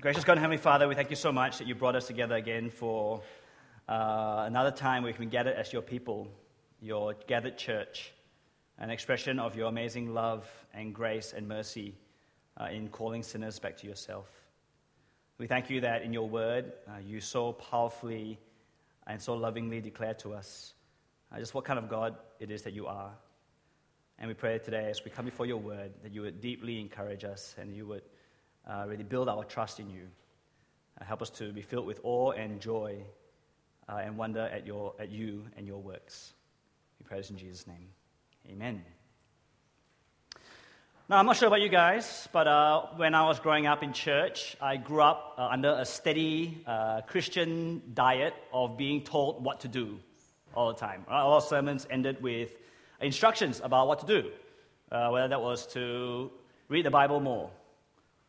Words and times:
Gracious 0.00 0.22
God 0.22 0.34
and 0.34 0.42
Heavenly 0.42 0.62
Father, 0.62 0.86
we 0.86 0.94
thank 0.94 1.10
you 1.10 1.16
so 1.16 1.32
much 1.32 1.58
that 1.58 1.66
you 1.66 1.74
brought 1.74 1.96
us 1.96 2.06
together 2.06 2.36
again 2.36 2.70
for 2.70 3.20
uh, 3.88 4.44
another 4.46 4.70
time 4.70 5.02
we 5.02 5.12
can 5.12 5.28
gather 5.28 5.52
as 5.52 5.72
your 5.72 5.82
people, 5.82 6.28
your 6.80 7.14
gathered 7.26 7.58
church, 7.58 8.12
an 8.78 8.90
expression 8.90 9.40
of 9.40 9.56
your 9.56 9.66
amazing 9.66 10.14
love 10.14 10.48
and 10.72 10.94
grace 10.94 11.32
and 11.36 11.48
mercy 11.48 11.96
uh, 12.60 12.66
in 12.66 12.86
calling 12.90 13.24
sinners 13.24 13.58
back 13.58 13.76
to 13.78 13.88
yourself. 13.88 14.28
We 15.36 15.48
thank 15.48 15.68
you 15.68 15.80
that 15.80 16.02
in 16.02 16.12
your 16.12 16.28
word, 16.28 16.74
uh, 16.86 17.00
you 17.04 17.20
so 17.20 17.54
powerfully 17.54 18.38
and 19.08 19.20
so 19.20 19.34
lovingly 19.34 19.80
declare 19.80 20.14
to 20.14 20.32
us 20.32 20.74
uh, 21.32 21.40
just 21.40 21.54
what 21.54 21.64
kind 21.64 21.78
of 21.78 21.88
God 21.88 22.14
it 22.38 22.52
is 22.52 22.62
that 22.62 22.72
you 22.72 22.86
are. 22.86 23.10
And 24.20 24.28
we 24.28 24.34
pray 24.34 24.60
today 24.60 24.90
as 24.90 25.04
we 25.04 25.10
come 25.10 25.24
before 25.24 25.46
your 25.46 25.56
word 25.56 25.90
that 26.04 26.14
you 26.14 26.20
would 26.20 26.40
deeply 26.40 26.78
encourage 26.78 27.24
us 27.24 27.56
and 27.58 27.74
you 27.74 27.84
would 27.86 28.02
uh, 28.68 28.84
really 28.86 29.04
build 29.04 29.28
our 29.28 29.44
trust 29.44 29.80
in 29.80 29.88
you. 29.90 30.08
Uh, 31.00 31.04
help 31.04 31.22
us 31.22 31.30
to 31.30 31.52
be 31.52 31.62
filled 31.62 31.86
with 31.86 32.00
awe 32.02 32.32
and 32.32 32.60
joy 32.60 32.96
uh, 33.88 34.00
and 34.04 34.16
wonder 34.16 34.42
at, 34.52 34.66
your, 34.66 34.94
at 34.98 35.10
you 35.10 35.44
and 35.56 35.66
your 35.66 35.78
works. 35.78 36.34
We 36.98 37.06
pray 37.06 37.18
this 37.18 37.30
in 37.30 37.36
Jesus' 37.36 37.66
name. 37.66 37.88
Amen. 38.50 38.82
Now, 41.10 41.16
I'm 41.16 41.24
not 41.24 41.38
sure 41.38 41.48
about 41.48 41.62
you 41.62 41.70
guys, 41.70 42.28
but 42.32 42.46
uh, 42.46 42.82
when 42.96 43.14
I 43.14 43.24
was 43.24 43.40
growing 43.40 43.66
up 43.66 43.82
in 43.82 43.94
church, 43.94 44.56
I 44.60 44.76
grew 44.76 45.00
up 45.00 45.36
uh, 45.38 45.46
under 45.46 45.70
a 45.70 45.86
steady 45.86 46.62
uh, 46.66 47.00
Christian 47.00 47.80
diet 47.94 48.34
of 48.52 48.76
being 48.76 49.02
told 49.04 49.42
what 49.42 49.60
to 49.60 49.68
do 49.68 50.00
all 50.54 50.68
the 50.68 50.78
time. 50.78 51.06
All 51.08 51.40
sermons 51.40 51.86
ended 51.88 52.22
with 52.22 52.50
instructions 53.00 53.62
about 53.64 53.88
what 53.88 54.00
to 54.00 54.06
do, 54.06 54.30
uh, 54.92 55.08
whether 55.08 55.28
that 55.28 55.40
was 55.40 55.66
to 55.68 56.30
read 56.68 56.84
the 56.84 56.90
Bible 56.90 57.20
more, 57.20 57.50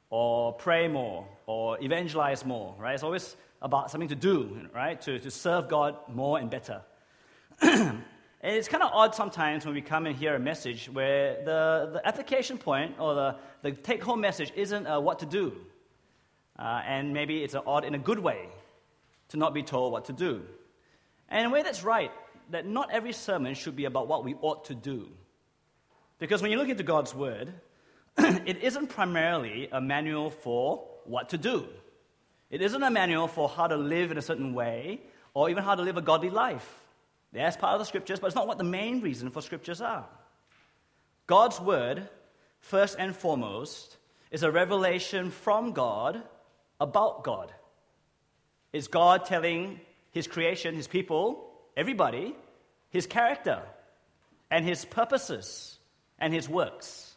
or 0.09 0.53
pray 0.53 0.87
more 0.87 1.27
or 1.45 1.81
evangelize 1.83 2.45
more, 2.45 2.75
right? 2.77 2.93
It's 2.93 3.03
always 3.03 3.35
about 3.61 3.91
something 3.91 4.09
to 4.09 4.15
do, 4.15 4.67
right? 4.73 4.99
To, 5.01 5.19
to 5.19 5.31
serve 5.31 5.67
God 5.67 5.95
more 6.07 6.39
and 6.39 6.49
better. 6.49 6.81
and 7.61 8.03
it's 8.41 8.67
kind 8.67 8.83
of 8.83 8.91
odd 8.93 9.13
sometimes 9.13 9.65
when 9.65 9.73
we 9.73 9.81
come 9.81 10.05
and 10.05 10.15
hear 10.15 10.35
a 10.35 10.39
message 10.39 10.89
where 10.91 11.43
the, 11.43 11.89
the 11.93 12.07
application 12.07 12.57
point 12.57 12.95
or 12.99 13.13
the, 13.13 13.35
the 13.61 13.71
take 13.71 14.01
home 14.01 14.21
message 14.21 14.51
isn't 14.55 14.87
uh, 14.87 14.99
what 14.99 15.19
to 15.19 15.25
do. 15.25 15.53
Uh, 16.57 16.81
and 16.85 17.13
maybe 17.13 17.43
it's 17.43 17.55
odd 17.55 17.85
in 17.85 17.95
a 17.95 17.99
good 17.99 18.19
way 18.19 18.49
to 19.29 19.37
not 19.37 19.53
be 19.53 19.63
told 19.63 19.91
what 19.91 20.05
to 20.05 20.13
do. 20.13 20.41
And 21.29 21.41
in 21.41 21.45
a 21.45 21.49
way, 21.53 21.61
that's 21.61 21.83
right, 21.83 22.11
that 22.49 22.65
not 22.65 22.91
every 22.91 23.13
sermon 23.13 23.53
should 23.53 23.75
be 23.75 23.85
about 23.85 24.07
what 24.07 24.23
we 24.23 24.35
ought 24.41 24.65
to 24.65 24.75
do. 24.75 25.07
Because 26.17 26.41
when 26.41 26.51
you 26.51 26.57
look 26.57 26.69
into 26.69 26.83
God's 26.83 27.13
Word, 27.13 27.53
it 28.45 28.57
isn't 28.63 28.87
primarily 28.87 29.69
a 29.71 29.79
manual 29.79 30.29
for 30.29 30.85
what 31.05 31.29
to 31.29 31.37
do. 31.37 31.67
It 32.49 32.61
isn't 32.61 32.81
a 32.81 32.89
manual 32.89 33.27
for 33.27 33.47
how 33.47 33.67
to 33.67 33.77
live 33.77 34.11
in 34.11 34.17
a 34.17 34.21
certain 34.21 34.53
way 34.53 35.01
or 35.33 35.49
even 35.49 35.63
how 35.63 35.75
to 35.75 35.81
live 35.81 35.97
a 35.97 36.01
godly 36.01 36.29
life. 36.29 36.67
That's 37.31 37.55
part 37.55 37.73
of 37.73 37.79
the 37.79 37.85
scriptures, 37.85 38.19
but 38.19 38.27
it's 38.27 38.35
not 38.35 38.47
what 38.47 38.57
the 38.57 38.63
main 38.63 39.01
reason 39.01 39.29
for 39.29 39.41
scriptures 39.41 39.81
are. 39.81 40.05
God's 41.27 41.61
word, 41.61 42.09
first 42.59 42.95
and 42.97 43.15
foremost, 43.15 43.97
is 44.31 44.43
a 44.43 44.51
revelation 44.51 45.29
from 45.29 45.73
God 45.73 46.21
about 46.79 47.23
God. 47.23 47.53
It's 48.73 48.87
God 48.87 49.25
telling 49.25 49.79
his 50.11 50.27
creation, 50.27 50.75
his 50.75 50.87
people, 50.87 51.51
everybody, 51.77 52.35
his 52.89 53.05
character 53.05 53.61
and 54.49 54.65
his 54.65 54.85
purposes 54.85 55.77
and 56.17 56.33
his 56.33 56.49
works 56.49 57.08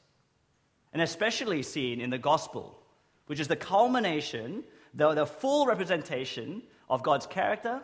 and 0.93 1.01
especially 1.01 1.63
seen 1.63 2.01
in 2.01 2.11
the 2.11 2.19
gospel, 2.19 2.79
which 3.27 3.41
is 3.41 3.49
the 3.49 3.57
culmination, 3.57 4.63
the, 4.95 5.15
the 5.15 5.27
full 5.27 5.67
representation 5.67 6.63
of 6.91 7.03
God's 7.03 7.27
character, 7.27 7.81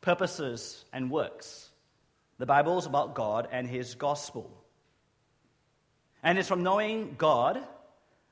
purposes, 0.00 0.84
and 0.92 1.10
works. 1.10 1.70
The 2.38 2.46
Bible 2.46 2.78
is 2.78 2.86
about 2.86 3.14
God 3.14 3.48
and 3.50 3.66
His 3.66 3.96
gospel. 3.96 4.64
And 6.22 6.38
it's 6.38 6.48
from 6.48 6.62
knowing 6.62 7.16
God 7.18 7.60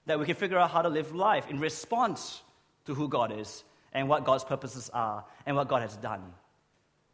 that 0.07 0.21
we 0.21 0.27
can 0.27 0.37
figure 0.37 0.59
out 0.59 0.71
how 0.71 0.83
to 0.83 0.89
live 0.89 1.13
life 1.15 1.49
in 1.51 1.59
response 1.59 2.43
to 2.85 2.95
who 2.95 3.09
God 3.09 3.37
is 3.37 3.65
and 3.93 4.09
what 4.09 4.25
God's 4.25 4.45
purposes 4.45 4.89
are 4.95 5.25
and 5.47 5.57
what 5.57 5.67
God 5.67 5.83
has 5.83 5.97
done. 5.97 6.23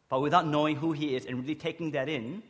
But 0.09 0.21
without 0.21 0.45
knowing 0.45 0.75
who 0.75 0.91
He 0.91 1.15
is 1.15 1.25
and 1.25 1.39
really 1.39 1.55
taking 1.55 1.91
that 1.91 2.07
in, 2.07 2.43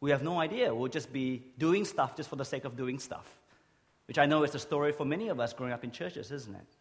we 0.00 0.12
have 0.12 0.22
no 0.22 0.38
idea. 0.38 0.72
We'll 0.72 0.88
just 0.88 1.12
be 1.12 1.42
doing 1.58 1.84
stuff 1.84 2.16
just 2.16 2.28
for 2.28 2.36
the 2.36 2.44
sake 2.44 2.64
of 2.64 2.76
doing 2.76 3.00
stuff 3.00 3.41
which 4.12 4.18
I 4.18 4.26
know 4.26 4.42
is 4.42 4.50
the 4.50 4.58
story 4.58 4.92
for 4.92 5.06
many 5.06 5.28
of 5.28 5.40
us 5.40 5.54
growing 5.54 5.72
up 5.72 5.84
in 5.84 5.90
churches, 5.90 6.30
isn't 6.30 6.54
it? 6.54 6.76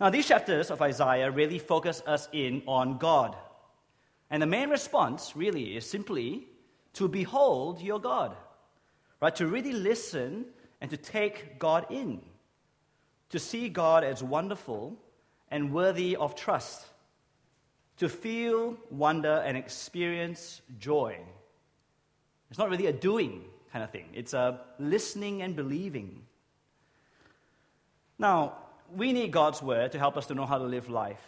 Now, 0.00 0.10
these 0.10 0.26
chapters 0.26 0.72
of 0.72 0.82
Isaiah 0.82 1.30
really 1.30 1.60
focus 1.60 2.02
us 2.04 2.28
in 2.32 2.64
on 2.66 2.98
God. 2.98 3.36
And 4.28 4.42
the 4.42 4.46
main 4.48 4.70
response 4.70 5.36
really 5.36 5.76
is 5.76 5.88
simply 5.88 6.48
to 6.94 7.06
behold 7.06 7.80
your 7.80 8.00
God, 8.00 8.34
right? 9.20 9.36
To 9.36 9.46
really 9.46 9.72
listen 9.72 10.46
and 10.80 10.90
to 10.90 10.96
take 10.96 11.60
God 11.60 11.86
in, 11.90 12.20
to 13.28 13.38
see 13.38 13.68
God 13.68 14.02
as 14.02 14.20
wonderful 14.20 14.96
and 15.48 15.72
worthy 15.72 16.16
of 16.16 16.34
trust, 16.34 16.86
to 17.98 18.08
feel 18.08 18.76
wonder 18.90 19.44
and 19.46 19.56
experience 19.56 20.60
joy. 20.80 21.16
It's 22.50 22.58
not 22.58 22.68
really 22.68 22.86
a 22.86 22.92
doing, 22.92 23.44
kind 23.72 23.84
of 23.84 23.90
thing. 23.90 24.06
It's 24.14 24.34
a 24.34 24.60
listening 24.78 25.42
and 25.42 25.54
believing. 25.54 26.22
Now, 28.18 28.54
we 28.94 29.12
need 29.12 29.30
God's 29.30 29.62
word 29.62 29.92
to 29.92 29.98
help 29.98 30.16
us 30.16 30.26
to 30.26 30.34
know 30.34 30.46
how 30.46 30.58
to 30.58 30.64
live 30.64 30.88
life. 30.88 31.24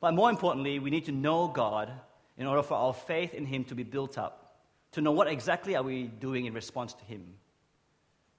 But 0.00 0.14
more 0.14 0.30
importantly, 0.30 0.78
we 0.78 0.90
need 0.90 1.06
to 1.06 1.12
know 1.12 1.48
God 1.48 1.90
in 2.36 2.46
order 2.46 2.62
for 2.62 2.74
our 2.74 2.92
faith 2.92 3.34
in 3.34 3.46
Him 3.46 3.64
to 3.64 3.74
be 3.74 3.82
built 3.82 4.18
up, 4.18 4.56
to 4.92 5.00
know 5.00 5.12
what 5.12 5.28
exactly 5.28 5.76
are 5.76 5.82
we 5.82 6.04
doing 6.04 6.46
in 6.46 6.54
response 6.54 6.94
to 6.94 7.04
Him. 7.04 7.34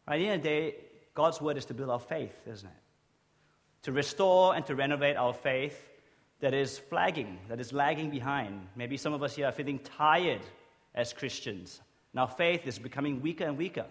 Right, 0.07 0.15
at 0.15 0.19
the 0.19 0.27
end 0.27 0.35
of 0.35 0.43
the 0.43 0.49
day, 0.49 0.75
God's 1.13 1.41
word 1.41 1.57
is 1.57 1.65
to 1.65 1.73
build 1.73 1.89
our 1.89 1.99
faith, 1.99 2.37
isn't 2.47 2.67
it? 2.67 2.73
To 3.83 3.91
restore 3.91 4.55
and 4.55 4.65
to 4.65 4.75
renovate 4.75 5.15
our 5.15 5.33
faith 5.33 5.89
that 6.39 6.53
is 6.53 6.77
flagging, 6.77 7.39
that 7.47 7.59
is 7.59 7.71
lagging 7.71 8.09
behind. 8.09 8.67
Maybe 8.75 8.97
some 8.97 9.13
of 9.13 9.23
us 9.23 9.35
here 9.35 9.45
are 9.45 9.51
feeling 9.51 9.79
tired 9.79 10.41
as 10.93 11.13
Christians, 11.13 11.81
and 12.13 12.19
our 12.19 12.27
faith 12.27 12.67
is 12.67 12.79
becoming 12.79 13.21
weaker 13.21 13.43
and 13.43 13.57
weaker. 13.57 13.85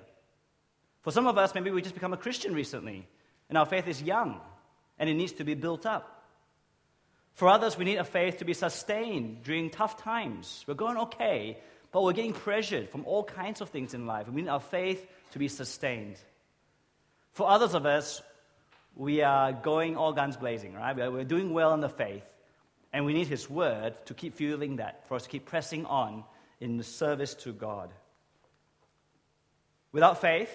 For 1.02 1.10
some 1.10 1.26
of 1.26 1.36
us, 1.36 1.54
maybe 1.54 1.70
we 1.70 1.82
just 1.82 1.94
become 1.94 2.12
a 2.12 2.16
Christian 2.16 2.54
recently, 2.54 3.06
and 3.48 3.58
our 3.58 3.66
faith 3.66 3.88
is 3.88 4.00
young, 4.00 4.40
and 4.98 5.10
it 5.10 5.14
needs 5.14 5.32
to 5.32 5.44
be 5.44 5.54
built 5.54 5.84
up. 5.84 6.24
For 7.34 7.48
others, 7.48 7.76
we 7.76 7.84
need 7.84 7.96
a 7.96 8.04
faith 8.04 8.38
to 8.38 8.44
be 8.44 8.54
sustained 8.54 9.42
during 9.42 9.70
tough 9.70 9.96
times. 9.96 10.64
We're 10.68 10.74
going 10.74 10.96
okay, 10.98 11.58
but 11.90 12.04
we're 12.04 12.12
getting 12.12 12.34
pressured 12.34 12.90
from 12.90 13.04
all 13.06 13.24
kinds 13.24 13.60
of 13.60 13.70
things 13.70 13.94
in 13.94 14.06
life. 14.06 14.28
We 14.28 14.42
need 14.42 14.48
our 14.48 14.60
faith 14.60 15.04
to 15.32 15.38
be 15.38 15.48
sustained. 15.48 16.16
For 17.32 17.48
others 17.48 17.74
of 17.74 17.86
us, 17.86 18.22
we 18.94 19.22
are 19.22 19.52
going 19.52 19.96
all 19.96 20.12
guns 20.12 20.36
blazing, 20.36 20.74
right? 20.74 20.94
We're 20.94 21.24
doing 21.24 21.52
well 21.52 21.74
in 21.74 21.80
the 21.80 21.88
faith, 21.88 22.24
and 22.92 23.04
we 23.04 23.14
need 23.14 23.26
His 23.26 23.50
Word 23.50 23.94
to 24.06 24.14
keep 24.14 24.34
fueling 24.34 24.76
that, 24.76 25.08
for 25.08 25.14
us 25.14 25.24
to 25.24 25.28
keep 25.30 25.46
pressing 25.46 25.86
on 25.86 26.22
in 26.60 26.76
the 26.76 26.84
service 26.84 27.34
to 27.34 27.52
God. 27.52 27.90
Without 29.92 30.20
faith 30.20 30.50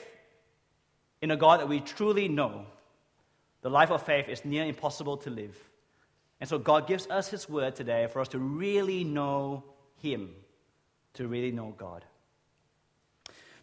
in 1.22 1.31
a 1.31 1.38
God 1.38 1.59
that 1.59 1.70
we 1.70 1.80
truly 1.80 2.28
know, 2.28 2.66
the 3.62 3.70
life 3.70 3.92
of 3.92 4.03
faith 4.03 4.30
is 4.30 4.44
near 4.46 4.66
impossible 4.66 5.18
to 5.18 5.30
live. 5.30 5.58
And 6.40 6.50
so 6.50 6.59
God 6.59 6.88
gives 6.88 7.08
us 7.08 7.30
His 7.30 7.50
word 7.50 7.75
today 7.75 8.08
for 8.12 8.20
us 8.20 8.28
to 8.30 8.40
really 8.40 9.03
know 9.03 9.64
Him, 10.02 10.30
to 11.14 11.28
really 11.28 11.52
know 11.52 11.74
God. 11.78 12.06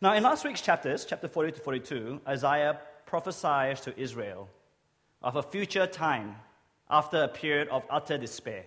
Now, 0.00 0.14
in 0.14 0.22
last 0.22 0.44
week's 0.44 0.60
chapters, 0.60 1.04
chapter 1.04 1.28
40 1.28 1.52
to 1.52 1.60
42, 1.60 2.20
Isaiah 2.26 2.78
prophesies 3.06 3.80
to 3.82 3.98
Israel 3.98 4.48
of 5.22 5.36
a 5.36 5.42
future 5.42 5.86
time 5.86 6.36
after 6.90 7.22
a 7.22 7.28
period 7.28 7.68
of 7.68 7.84
utter 7.88 8.18
despair. 8.18 8.64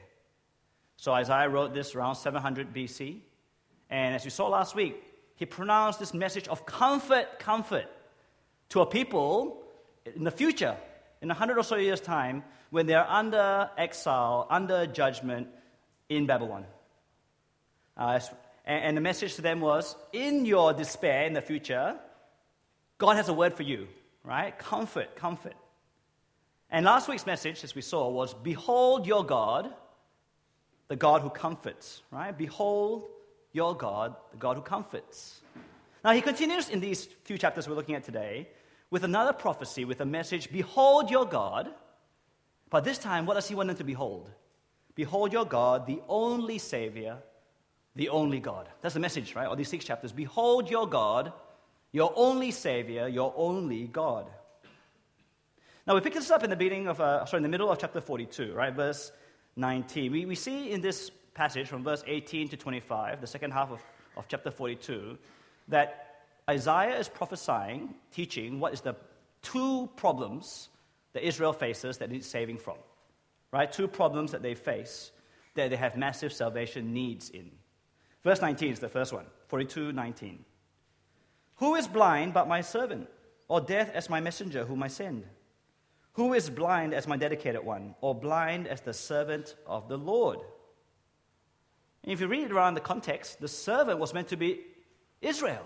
So 0.96 1.12
Isaiah 1.12 1.50
wrote 1.50 1.74
this 1.74 1.94
around 1.94 2.16
700 2.16 2.74
BC. 2.74 3.20
And 3.90 4.16
as 4.16 4.26
you 4.26 4.32
saw 4.32 4.48
last 4.48 4.74
week, 4.74 5.04
he 5.38 5.46
pronounced 5.46 6.00
this 6.00 6.14
message 6.14 6.48
of 6.48 6.66
comfort, 6.66 7.40
comfort 7.40 7.86
to 8.70 8.82
a 8.82 8.86
people 8.86 9.64
in 10.16 10.24
the 10.24 10.32
future, 10.32 10.76
in 11.22 11.32
a 11.32 11.34
hundred 11.34 11.58
or 11.58 11.64
so 11.64 11.76
years' 11.76 12.02
time, 12.02 12.44
when 12.72 12.88
they're 12.88 13.08
under 13.08 13.70
exile, 13.78 14.48
under 14.50 14.88
judgment 14.88 15.48
in 16.10 16.26
Babylon. 16.26 16.66
Uh, 17.96 18.20
and, 18.66 18.84
and 18.84 18.98
the 18.98 19.02
message 19.02 19.36
to 19.36 19.44
them 19.44 19.62
was 19.62 19.96
in 20.12 20.46
your 20.46 20.74
despair 20.74 21.26
in 21.28 21.34
the 21.34 21.42
future, 21.42 21.96
God 22.98 23.16
has 23.16 23.30
a 23.30 23.34
word 23.34 23.54
for 23.54 23.64
you, 23.64 23.88
right? 24.24 24.58
Comfort, 24.58 25.16
comfort. 25.16 25.56
And 26.72 26.84
last 26.84 27.08
week's 27.08 27.28
message, 27.28 27.64
as 27.64 27.76
we 27.76 27.82
saw, 27.82 28.10
was 28.10 28.34
Behold 28.34 29.06
your 29.06 29.24
God, 29.24 29.72
the 30.88 30.96
God 30.96 31.22
who 31.22 31.30
comforts, 31.30 32.02
right? 32.10 32.36
Behold 32.36 33.08
your 33.58 33.76
God, 33.76 34.16
the 34.32 34.38
God 34.38 34.56
who 34.56 34.62
comforts. 34.62 35.42
Now, 36.06 36.12
he 36.12 36.22
continues 36.22 36.70
in 36.70 36.80
these 36.80 37.10
few 37.26 37.38
chapters 37.38 37.68
we're 37.68 37.76
looking 37.76 37.96
at 37.96 38.04
today 38.04 38.48
with 38.92 39.04
another 39.04 39.34
prophecy 39.34 39.84
with 39.84 40.00
a 40.00 40.06
message 40.06 40.50
Behold 40.52 41.12
your 41.12 41.26
God, 41.26 41.74
But 42.70 42.84
this 42.84 42.98
time, 42.98 43.26
what 43.26 43.34
does 43.34 43.48
he 43.48 43.56
want 43.56 43.68
them 43.68 43.78
to 43.78 43.84
behold? 43.84 44.30
Behold 44.94 45.32
your 45.32 45.46
God, 45.46 45.88
the 45.88 46.02
only 46.08 46.58
Savior, 46.58 47.18
the 47.96 48.10
only 48.10 48.40
God. 48.40 48.68
That's 48.82 48.94
the 48.94 49.00
message, 49.00 49.36
right? 49.36 49.48
Of 49.48 49.58
these 49.58 49.70
six 49.70 49.86
chapters. 49.86 50.12
Behold 50.12 50.70
your 50.70 50.88
God, 50.88 51.32
your 51.92 52.12
only 52.16 52.52
Savior, 52.52 53.08
your 53.08 53.34
only 53.38 53.88
God. 53.88 54.26
Now 55.86 55.96
we 55.96 56.02
pick 56.02 56.14
this 56.14 56.32
up 56.32 56.44
in 56.44 56.50
the 56.50 56.56
beginning 56.56 56.88
of, 56.88 57.00
uh, 57.00 57.26
sorry, 57.26 57.40
in 57.40 57.44
the 57.44 57.50
middle 57.50 57.72
of 57.72 57.80
chapter 57.80 58.02
42, 58.02 58.54
right? 58.54 58.74
Verse 58.74 59.12
19. 59.56 60.12
We, 60.12 60.26
we 60.26 60.36
see 60.36 60.72
in 60.72 60.82
this 60.82 61.12
passage 61.38 61.68
from 61.68 61.84
verse 61.84 62.04
18 62.08 62.50
to 62.50 62.58
25, 62.58 63.22
the 63.22 63.28
second 63.28 63.52
half 63.52 63.72
of, 63.72 63.80
of 64.18 64.28
chapter 64.28 64.50
42, 64.50 65.18
that 65.68 66.24
Isaiah 66.50 66.98
is 66.98 67.08
prophesying, 67.08 67.94
teaching 68.12 68.60
what 68.60 68.74
is 68.74 68.82
the 68.82 68.96
two 69.44 69.88
problems 69.96 70.70
that 71.14 71.26
Israel 71.26 71.54
faces 71.54 71.98
that 72.00 72.10
needs 72.10 72.28
saving 72.28 72.58
from. 72.58 72.78
Right? 73.54 73.72
Two 73.72 73.88
problems 73.88 74.32
that 74.32 74.42
they 74.42 74.56
face 74.56 75.12
that 75.54 75.70
they 75.70 75.76
have 75.76 75.96
massive 75.96 76.34
salvation 76.34 76.94
needs 76.94 77.30
in. 77.30 77.52
Verse 78.24 78.42
19 78.42 78.74
is 78.74 78.80
the 78.80 78.90
first 78.90 79.14
one, 79.14 79.26
42 79.48 79.92
19. 79.92 80.44
Who 81.58 81.76
is 81.76 81.88
blind 81.88 82.34
but 82.34 82.48
my 82.48 82.62
servant, 82.62 83.08
or 83.48 83.62
deaf 83.62 83.90
as 83.94 84.10
my 84.10 84.20
messenger 84.20 84.66
whom 84.66 84.84
I 84.84 84.88
send? 84.88 85.24
Who 86.14 86.34
is 86.34 86.50
blind 86.50 86.94
as 86.94 87.08
my 87.08 87.18
dedicated 87.18 87.64
one, 87.64 87.96
or 88.02 88.14
blind 88.14 88.68
as 88.68 88.82
the 88.82 88.94
servant 88.94 89.56
of 89.66 89.88
the 89.88 89.98
Lord? 89.98 90.40
If 92.08 92.22
you 92.22 92.28
read 92.28 92.52
around 92.52 92.76
the 92.76 92.80
context, 92.80 93.42
the 93.42 93.50
servant 93.50 94.00
was 94.00 94.14
meant 94.14 94.30
to 94.30 94.38
be 94.38 94.62
Israel. 95.22 95.66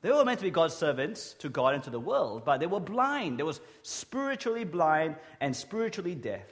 They 0.00 0.10
were 0.10 0.24
meant 0.24 0.38
to 0.38 0.44
be 0.44 0.50
God's 0.50 0.74
servants 0.74 1.34
to 1.40 1.48
God 1.48 1.74
and 1.74 1.82
to 1.82 1.90
the 1.90 1.98
world, 1.98 2.44
but 2.44 2.60
they 2.60 2.68
were 2.68 2.78
blind. 2.78 3.38
They 3.38 3.42
were 3.42 3.56
spiritually 3.82 4.62
blind 4.62 5.16
and 5.40 5.54
spiritually 5.54 6.14
deaf. 6.14 6.46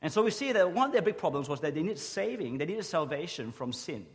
And 0.00 0.12
so 0.12 0.22
we 0.22 0.30
see 0.30 0.52
that 0.52 0.72
one 0.72 0.86
of 0.86 0.92
their 0.92 1.02
big 1.02 1.18
problems 1.18 1.48
was 1.48 1.60
that 1.60 1.74
they 1.74 1.82
needed 1.82 1.98
saving, 1.98 2.58
they 2.58 2.64
needed 2.64 2.84
salvation 2.84 3.50
from 3.50 3.72
sin. 3.72 4.06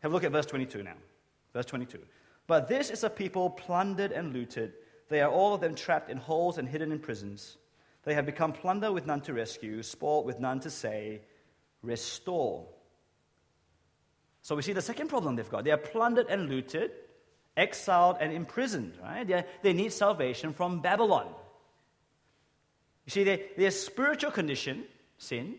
Have 0.00 0.10
a 0.10 0.14
look 0.14 0.24
at 0.24 0.32
verse 0.32 0.46
22 0.46 0.82
now. 0.82 0.96
Verse 1.52 1.66
22. 1.66 2.00
But 2.48 2.68
this 2.68 2.90
is 2.90 3.04
a 3.04 3.10
people 3.10 3.48
plundered 3.48 4.10
and 4.10 4.32
looted. 4.32 4.72
They 5.08 5.20
are 5.20 5.30
all 5.30 5.54
of 5.54 5.60
them 5.60 5.76
trapped 5.76 6.10
in 6.10 6.18
holes 6.18 6.58
and 6.58 6.68
hidden 6.68 6.90
in 6.90 6.98
prisons. 6.98 7.58
They 8.02 8.14
have 8.14 8.26
become 8.26 8.52
plunder 8.52 8.90
with 8.92 9.06
none 9.06 9.20
to 9.22 9.34
rescue, 9.34 9.82
sport 9.84 10.26
with 10.26 10.40
none 10.40 10.58
to 10.60 10.70
say, 10.70 11.20
restore. 11.82 12.66
So 14.42 14.56
we 14.56 14.62
see 14.62 14.72
the 14.72 14.82
second 14.82 15.08
problem 15.08 15.36
they've 15.36 15.48
got. 15.48 15.64
They 15.64 15.70
are 15.70 15.76
plundered 15.76 16.26
and 16.28 16.48
looted, 16.48 16.90
exiled 17.56 18.16
and 18.20 18.32
imprisoned, 18.32 18.94
right? 19.02 19.26
They, 19.26 19.44
they 19.62 19.72
need 19.72 19.92
salvation 19.92 20.52
from 20.52 20.80
Babylon. 20.80 21.26
You 23.04 23.10
see, 23.10 23.24
they, 23.24 23.44
their 23.56 23.70
spiritual 23.70 24.30
condition, 24.30 24.84
sin, 25.18 25.56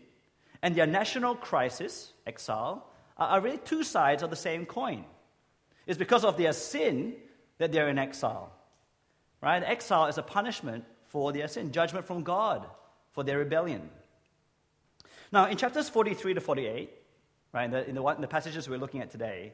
and 0.62 0.74
their 0.74 0.86
national 0.86 1.34
crisis, 1.34 2.12
exile, 2.26 2.86
are, 3.16 3.28
are 3.28 3.40
really 3.40 3.58
two 3.58 3.82
sides 3.82 4.22
of 4.22 4.30
the 4.30 4.36
same 4.36 4.66
coin. 4.66 5.04
It's 5.86 5.98
because 5.98 6.24
of 6.24 6.36
their 6.36 6.52
sin 6.52 7.14
that 7.58 7.72
they're 7.72 7.88
in 7.88 7.98
exile. 7.98 8.52
Right? 9.40 9.62
Exile 9.62 10.06
is 10.06 10.18
a 10.18 10.22
punishment 10.22 10.84
for 11.06 11.32
their 11.32 11.48
sin, 11.48 11.72
judgment 11.72 12.06
from 12.06 12.22
God 12.22 12.66
for 13.12 13.24
their 13.24 13.38
rebellion. 13.38 13.88
Now, 15.32 15.46
in 15.46 15.56
chapters 15.56 15.88
43 15.88 16.34
to 16.34 16.40
48, 16.40 16.90
right, 17.52 17.64
in 17.64 17.70
the, 17.70 17.88
in 17.88 17.94
the, 17.94 18.04
in 18.06 18.20
the 18.20 18.28
passages 18.28 18.68
we're 18.68 18.78
looking 18.78 19.00
at 19.00 19.10
today, 19.10 19.52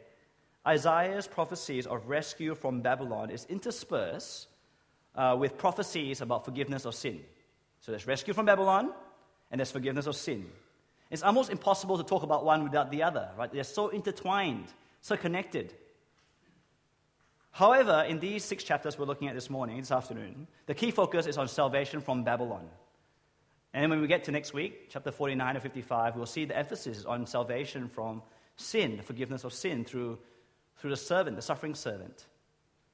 Isaiah's 0.67 1.27
prophecies 1.27 1.87
of 1.87 2.09
rescue 2.09 2.55
from 2.55 2.81
Babylon 2.81 3.31
is 3.31 3.45
interspersed 3.49 4.49
uh, 5.15 5.37
with 5.39 5.59
prophecies 5.59 6.21
about 6.21 6.45
forgiveness 6.45 6.87
of 6.87 6.95
sin. 6.95 7.21
So 7.81 7.93
there's 7.93 8.07
rescue 8.07 8.35
from 8.35 8.47
Babylon, 8.47 8.91
and 9.51 9.61
there's 9.61 9.71
forgiveness 9.71 10.07
of 10.07 10.17
sin. 10.17 10.47
It's 11.11 11.23
almost 11.23 11.51
impossible 11.51 11.99
to 11.99 12.05
talk 12.05 12.23
about 12.23 12.45
one 12.45 12.65
without 12.65 12.91
the 12.91 13.03
other, 13.03 13.31
right? 13.39 13.53
They're 13.53 13.63
so 13.63 13.89
intertwined, 13.89 14.67
so 15.03 15.17
connected. 15.17 15.73
However, 17.53 18.05
in 18.09 18.19
these 18.19 18.45
six 18.45 18.65
chapters 18.65 18.99
we're 18.99 19.07
looking 19.07 19.29
at 19.29 19.35
this 19.35 19.49
morning, 19.49 19.79
this 19.79 19.93
afternoon, 19.93 20.47
the 20.67 20.75
key 20.75 20.91
focus 20.91 21.27
is 21.27 21.39
on 21.39 21.49
salvation 21.49 22.01
from 22.01 22.25
Babylon. 22.25 22.69
And 23.75 23.83
then 23.83 23.91
when 23.91 24.01
we 24.01 24.07
get 24.07 24.25
to 24.25 24.33
next 24.33 24.55
week, 24.55 24.89
chapter 24.89 25.13
49 25.13 25.57
and 25.57 25.63
55, 25.63 26.17
we'll 26.17 26.27
see 26.27 26.45
the 26.45 26.57
emphasis 26.57 27.05
on 27.05 27.27
salvation 27.27 27.89
from 27.89 28.23
sin, 28.57 28.97
the 28.97 29.03
forgiveness 29.03 29.45
of 29.45 29.53
sin 29.53 29.85
through, 29.85 30.19
through 30.79 30.91
the 30.91 30.97
servant, 30.97 31.37
the 31.37 31.43
suffering 31.43 31.75
servant. 31.75 32.27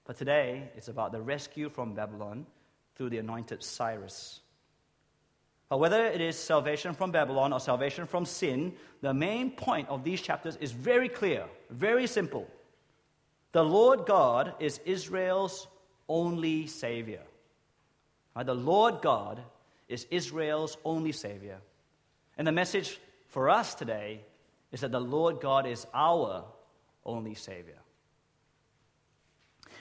But 0.04 0.16
today, 0.16 0.70
it's 0.76 0.88
about 0.88 1.12
the 1.12 1.20
rescue 1.20 1.68
from 1.68 1.94
Babylon 1.94 2.46
through 2.96 3.10
the 3.10 3.18
anointed 3.18 3.62
Cyrus. 3.62 4.40
But 5.68 5.78
whether 5.78 6.04
it 6.04 6.20
is 6.20 6.36
salvation 6.36 6.92
from 6.92 7.12
Babylon 7.12 7.52
or 7.52 7.60
salvation 7.60 8.06
from 8.06 8.26
sin, 8.26 8.74
the 9.00 9.14
main 9.14 9.52
point 9.52 9.88
of 9.88 10.04
these 10.04 10.20
chapters 10.20 10.56
is 10.56 10.72
very 10.72 11.08
clear, 11.08 11.46
very 11.70 12.06
simple. 12.06 12.46
The 13.52 13.64
Lord 13.64 14.04
God 14.04 14.54
is 14.60 14.80
Israel's 14.84 15.68
only 16.08 16.66
Savior. 16.66 17.22
The 18.36 18.54
Lord 18.54 19.00
God 19.00 19.42
is 19.92 20.06
Israel's 20.10 20.76
only 20.84 21.12
Savior. 21.12 21.58
And 22.38 22.46
the 22.46 22.52
message 22.52 22.98
for 23.28 23.50
us 23.50 23.74
today 23.74 24.20
is 24.72 24.80
that 24.80 24.90
the 24.90 25.00
Lord 25.00 25.40
God 25.40 25.66
is 25.66 25.86
our 25.92 26.44
only 27.04 27.34
Savior. 27.34 27.78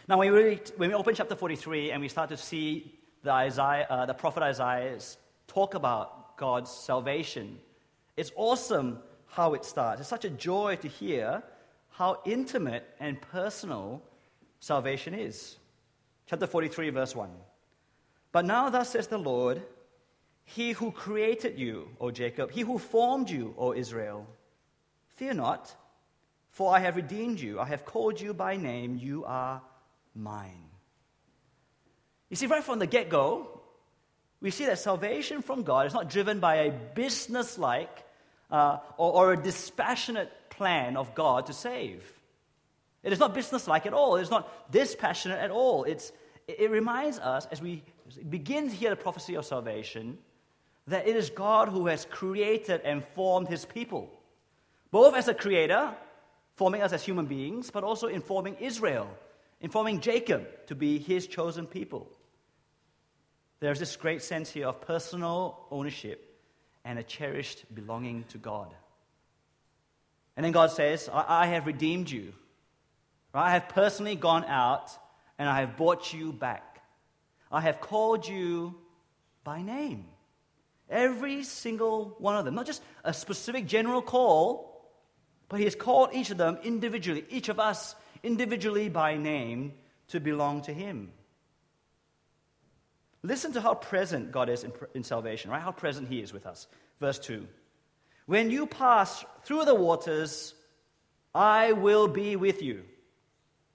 Now, 0.08 0.18
when 0.18 0.32
we, 0.32 0.38
read, 0.38 0.72
when 0.76 0.90
we 0.90 0.96
open 0.96 1.16
chapter 1.16 1.36
43 1.36 1.92
and 1.92 2.02
we 2.02 2.10
start 2.10 2.30
to 2.30 2.38
see 2.38 3.00
the, 3.24 3.32
Isaiah, 3.32 3.88
uh, 3.90 4.06
the 4.06 4.14
prophet 4.14 4.44
Isaiah 4.44 4.98
talk 5.48 5.76
about 5.76 6.38
God's 6.38 6.70
salvation, 6.70 7.60
it's 8.18 8.32
awesome 8.36 9.00
how 9.28 9.54
it 9.54 9.64
starts. 9.64 10.02
It's 10.02 10.10
such 10.10 10.26
a 10.26 10.30
joy 10.30 10.76
to 10.78 10.88
hear 10.88 11.42
how 11.92 12.20
intimate 12.26 12.84
and 13.00 13.22
personal 13.22 14.02
salvation 14.60 15.14
is. 15.14 15.58
Chapter 16.26 16.48
43, 16.48 16.90
verse 16.90 17.16
1. 17.16 17.30
But 18.32 18.46
now, 18.46 18.70
thus 18.70 18.90
says 18.90 19.08
the 19.08 19.18
Lord, 19.18 19.62
he 20.44 20.72
who 20.72 20.92
created 20.92 21.58
you, 21.58 21.90
O 22.00 22.12
Jacob, 22.12 22.52
he 22.52 22.62
who 22.62 22.78
formed 22.78 23.30
you, 23.30 23.54
O 23.58 23.74
Israel. 23.74 24.28
Fear 25.16 25.36
not, 25.36 25.76
for 26.50 26.76
I 26.76 26.80
have 26.80 26.96
redeemed 26.96 27.40
you. 27.40 27.60
I 27.60 27.66
have 27.66 27.86
called 27.86 28.20
you 28.20 28.34
by 28.34 28.58
name. 28.58 28.98
You 28.98 29.24
are 29.26 29.62
mine. 30.14 30.70
You 32.30 32.36
see, 32.36 32.48
right 32.48 32.64
from 32.64 32.80
the 32.80 32.88
get 32.88 33.10
go, 33.10 33.62
we 34.42 34.52
see 34.52 34.66
that 34.66 34.80
salvation 34.80 35.42
from 35.42 35.64
God 35.64 35.86
is 35.86 35.94
not 35.94 36.10
driven 36.10 36.40
by 36.40 36.56
a 36.56 36.72
business 36.72 37.58
like 37.58 38.06
uh, 38.50 38.80
or, 38.98 39.14
or, 39.14 39.34
a 39.34 39.38
dispassionate 39.38 40.32
plan 40.50 40.98
of 40.98 41.16
God 41.16 41.46
to 41.46 41.54
save. 41.54 42.04
It 43.04 43.14
is 43.14 43.20
not 43.20 43.34
business 43.34 43.68
like 43.68 43.86
at 43.86 43.94
all. 43.94 44.18
It 44.18 44.24
is 44.24 44.30
not 44.30 44.72
dispassionate 44.72 45.40
at 45.40 45.52
all. 45.52 45.86
It's, 45.86 46.12
it 46.48 46.70
reminds 46.70 47.18
us, 47.20 47.48
as 47.50 47.62
we 47.62 47.84
begin 48.30 48.70
to 48.70 48.76
hear 48.76 48.90
the 48.90 48.98
prophecy 48.98 49.36
of 49.36 49.46
salvation, 49.46 50.18
that 50.88 51.08
it 51.08 51.16
is 51.16 51.30
God 51.30 51.70
who 51.70 51.88
has 51.88 52.06
created 52.06 52.82
and 52.84 53.04
formed 53.16 53.48
his 53.48 53.66
people, 53.66 54.12
both 54.92 55.16
as 55.16 55.28
a 55.28 55.34
creator, 55.34 55.94
forming 56.56 56.82
us 56.82 56.94
as 56.94 57.04
human 57.04 57.26
beings, 57.26 57.72
but 57.72 57.84
also 57.84 58.08
informing 58.08 58.56
Israel, 58.60 59.10
informing 59.60 60.02
Jacob 60.02 60.48
to 60.68 60.76
be 60.76 60.98
his 60.98 61.28
chosen 61.28 61.66
people. 61.66 62.10
There's 63.60 63.80
this 63.80 63.96
great 63.96 64.24
sense 64.24 64.50
here 64.50 64.68
of 64.68 64.82
personal 64.82 65.66
ownership 65.70 66.40
and 66.84 66.98
a 66.98 67.04
cherished 67.04 67.64
belonging 67.74 68.26
to 68.30 68.38
God. 68.40 68.74
And 70.36 70.44
then 70.44 70.52
God 70.52 70.72
says, 70.72 71.10
I, 71.12 71.44
I 71.44 71.46
have 71.48 71.68
redeemed 71.68 72.10
you. 72.10 72.34
I 73.34 73.52
have 73.52 73.70
personally 73.70 74.16
gone 74.16 74.46
out 74.46 74.92
and 75.38 75.48
I 75.48 75.60
have 75.62 75.78
brought 75.78 76.14
you 76.14 76.34
back. 76.34 76.82
I 77.52 77.62
have 77.62 77.80
called 77.80 78.28
you 78.28 78.76
by 79.44 79.62
name. 79.62 80.06
Every 80.92 81.44
single 81.44 82.16
one 82.20 82.36
of 82.36 82.44
them. 82.44 82.54
Not 82.54 82.66
just 82.66 82.84
a 83.06 83.14
specific 83.14 83.66
general 83.66 84.02
call, 84.02 84.92
but 85.48 85.58
He 85.58 85.64
has 85.64 85.74
called 85.74 86.10
each 86.14 86.30
of 86.30 86.38
them 86.38 86.58
individually, 86.64 87.26
each 87.30 87.50
of 87.50 87.60
us 87.60 87.96
individually 88.22 88.90
by 88.90 89.16
name 89.16 89.74
to 90.10 90.20
belong 90.20 90.62
to 90.64 90.74
Him. 90.74 91.12
Listen 93.24 93.54
to 93.54 93.62
how 93.62 93.76
present 93.76 94.32
God 94.32 94.50
is 94.50 94.64
in, 94.64 94.74
in 94.94 95.04
salvation, 95.04 95.50
right? 95.50 95.62
How 95.62 95.72
present 95.72 96.10
He 96.10 96.20
is 96.20 96.34
with 96.34 96.46
us. 96.46 96.68
Verse 97.00 97.20
2 97.20 97.48
When 98.26 98.52
you 98.52 98.68
pass 98.68 99.24
through 99.44 99.66
the 99.66 99.76
waters, 99.76 100.54
I 101.34 101.72
will 101.72 102.08
be 102.08 102.36
with 102.36 102.62
you. 102.62 102.84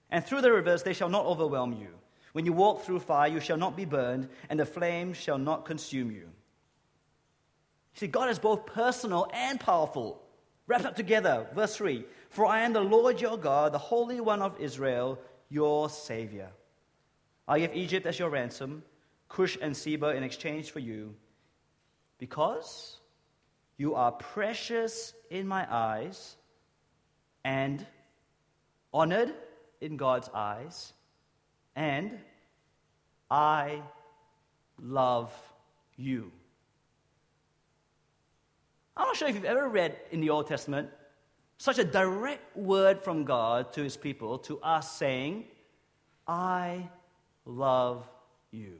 And 0.09 0.23
through 0.23 0.41
the 0.41 0.51
rivers, 0.51 0.83
they 0.83 0.93
shall 0.93 1.09
not 1.09 1.25
overwhelm 1.25 1.73
you. 1.73 1.89
When 2.33 2.45
you 2.45 2.53
walk 2.53 2.83
through 2.83 2.99
fire, 2.99 3.27
you 3.27 3.39
shall 3.39 3.57
not 3.57 3.75
be 3.75 3.85
burned, 3.85 4.29
and 4.49 4.59
the 4.59 4.65
flames 4.65 5.17
shall 5.17 5.39
not 5.39 5.65
consume 5.65 6.11
you. 6.11 6.29
See, 7.97 8.05
God 8.05 8.29
is 8.29 8.37
both 8.37 8.67
personal 8.67 9.27
and 9.33 9.59
powerful, 9.59 10.21
wrapped 10.67 10.85
up 10.85 10.95
together. 10.95 11.47
Verse 11.55 11.75
3 11.75 12.05
For 12.29 12.45
I 12.45 12.59
am 12.59 12.71
the 12.71 12.79
Lord 12.79 13.19
your 13.19 13.37
God, 13.39 13.71
the 13.73 13.79
Holy 13.79 14.21
One 14.21 14.43
of 14.43 14.55
Israel, 14.61 15.17
your 15.49 15.89
Savior. 15.89 16.49
I 17.47 17.57
give 17.57 17.73
Egypt 17.73 18.05
as 18.05 18.19
your 18.19 18.29
ransom, 18.29 18.83
Cush 19.29 19.57
and 19.59 19.75
Seba 19.75 20.09
in 20.09 20.21
exchange 20.21 20.69
for 20.69 20.77
you, 20.77 21.15
because 22.19 22.97
you 23.77 23.95
are 23.95 24.11
precious 24.11 25.15
in 25.31 25.47
my 25.47 25.65
eyes 25.67 26.35
and 27.43 27.83
honored 28.93 29.33
in 29.81 29.97
God's 29.97 30.29
eyes, 30.35 30.93
and 31.75 32.11
I 33.31 33.81
love 34.79 35.33
you. 35.95 36.31
I'm 38.97 39.07
not 39.07 39.15
sure 39.15 39.27
if 39.27 39.35
you've 39.35 39.45
ever 39.45 39.69
read 39.69 39.95
in 40.11 40.21
the 40.21 40.31
Old 40.31 40.47
Testament 40.47 40.89
such 41.57 41.79
a 41.79 41.83
direct 41.83 42.55
word 42.57 43.03
from 43.03 43.23
God 43.23 43.71
to 43.73 43.83
his 43.83 43.97
people, 43.97 44.39
to 44.39 44.59
us, 44.61 44.91
saying, 44.91 45.45
I 46.27 46.89
love 47.45 48.07
you. 48.51 48.77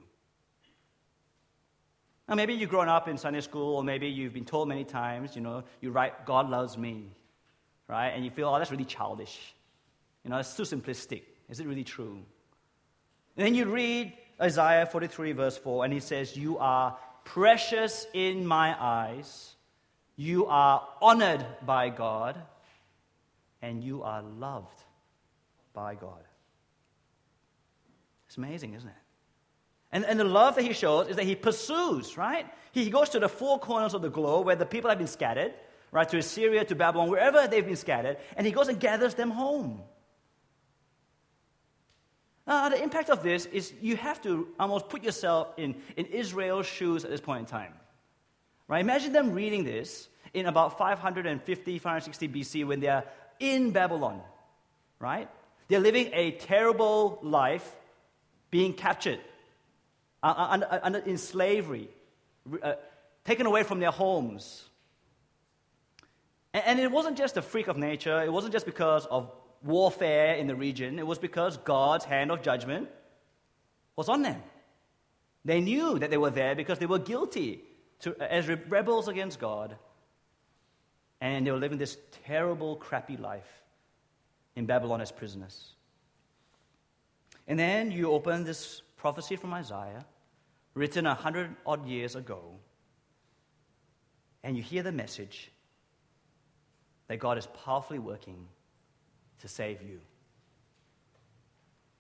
Now, 2.28 2.36
maybe 2.36 2.54
you've 2.54 2.70
grown 2.70 2.90
up 2.90 3.08
in 3.08 3.18
Sunday 3.18 3.42
school, 3.42 3.76
or 3.76 3.84
maybe 3.84 4.08
you've 4.08 4.34
been 4.34 4.46
told 4.46 4.68
many 4.68 4.84
times, 4.84 5.36
you 5.36 5.42
know, 5.42 5.64
you 5.82 5.92
write, 5.92 6.26
God 6.26 6.50
loves 6.50 6.78
me, 6.78 7.10
right? 7.88 8.10
And 8.10 8.26
you 8.26 8.32
feel, 8.32 8.50
oh, 8.50 8.58
that's 8.58 8.72
really 8.72 8.86
childish. 8.86 9.56
You 10.24 10.32
know, 10.32 10.38
it's 10.38 10.56
too 10.56 10.64
simplistic. 10.64 11.24
Is 11.48 11.60
it 11.62 11.68
really 11.68 11.86
true? 11.86 12.20
And 13.38 13.46
then 13.46 13.56
you 13.56 13.66
read 13.66 14.14
Isaiah 14.42 14.86
43, 14.86 15.32
verse 15.32 15.58
4, 15.58 15.86
and 15.86 15.94
he 15.94 16.00
says, 16.00 16.36
You 16.36 16.58
are 16.58 16.98
precious 17.24 18.08
in 18.14 18.46
my 18.46 18.76
eyes, 18.80 19.56
you 20.18 20.48
are 20.48 20.86
honored 21.02 21.46
by 21.66 21.90
God, 21.90 22.42
and 23.62 23.84
you 23.84 24.04
are 24.04 24.22
loved 24.22 24.84
by 25.74 25.96
God. 25.96 26.24
It's 28.28 28.38
amazing, 28.38 28.74
isn't 28.74 28.90
it? 28.90 28.96
And, 29.92 30.04
and 30.06 30.20
the 30.20 30.26
love 30.26 30.56
that 30.56 30.64
he 30.64 30.74
shows 30.74 31.08
is 31.08 31.16
that 31.16 31.26
he 31.26 31.36
pursues, 31.36 32.18
right? 32.18 32.46
He 32.72 32.90
goes 32.90 33.10
to 33.10 33.20
the 33.20 33.30
four 33.30 33.60
corners 33.60 33.94
of 33.94 34.02
the 34.02 34.10
globe 34.10 34.46
where 34.46 34.56
the 34.56 34.66
people 34.66 34.90
have 34.90 34.98
been 34.98 35.08
scattered, 35.08 35.54
right? 35.92 36.10
To 36.10 36.18
Assyria, 36.18 36.66
to 36.66 36.76
Babylon, 36.76 37.10
wherever 37.10 37.48
they've 37.48 37.66
been 37.66 37.78
scattered, 37.78 38.18
and 38.36 38.46
he 38.46 38.52
goes 38.52 38.68
and 38.68 38.80
gathers 38.80 39.14
them 39.14 39.32
home. 39.32 39.82
Now, 42.46 42.70
the 42.70 42.82
impact 42.82 43.10
of 43.10 43.24
this 43.24 43.46
is 43.46 43.74
you 43.82 43.98
have 43.98 44.22
to 44.24 44.48
almost 44.60 44.90
put 44.90 45.04
yourself 45.04 45.50
in, 45.58 45.76
in 45.96 46.06
Israel's 46.08 46.66
shoes 46.66 47.04
at 47.04 47.12
this 47.12 47.22
point 47.22 47.42
in 47.42 47.46
time. 47.46 47.74
Right? 48.68 48.82
Imagine 48.82 49.14
them 49.14 49.32
reading 49.32 49.64
this 49.64 50.10
in 50.34 50.46
about 50.46 50.78
550, 50.78 51.80
560 51.80 52.28
BC 52.28 52.66
when 52.66 52.80
they 52.80 52.88
are 52.88 53.06
in 53.40 53.72
Babylon. 53.72 54.22
Right? 55.00 55.30
They're 55.68 55.80
living 55.80 56.10
a 56.14 56.32
terrible 56.32 57.20
life 57.22 57.76
being 58.50 58.74
captured 58.74 59.20
uh, 60.24 60.58
uh 60.72 60.80
uh, 60.84 61.02
in 61.06 61.18
slavery, 61.18 61.90
taken 63.24 63.46
away 63.46 63.64
from 63.64 63.80
their 63.80 63.92
homes. 63.92 64.64
And 66.54 66.80
it 66.80 66.92
wasn't 66.92 67.18
just 67.18 67.38
a 67.38 67.42
freak 67.42 67.68
of 67.68 67.78
nature, 67.78 68.24
it 68.24 68.34
wasn't 68.34 68.54
just 68.54 68.66
because 68.66 69.06
of 69.06 69.32
warfare 69.64 70.36
in 70.36 70.48
the 70.48 70.56
region, 70.56 70.98
it 70.98 71.06
was 71.06 71.20
because 71.20 71.58
God's 71.58 72.06
hand 72.06 72.32
of 72.32 72.42
judgment 72.42 72.90
was 73.96 74.10
on 74.10 74.24
them. 74.24 74.42
They 75.46 75.62
knew 75.62 76.00
that 76.00 76.10
they 76.10 76.18
were 76.18 76.30
there 76.30 76.56
because 76.56 76.80
they 76.80 76.86
were 76.86 77.00
guilty 77.00 77.62
to, 78.02 78.16
as 78.22 78.48
rebels 78.48 79.08
against 79.08 79.40
God. 79.40 79.76
And 81.20 81.48
they 81.48 81.52
were 81.52 81.58
living 81.58 81.78
this 81.78 81.98
terrible, 82.26 82.76
crappy 82.76 83.18
life 83.18 83.64
in 84.56 84.66
Babylon 84.66 85.02
as 85.02 85.12
prisoners. 85.12 85.74
And 87.48 87.58
then 87.58 87.92
you 87.92 88.12
open 88.12 88.44
this 88.44 88.82
prophecy 88.98 89.36
from 89.36 89.54
Isaiah, 89.54 90.06
written 90.74 91.06
a 91.06 91.14
hundred 91.14 91.56
odd 91.66 91.88
years 91.88 92.16
ago, 92.16 92.42
and 94.44 94.56
you 94.56 94.62
hear 94.62 94.84
the 94.84 94.92
message 94.92 95.52
that 97.08 97.18
God 97.18 97.38
is 97.38 97.48
powerfully 97.48 98.00
working 98.00 98.48
to 99.40 99.48
save 99.48 99.82
you. 99.82 100.00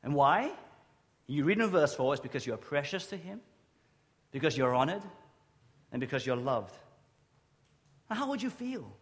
And 0.03 0.13
why? 0.13 0.51
You 1.27 1.43
read 1.43 1.59
in 1.59 1.67
verse 1.67 1.93
4 1.93 2.13
it's 2.13 2.21
because 2.21 2.45
you 2.45 2.53
are 2.53 2.57
precious 2.57 3.07
to 3.07 3.17
Him, 3.17 3.41
because 4.31 4.57
you're 4.57 4.75
honored, 4.75 5.03
and 5.91 5.99
because 5.99 6.25
you're 6.25 6.35
loved. 6.35 6.75
how 8.09 8.29
would 8.29 8.41
you 8.41 8.49
feel 8.49 8.95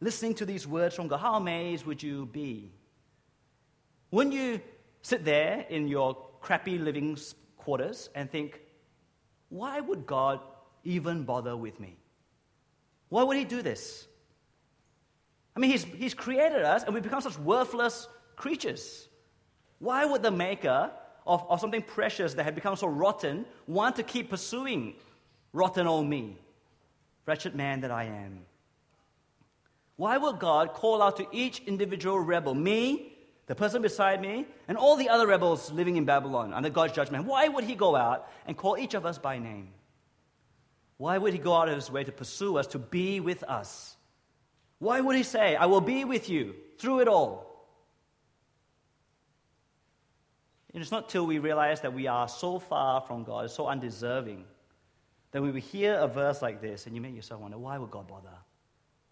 listening 0.00 0.34
to 0.34 0.46
these 0.46 0.66
words 0.66 0.94
from 0.94 1.08
God? 1.08 1.18
How 1.18 1.34
amazed 1.34 1.86
would 1.86 2.02
you 2.02 2.26
be? 2.26 2.72
Wouldn't 4.10 4.34
you 4.34 4.60
sit 5.02 5.24
there 5.24 5.66
in 5.68 5.88
your 5.88 6.16
crappy 6.40 6.78
living 6.78 7.18
quarters 7.56 8.10
and 8.14 8.30
think, 8.30 8.60
why 9.48 9.80
would 9.80 10.06
God 10.06 10.40
even 10.84 11.24
bother 11.24 11.56
with 11.56 11.78
me? 11.78 11.96
Why 13.08 13.22
would 13.22 13.36
He 13.36 13.44
do 13.44 13.62
this? 13.62 14.06
I 15.54 15.60
mean, 15.60 15.70
he's, 15.70 15.84
he's 15.84 16.14
created 16.14 16.62
us 16.62 16.82
and 16.84 16.94
we 16.94 17.00
become 17.00 17.20
such 17.20 17.38
worthless 17.38 18.08
creatures. 18.36 19.08
Why 19.78 20.04
would 20.04 20.22
the 20.22 20.30
maker 20.30 20.90
of, 21.26 21.44
of 21.48 21.60
something 21.60 21.82
precious 21.82 22.34
that 22.34 22.44
had 22.44 22.54
become 22.54 22.76
so 22.76 22.86
rotten 22.86 23.44
want 23.66 23.96
to 23.96 24.02
keep 24.02 24.30
pursuing 24.30 24.94
rotten 25.52 25.86
old 25.86 26.06
me? 26.06 26.38
Wretched 27.26 27.54
man 27.54 27.80
that 27.82 27.90
I 27.90 28.04
am. 28.04 28.40
Why 29.96 30.16
would 30.16 30.38
God 30.38 30.72
call 30.74 31.02
out 31.02 31.16
to 31.18 31.26
each 31.30 31.60
individual 31.66 32.18
rebel, 32.18 32.54
me, 32.54 33.12
the 33.46 33.54
person 33.54 33.82
beside 33.82 34.20
me, 34.20 34.46
and 34.66 34.76
all 34.76 34.96
the 34.96 35.08
other 35.08 35.26
rebels 35.26 35.70
living 35.70 35.96
in 35.96 36.04
Babylon 36.04 36.52
under 36.52 36.70
God's 36.70 36.94
judgment? 36.94 37.26
Why 37.26 37.46
would 37.48 37.64
He 37.64 37.74
go 37.74 37.94
out 37.94 38.28
and 38.46 38.56
call 38.56 38.76
each 38.76 38.94
of 38.94 39.06
us 39.06 39.18
by 39.18 39.38
name? 39.38 39.68
Why 40.96 41.18
would 41.18 41.32
He 41.32 41.38
go 41.38 41.54
out 41.54 41.68
of 41.68 41.74
His 41.74 41.90
way 41.90 42.02
to 42.04 42.12
pursue 42.12 42.56
us, 42.56 42.66
to 42.68 42.78
be 42.78 43.20
with 43.20 43.42
us? 43.44 43.96
Why 44.82 45.00
would 45.00 45.14
he 45.14 45.22
say, 45.22 45.54
I 45.54 45.66
will 45.66 45.80
be 45.80 46.04
with 46.04 46.28
you 46.28 46.56
through 46.76 47.02
it 47.02 47.06
all? 47.06 47.68
And 50.74 50.82
it's 50.82 50.90
not 50.90 51.08
till 51.08 51.24
we 51.24 51.38
realize 51.38 51.82
that 51.82 51.94
we 51.94 52.08
are 52.08 52.26
so 52.26 52.58
far 52.58 53.00
from 53.00 53.22
God, 53.22 53.48
so 53.52 53.68
undeserving, 53.68 54.44
that 55.32 55.42
we 55.42 55.50
will 55.50 55.60
hear 55.60 55.94
a 55.94 56.06
verse 56.06 56.40
like 56.40 56.60
this 56.60 56.86
and 56.86 56.94
you 56.94 57.00
make 57.00 57.14
yourself 57.14 57.40
wonder, 57.40 57.58
why 57.58 57.78
would 57.78 57.90
God 57.90 58.06
bother 58.06 58.28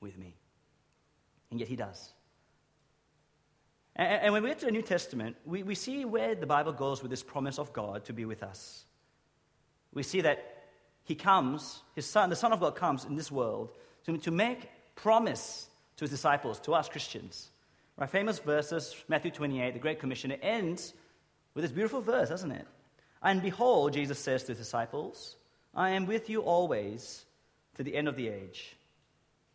with 0.01 0.17
me? 0.17 0.35
And 1.51 1.59
yet 1.59 1.69
he 1.69 1.77
does. 1.77 2.13
And, 3.97 4.23
and 4.23 4.33
when 4.33 4.43
we 4.43 4.51
get 4.51 4.61
to 4.61 4.67
the 4.67 4.73
New 4.73 4.83
Testament, 4.83 5.37
we, 5.45 5.63
we 5.63 5.75
see 5.75 6.05
where 6.05 6.35
the 6.35 6.47
Bible 6.47 6.73
goes 6.73 7.03
with 7.03 7.11
this 7.11 7.23
promise 7.23 7.59
of 7.59 7.73
God 7.73 8.05
to 8.05 8.13
be 8.13 8.25
with 8.25 8.43
us. 8.43 8.85
We 9.93 10.03
see 10.03 10.21
that 10.21 10.65
he 11.05 11.15
comes, 11.15 11.83
his 11.95 12.07
son, 12.07 12.31
the 12.31 12.37
Son 12.37 12.53
of 12.53 12.61
God 12.61 12.77
comes 12.77 13.05
in 13.05 13.17
this 13.17 13.33
world 13.33 13.71
to, 14.05 14.17
to 14.19 14.31
make 14.31 14.71
promise 14.95 15.69
to 15.97 16.05
his 16.05 16.11
disciples, 16.11 16.61
to 16.61 16.75
us 16.75 16.89
Christians. 16.89 17.51
Right, 17.97 18.09
famous 18.09 18.39
verses, 18.39 18.95
Matthew 19.09 19.31
28, 19.31 19.73
the 19.73 19.81
Great 19.81 19.99
Commission, 19.99 20.31
it 20.31 20.41
ends 20.43 20.95
with 21.55 21.65
this 21.65 21.73
beautiful 21.73 22.01
verse, 22.01 22.29
doesn't 22.29 22.53
it? 22.53 22.67
And 23.23 23.43
behold, 23.43 23.93
Jesus 23.95 24.19
says 24.19 24.45
to 24.45 24.53
his 24.53 24.59
disciples, 24.59 25.37
I 25.75 25.91
am 25.91 26.07
with 26.07 26.29
you 26.29 26.41
always 26.43 27.25
to 27.77 27.83
the 27.83 27.95
end 27.95 28.09
of 28.09 28.17
the 28.17 28.29
age. 28.29 28.77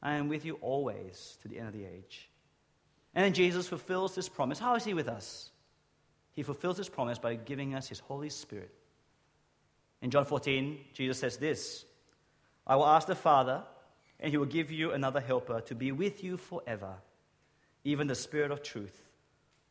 I 0.01 0.13
am 0.13 0.29
with 0.29 0.45
you 0.45 0.55
always 0.61 1.37
to 1.41 1.47
the 1.47 1.57
end 1.57 1.67
of 1.67 1.73
the 1.73 1.85
age. 1.85 2.29
And 3.13 3.25
then 3.25 3.33
Jesus 3.33 3.67
fulfills 3.67 4.15
this 4.15 4.29
promise. 4.29 4.59
How 4.59 4.75
is 4.75 4.83
he 4.83 4.93
with 4.93 5.07
us? 5.07 5.49
He 6.33 6.43
fulfills 6.43 6.77
this 6.77 6.89
promise 6.89 7.17
by 7.17 7.35
giving 7.35 7.73
us 7.73 7.87
his 7.87 7.99
Holy 7.99 8.29
Spirit. 8.29 8.73
In 10.01 10.11
John 10.11 10.25
14, 10.25 10.77
Jesus 10.93 11.17
says 11.17 11.37
this 11.37 11.85
I 12.67 12.75
will 12.75 12.85
ask 12.85 13.07
the 13.07 13.15
Father 13.15 13.63
and 14.19 14.31
he 14.31 14.37
will 14.37 14.45
give 14.45 14.71
you 14.71 14.91
another 14.91 15.19
helper 15.19 15.61
to 15.61 15.75
be 15.75 15.91
with 15.91 16.23
you 16.23 16.37
forever, 16.37 16.93
even 17.83 18.07
the 18.07 18.15
Spirit 18.15 18.51
of 18.51 18.63
truth, 18.63 19.09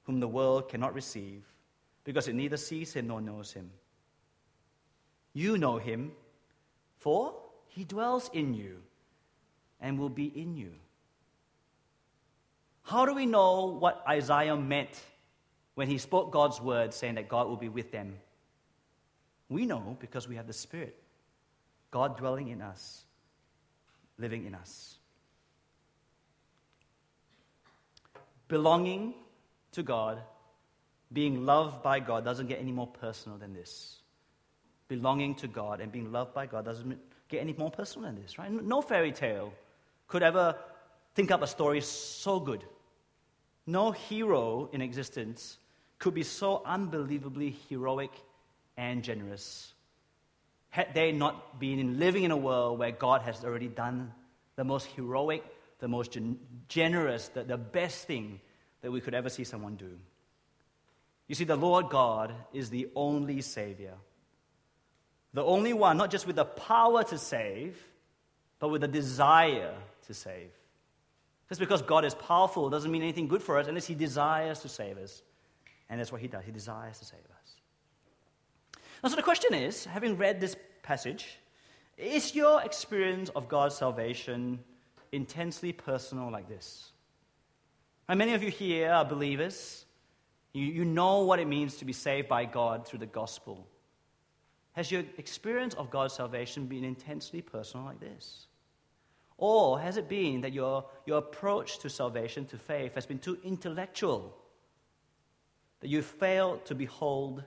whom 0.04 0.20
the 0.20 0.28
world 0.28 0.68
cannot 0.68 0.94
receive, 0.94 1.44
because 2.04 2.28
it 2.28 2.34
neither 2.34 2.56
sees 2.56 2.92
him 2.92 3.06
nor 3.06 3.20
knows 3.20 3.52
him. 3.52 3.70
You 5.32 5.58
know 5.58 5.78
him, 5.78 6.12
for 7.04 7.34
he 7.68 7.84
dwells 7.84 8.30
in 8.32 8.54
you 8.54 8.80
and 9.78 9.98
will 9.98 10.08
be 10.08 10.24
in 10.24 10.56
you. 10.56 10.72
How 12.82 13.04
do 13.04 13.14
we 13.14 13.26
know 13.26 13.66
what 13.66 14.02
Isaiah 14.08 14.56
meant 14.56 14.98
when 15.74 15.86
he 15.88 15.98
spoke 15.98 16.32
God's 16.32 16.60
word, 16.60 16.94
saying 16.94 17.16
that 17.16 17.28
God 17.28 17.48
will 17.48 17.56
be 17.56 17.68
with 17.68 17.92
them? 17.92 18.14
We 19.50 19.66
know 19.66 19.98
because 20.00 20.26
we 20.26 20.36
have 20.36 20.46
the 20.46 20.54
Spirit, 20.54 20.96
God 21.90 22.16
dwelling 22.16 22.48
in 22.48 22.62
us 22.62 23.04
living 24.18 24.46
in 24.46 24.54
us. 24.54 24.96
Belonging 28.48 29.14
to 29.72 29.82
God, 29.82 30.20
being 31.12 31.44
loved 31.44 31.82
by 31.82 32.00
God, 32.00 32.24
doesn't 32.24 32.46
get 32.46 32.60
any 32.60 32.72
more 32.72 32.86
personal 32.86 33.38
than 33.38 33.54
this. 33.54 34.00
Belonging 34.96 35.34
to 35.36 35.48
God 35.48 35.80
and 35.80 35.90
being 35.90 36.12
loved 36.12 36.34
by 36.34 36.46
God 36.46 36.64
doesn't 36.64 36.98
get 37.28 37.40
any 37.40 37.54
more 37.56 37.70
personal 37.70 38.06
than 38.08 38.22
this, 38.22 38.38
right? 38.38 38.50
No 38.50 38.80
fairy 38.80 39.12
tale 39.12 39.52
could 40.06 40.22
ever 40.22 40.56
think 41.14 41.30
up 41.30 41.42
a 41.42 41.46
story 41.46 41.80
so 41.80 42.38
good. 42.38 42.64
No 43.66 43.90
hero 43.90 44.68
in 44.72 44.80
existence 44.80 45.58
could 45.98 46.14
be 46.14 46.22
so 46.22 46.62
unbelievably 46.64 47.56
heroic 47.68 48.12
and 48.76 49.02
generous 49.02 49.74
had 50.70 50.92
they 50.92 51.12
not 51.12 51.60
been 51.60 52.00
living 52.00 52.24
in 52.24 52.32
a 52.32 52.36
world 52.36 52.80
where 52.80 52.90
God 52.90 53.22
has 53.22 53.44
already 53.44 53.68
done 53.68 54.12
the 54.56 54.64
most 54.64 54.86
heroic, 54.86 55.44
the 55.78 55.86
most 55.86 56.10
gen- 56.10 56.38
generous, 56.68 57.28
the, 57.28 57.44
the 57.44 57.56
best 57.56 58.08
thing 58.08 58.40
that 58.82 58.90
we 58.90 59.00
could 59.00 59.14
ever 59.14 59.28
see 59.28 59.44
someone 59.44 59.76
do. 59.76 59.96
You 61.28 61.36
see, 61.36 61.44
the 61.44 61.56
Lord 61.56 61.90
God 61.90 62.34
is 62.52 62.70
the 62.70 62.88
only 62.96 63.40
Savior. 63.40 63.94
The 65.34 65.44
only 65.44 65.72
one, 65.72 65.96
not 65.96 66.10
just 66.10 66.26
with 66.26 66.36
the 66.36 66.44
power 66.44 67.02
to 67.04 67.18
save, 67.18 67.76
but 68.60 68.68
with 68.68 68.80
the 68.80 68.88
desire 68.88 69.74
to 70.06 70.14
save. 70.14 70.50
Just 71.48 71.60
because 71.60 71.82
God 71.82 72.04
is 72.04 72.14
powerful 72.14 72.70
doesn't 72.70 72.90
mean 72.90 73.02
anything 73.02 73.28
good 73.28 73.42
for 73.42 73.58
us 73.58 73.66
unless 73.66 73.86
He 73.86 73.94
desires 73.94 74.60
to 74.60 74.68
save 74.68 74.96
us. 74.96 75.22
And 75.90 76.00
that's 76.00 76.12
what 76.12 76.20
He 76.20 76.28
does. 76.28 76.44
He 76.44 76.52
desires 76.52 76.98
to 77.00 77.04
save 77.04 77.20
us. 77.20 78.80
Now, 79.02 79.10
so 79.10 79.16
the 79.16 79.22
question 79.22 79.52
is 79.52 79.84
having 79.84 80.16
read 80.16 80.40
this 80.40 80.56
passage, 80.82 81.38
is 81.98 82.34
your 82.34 82.62
experience 82.62 83.28
of 83.30 83.48
God's 83.48 83.74
salvation 83.74 84.60
intensely 85.12 85.72
personal 85.72 86.30
like 86.30 86.48
this? 86.48 86.92
And 88.08 88.18
many 88.18 88.34
of 88.34 88.42
you 88.42 88.50
here 88.50 88.90
are 88.90 89.04
believers. 89.04 89.84
You, 90.52 90.64
you 90.64 90.84
know 90.84 91.24
what 91.24 91.40
it 91.40 91.48
means 91.48 91.76
to 91.76 91.84
be 91.84 91.92
saved 91.92 92.28
by 92.28 92.44
God 92.44 92.86
through 92.86 93.00
the 93.00 93.06
gospel. 93.06 93.66
Has 94.74 94.90
your 94.90 95.02
experience 95.18 95.74
of 95.74 95.90
God's 95.90 96.14
salvation 96.14 96.66
been 96.66 96.84
intensely 96.84 97.40
personal 97.40 97.86
like 97.86 98.00
this? 98.00 98.46
Or 99.38 99.80
has 99.80 99.96
it 99.96 100.08
been 100.08 100.40
that 100.42 100.52
your, 100.52 100.84
your 101.06 101.18
approach 101.18 101.78
to 101.80 101.90
salvation, 101.90 102.44
to 102.46 102.58
faith, 102.58 102.94
has 102.94 103.06
been 103.06 103.18
too 103.18 103.38
intellectual? 103.42 104.36
That 105.80 105.88
you 105.88 106.02
failed 106.02 106.64
to 106.66 106.74
behold 106.74 107.42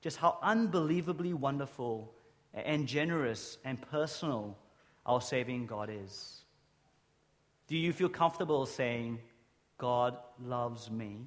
just 0.00 0.16
how 0.16 0.38
unbelievably 0.42 1.32
wonderful 1.34 2.12
and 2.52 2.86
generous 2.86 3.58
and 3.64 3.80
personal 3.80 4.56
our 5.06 5.20
saving 5.20 5.66
God 5.66 5.90
is? 5.90 6.42
Do 7.68 7.76
you 7.76 7.92
feel 7.92 8.08
comfortable 8.08 8.66
saying, 8.66 9.20
God 9.78 10.16
loves 10.44 10.90
me? 10.90 11.26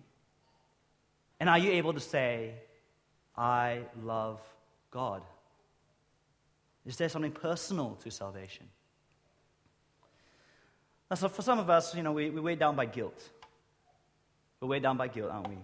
And 1.39 1.49
are 1.49 1.57
you 1.57 1.71
able 1.71 1.93
to 1.93 1.99
say, 1.99 2.53
I 3.37 3.81
love 4.03 4.41
God? 4.91 5.23
Is 6.85 6.97
there 6.97 7.09
something 7.09 7.31
personal 7.31 7.97
to 8.03 8.11
salvation? 8.11 8.67
Now, 11.09 11.15
so 11.15 11.29
for 11.29 11.41
some 11.41 11.59
of 11.59 11.69
us, 11.69 11.95
you 11.95 12.03
know, 12.03 12.11
we, 12.11 12.29
we're 12.29 12.41
weighed 12.41 12.59
down 12.59 12.75
by 12.75 12.85
guilt. 12.85 13.29
We're 14.59 14.67
weighed 14.67 14.83
down 14.83 14.97
by 14.97 15.07
guilt, 15.07 15.31
aren't 15.31 15.49
we? 15.49 15.57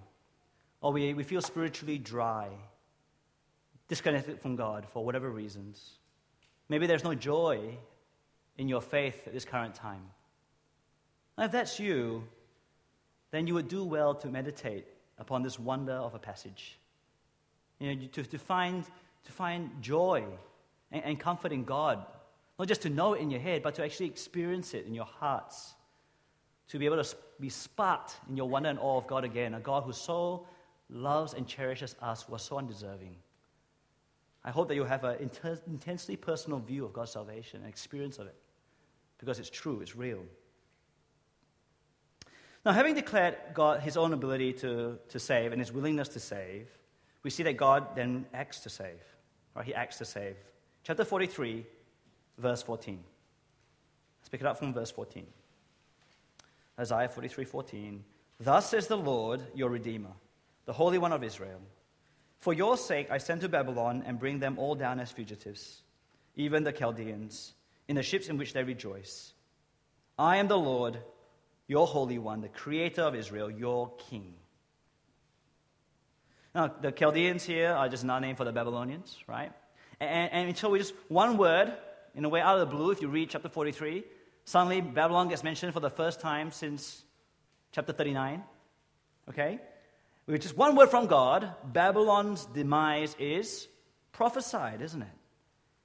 Or 0.81 0.91
we, 0.91 1.13
we 1.13 1.23
feel 1.23 1.41
spiritually 1.41 1.97
dry, 1.97 2.49
disconnected 3.87 4.39
from 4.39 4.55
God 4.55 4.85
for 4.91 5.05
whatever 5.05 5.29
reasons. 5.29 5.97
Maybe 6.69 6.87
there's 6.87 7.03
no 7.03 7.13
joy 7.13 7.77
in 8.57 8.67
your 8.67 8.81
faith 8.81 9.27
at 9.27 9.33
this 9.33 9.45
current 9.45 9.75
time. 9.75 10.03
And 11.37 11.45
if 11.45 11.51
that's 11.51 11.79
you, 11.79 12.23
then 13.31 13.47
you 13.47 13.53
would 13.53 13.67
do 13.67 13.83
well 13.83 14.13
to 14.15 14.27
meditate 14.27 14.85
upon 15.17 15.41
this 15.41 15.57
wonder 15.57 15.93
of 15.93 16.13
a 16.13 16.19
passage. 16.19 16.77
You 17.79 17.95
know, 17.95 18.07
to, 18.11 18.23
to, 18.23 18.37
find, 18.37 18.83
to 19.25 19.31
find 19.31 19.69
joy 19.81 20.23
and, 20.91 21.03
and 21.03 21.19
comfort 21.19 21.51
in 21.51 21.63
God 21.63 22.05
not 22.61 22.67
just 22.67 22.83
to 22.83 22.91
know 22.91 23.15
it 23.15 23.21
in 23.21 23.31
your 23.31 23.39
head, 23.39 23.63
but 23.63 23.73
to 23.73 23.83
actually 23.83 24.05
experience 24.05 24.75
it 24.75 24.85
in 24.85 24.93
your 24.93 25.05
hearts. 25.05 25.73
To 26.67 26.77
be 26.77 26.85
able 26.85 27.03
to 27.03 27.15
be 27.39 27.49
sparked 27.49 28.13
in 28.29 28.37
your 28.37 28.47
wonder 28.47 28.69
and 28.69 28.77
awe 28.77 28.99
of 28.99 29.07
God 29.07 29.23
again, 29.23 29.55
a 29.55 29.59
God 29.59 29.81
who 29.81 29.93
so 29.93 30.45
loves 30.87 31.33
and 31.33 31.47
cherishes 31.47 31.95
us 32.03 32.21
who 32.21 32.35
are 32.35 32.39
so 32.39 32.59
undeserving. 32.59 33.15
I 34.45 34.51
hope 34.51 34.67
that 34.67 34.75
you'll 34.75 34.85
have 34.85 35.03
an 35.03 35.17
inter- 35.19 35.59
intensely 35.65 36.15
personal 36.15 36.59
view 36.59 36.85
of 36.85 36.93
God's 36.93 37.09
salvation 37.09 37.61
and 37.61 37.67
experience 37.67 38.19
of 38.19 38.27
it 38.27 38.35
because 39.17 39.39
it's 39.39 39.49
true, 39.49 39.81
it's 39.81 39.95
real. 39.95 40.23
Now, 42.63 42.73
having 42.73 42.93
declared 42.93 43.37
God 43.55 43.81
his 43.81 43.97
own 43.97 44.13
ability 44.13 44.53
to, 44.53 44.99
to 45.09 45.19
save 45.19 45.51
and 45.51 45.59
his 45.59 45.71
willingness 45.71 46.09
to 46.09 46.19
save, 46.19 46.67
we 47.23 47.31
see 47.31 47.41
that 47.41 47.57
God 47.57 47.95
then 47.95 48.27
acts 48.35 48.59
to 48.59 48.69
save. 48.69 49.01
Right? 49.55 49.65
He 49.65 49.73
acts 49.73 49.97
to 49.97 50.05
save. 50.05 50.35
Chapter 50.83 51.05
43 51.05 51.65
verse 52.37 52.63
14. 52.63 52.99
Let's 54.19 54.29
pick 54.29 54.41
it 54.41 54.47
up 54.47 54.57
from 54.57 54.73
verse 54.73 54.91
14. 54.91 55.25
Isaiah 56.79 57.09
43 57.09 57.45
14. 57.45 58.03
Thus 58.39 58.69
says 58.69 58.87
the 58.87 58.97
Lord, 58.97 59.41
your 59.53 59.69
Redeemer, 59.69 60.13
the 60.65 60.73
Holy 60.73 60.97
One 60.97 61.13
of 61.13 61.23
Israel 61.23 61.61
For 62.39 62.53
your 62.53 62.75
sake 62.77 63.11
I 63.11 63.19
send 63.19 63.41
to 63.41 63.49
Babylon 63.49 64.03
and 64.05 64.19
bring 64.19 64.39
them 64.39 64.57
all 64.57 64.73
down 64.73 64.99
as 64.99 65.11
fugitives, 65.11 65.83
even 66.35 66.63
the 66.63 66.71
Chaldeans, 66.71 67.53
in 67.87 67.95
the 67.95 68.03
ships 68.03 68.29
in 68.29 68.37
which 68.37 68.53
they 68.53 68.63
rejoice. 68.63 69.33
I 70.17 70.37
am 70.37 70.47
the 70.47 70.57
Lord, 70.57 70.97
your 71.67 71.85
Holy 71.85 72.17
One, 72.17 72.41
the 72.41 72.49
Creator 72.49 73.03
of 73.03 73.15
Israel, 73.15 73.51
your 73.51 73.91
King. 74.09 74.33
Now, 76.53 76.67
the 76.67 76.91
Chaldeans 76.91 77.43
here 77.43 77.71
are 77.71 77.87
just 77.87 78.03
another 78.03 78.25
name 78.25 78.35
for 78.35 78.43
the 78.43 78.51
Babylonians, 78.51 79.17
right? 79.27 79.51
And, 80.01 80.47
and 80.47 80.57
so 80.57 80.69
we 80.69 80.79
just 80.79 80.93
one 81.07 81.37
word 81.37 81.71
in 82.15 82.25
a 82.25 82.29
way, 82.29 82.41
out 82.41 82.59
of 82.59 82.69
the 82.69 82.75
blue, 82.75 82.91
if 82.91 83.01
you 83.01 83.07
read 83.07 83.29
chapter 83.29 83.49
43, 83.49 84.03
suddenly 84.43 84.81
Babylon 84.81 85.29
gets 85.29 85.43
mentioned 85.43 85.73
for 85.73 85.79
the 85.79 85.89
first 85.89 86.19
time 86.19 86.51
since 86.51 87.03
chapter 87.71 87.93
39. 87.93 88.43
Okay? 89.29 89.59
With 90.27 90.41
just 90.41 90.57
one 90.57 90.75
word 90.75 90.89
from 90.89 91.07
God, 91.07 91.53
Babylon's 91.63 92.45
demise 92.45 93.15
is 93.17 93.67
prophesied, 94.11 94.81
isn't 94.81 95.01
it? 95.01 95.07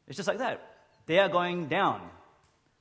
It's 0.09 0.17
just 0.17 0.29
like 0.29 0.39
that. 0.39 0.63
They 1.07 1.19
are 1.21 1.29
going 1.29 1.69
down. 1.69 2.01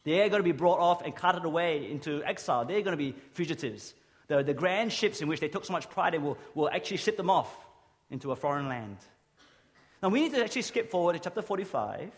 They 0.04 0.22
are 0.22 0.30
going 0.30 0.42
to 0.42 0.44
be 0.44 0.52
brought 0.52 0.80
off 0.80 1.04
and 1.04 1.16
carted 1.16 1.46
away 1.46 1.90
into 1.90 2.24
exile. 2.24 2.66
They're 2.66 2.82
going 2.82 2.98
to 2.98 3.04
be 3.04 3.16
fugitives. 3.34 3.94
The, 4.28 4.42
the 4.44 4.54
grand 4.54 4.92
ships 4.92 5.22
in 5.22 5.28
which 5.28 5.40
they 5.40 5.48
took 5.48 5.66
so 5.66 5.74
much 5.74 5.90
pride 5.90 6.16
in 6.16 6.24
will, 6.24 6.38
will 6.56 6.70
actually 6.70 6.98
ship 6.98 7.18
them 7.18 7.30
off 7.30 7.56
into 8.10 8.32
a 8.32 8.36
foreign 8.36 8.68
land. 8.68 8.98
Now, 10.06 10.10
we 10.10 10.22
need 10.22 10.34
to 10.34 10.44
actually 10.44 10.62
skip 10.62 10.92
forward 10.92 11.14
to 11.14 11.20
chapter 11.20 11.42
45 11.42 12.12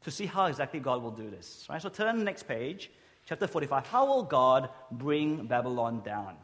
to 0.00 0.10
see 0.10 0.24
how 0.24 0.46
exactly 0.46 0.80
God 0.80 1.02
will 1.02 1.10
do 1.10 1.28
this. 1.28 1.66
Right? 1.68 1.82
So 1.82 1.90
turn 1.90 2.16
the 2.16 2.24
next 2.24 2.44
page, 2.44 2.90
chapter 3.26 3.46
45. 3.46 3.86
How 3.86 4.06
will 4.06 4.22
God 4.22 4.70
bring 4.90 5.44
Babylon 5.44 6.00
down? 6.02 6.36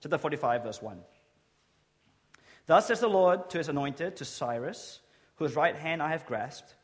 Chapter 0.00 0.16
45, 0.16 0.62
verse 0.62 0.80
1. 0.80 1.00
Thus 2.64 2.86
says 2.86 3.00
the 3.00 3.08
Lord 3.08 3.50
to 3.50 3.58
his 3.58 3.68
anointed, 3.68 4.16
to 4.16 4.24
Cyrus, 4.24 5.00
whose 5.36 5.54
right 5.54 5.76
hand 5.76 6.02
I 6.02 6.08
have 6.12 6.24
grasped, 6.24 6.76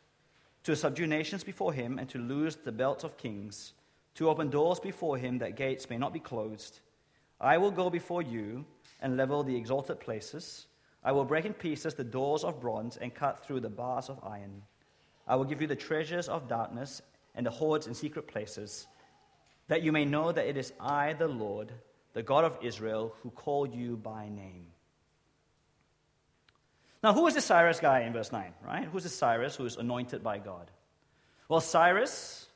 to 0.64 0.76
subdue 0.76 1.06
nations 1.06 1.42
before 1.42 1.72
him, 1.72 1.98
and 1.98 2.06
to 2.10 2.18
loose 2.18 2.56
the 2.56 2.70
belts 2.70 3.02
of 3.02 3.16
kings, 3.16 3.72
to 4.16 4.28
open 4.28 4.50
doors 4.50 4.78
before 4.78 5.16
him 5.16 5.38
that 5.38 5.56
gates 5.56 5.88
may 5.88 5.96
not 5.96 6.12
be 6.12 6.20
closed. 6.20 6.80
I 7.40 7.56
will 7.56 7.70
go 7.70 7.88
before 7.88 8.20
you 8.20 8.66
and 9.00 9.16
level 9.16 9.42
the 9.42 9.56
exalted 9.56 10.00
places. 10.00 10.66
I 11.04 11.12
will 11.12 11.24
break 11.24 11.44
in 11.44 11.52
pieces 11.52 11.94
the 11.94 12.04
doors 12.04 12.44
of 12.44 12.60
bronze 12.60 12.96
and 12.96 13.14
cut 13.14 13.44
through 13.44 13.60
the 13.60 13.68
bars 13.68 14.08
of 14.08 14.18
iron. 14.24 14.62
I 15.26 15.36
will 15.36 15.44
give 15.44 15.60
you 15.60 15.66
the 15.66 15.76
treasures 15.76 16.28
of 16.28 16.48
darkness 16.48 17.02
and 17.34 17.44
the 17.44 17.50
hoards 17.50 17.86
in 17.86 17.94
secret 17.94 18.26
places, 18.26 18.86
that 19.68 19.82
you 19.82 19.92
may 19.92 20.04
know 20.04 20.32
that 20.32 20.46
it 20.46 20.56
is 20.56 20.72
I, 20.80 21.12
the 21.14 21.28
Lord, 21.28 21.72
the 22.12 22.22
God 22.22 22.44
of 22.44 22.58
Israel, 22.62 23.14
who 23.22 23.30
called 23.30 23.74
you 23.74 23.96
by 23.96 24.28
name. 24.28 24.66
Now, 27.02 27.12
who 27.12 27.26
is 27.26 27.34
this 27.34 27.44
Cyrus 27.44 27.80
guy 27.80 28.00
in 28.00 28.14
verse 28.14 28.32
9, 28.32 28.54
right? 28.66 28.84
Who's 28.84 29.02
this 29.02 29.14
Cyrus 29.14 29.56
who 29.56 29.66
is 29.66 29.76
anointed 29.76 30.22
by 30.22 30.38
God? 30.38 30.70
Well, 31.48 31.60
Cyrus, 31.60 32.46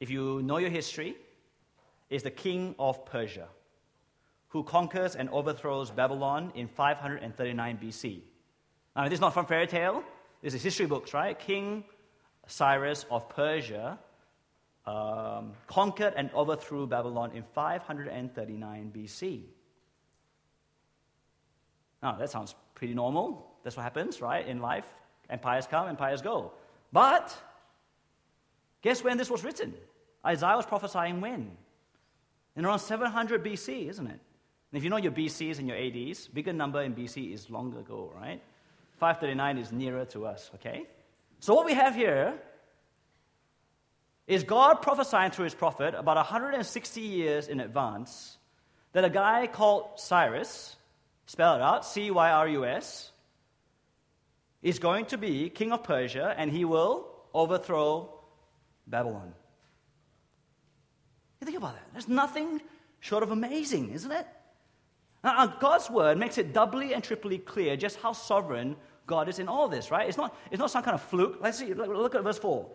if 0.00 0.08
you 0.08 0.40
know 0.42 0.56
your 0.56 0.70
history, 0.70 1.16
is 2.08 2.22
the 2.22 2.30
king 2.30 2.74
of 2.78 3.04
Persia, 3.04 3.48
who 4.54 4.62
conquers 4.62 5.16
and 5.16 5.28
overthrows 5.30 5.90
Babylon 5.90 6.52
in 6.54 6.68
539 6.68 7.76
BC. 7.82 8.20
Now, 8.94 9.02
this 9.02 9.14
is 9.14 9.20
not 9.20 9.34
from 9.34 9.46
fairy 9.46 9.66
tale. 9.66 10.04
This 10.42 10.54
is 10.54 10.62
history 10.62 10.86
books, 10.86 11.12
right? 11.12 11.36
King 11.36 11.82
Cyrus 12.46 13.04
of 13.10 13.28
Persia 13.28 13.98
um, 14.86 15.54
conquered 15.66 16.14
and 16.16 16.30
overthrew 16.34 16.86
Babylon 16.86 17.32
in 17.34 17.42
539 17.42 18.92
BC. 18.94 19.42
Now, 22.00 22.12
that 22.12 22.30
sounds 22.30 22.54
pretty 22.76 22.94
normal. 22.94 23.56
That's 23.64 23.76
what 23.76 23.82
happens, 23.82 24.20
right? 24.20 24.46
In 24.46 24.60
life, 24.60 24.86
empires 25.30 25.66
come, 25.66 25.88
empires 25.88 26.22
go. 26.22 26.52
But 26.92 27.36
guess 28.82 29.02
when 29.02 29.18
this 29.18 29.30
was 29.30 29.42
written? 29.42 29.74
Isaiah 30.24 30.54
was 30.54 30.64
prophesying 30.64 31.20
when? 31.20 31.50
In 32.54 32.64
around 32.64 32.78
700 32.78 33.44
BC, 33.44 33.90
isn't 33.90 34.06
it? 34.06 34.20
And 34.74 34.78
if 34.78 34.82
you 34.82 34.90
know 34.90 34.96
your 34.96 35.12
BCs 35.12 35.60
and 35.60 35.68
your 35.68 35.76
ADs, 35.76 36.26
bigger 36.26 36.52
number 36.52 36.82
in 36.82 36.96
BC 36.96 37.32
is 37.32 37.48
long 37.48 37.76
ago, 37.76 38.12
right? 38.12 38.42
539 38.98 39.58
is 39.58 39.70
nearer 39.70 40.04
to 40.06 40.26
us, 40.26 40.50
okay? 40.56 40.82
So 41.38 41.54
what 41.54 41.64
we 41.64 41.74
have 41.74 41.94
here 41.94 42.34
is 44.26 44.42
God 44.42 44.82
prophesying 44.82 45.30
through 45.30 45.44
his 45.44 45.54
prophet 45.54 45.94
about 45.94 46.16
160 46.16 47.00
years 47.00 47.46
in 47.46 47.60
advance 47.60 48.36
that 48.94 49.04
a 49.04 49.10
guy 49.10 49.46
called 49.46 49.90
Cyrus, 49.94 50.74
spell 51.26 51.54
it 51.54 51.62
out, 51.62 51.86
C 51.86 52.10
Y 52.10 52.30
R 52.32 52.48
U 52.48 52.64
S, 52.64 53.12
is 54.60 54.80
going 54.80 55.06
to 55.06 55.16
be 55.16 55.50
king 55.50 55.70
of 55.70 55.84
Persia 55.84 56.34
and 56.36 56.50
he 56.50 56.64
will 56.64 57.06
overthrow 57.32 58.12
Babylon. 58.88 59.34
You 61.40 61.44
think 61.44 61.58
about 61.58 61.74
that. 61.74 61.86
There's 61.92 62.08
nothing 62.08 62.60
short 62.98 63.22
of 63.22 63.30
amazing, 63.30 63.92
isn't 63.92 64.10
it? 64.10 64.26
Now, 65.24 65.46
God's 65.46 65.88
word 65.88 66.18
makes 66.18 66.36
it 66.36 66.52
doubly 66.52 66.92
and 66.92 67.02
triply 67.02 67.38
clear 67.38 67.76
just 67.76 67.96
how 67.96 68.12
sovereign 68.12 68.76
God 69.06 69.28
is 69.30 69.38
in 69.38 69.48
all 69.48 69.68
this, 69.68 69.90
right? 69.90 70.06
It's 70.06 70.18
not, 70.18 70.36
it's 70.50 70.60
not 70.60 70.70
some 70.70 70.82
kind 70.82 70.94
of 70.94 71.02
fluke. 71.02 71.38
Let's 71.40 71.58
see, 71.58 71.72
look 71.72 72.14
at 72.14 72.22
verse 72.22 72.38
4. 72.38 72.66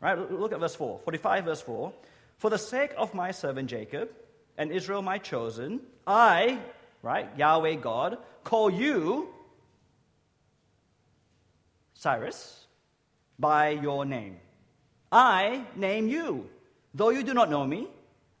Right? 0.00 0.30
Look 0.32 0.52
at 0.52 0.60
verse 0.60 0.74
4. 0.74 1.00
45, 1.04 1.44
verse 1.44 1.60
4. 1.60 1.92
For 2.38 2.50
the 2.50 2.58
sake 2.58 2.92
of 2.96 3.12
my 3.12 3.30
servant 3.30 3.68
Jacob 3.68 4.10
and 4.56 4.72
Israel, 4.72 5.02
my 5.02 5.18
chosen, 5.18 5.80
I, 6.06 6.60
right, 7.02 7.28
Yahweh 7.36 7.74
God, 7.74 8.18
call 8.42 8.70
you, 8.70 9.28
Cyrus, 11.94 12.66
by 13.38 13.70
your 13.70 14.06
name. 14.06 14.38
I 15.12 15.64
name 15.76 16.08
you, 16.08 16.48
though 16.94 17.10
you 17.10 17.22
do 17.22 17.34
not 17.34 17.50
know 17.50 17.66
me. 17.66 17.88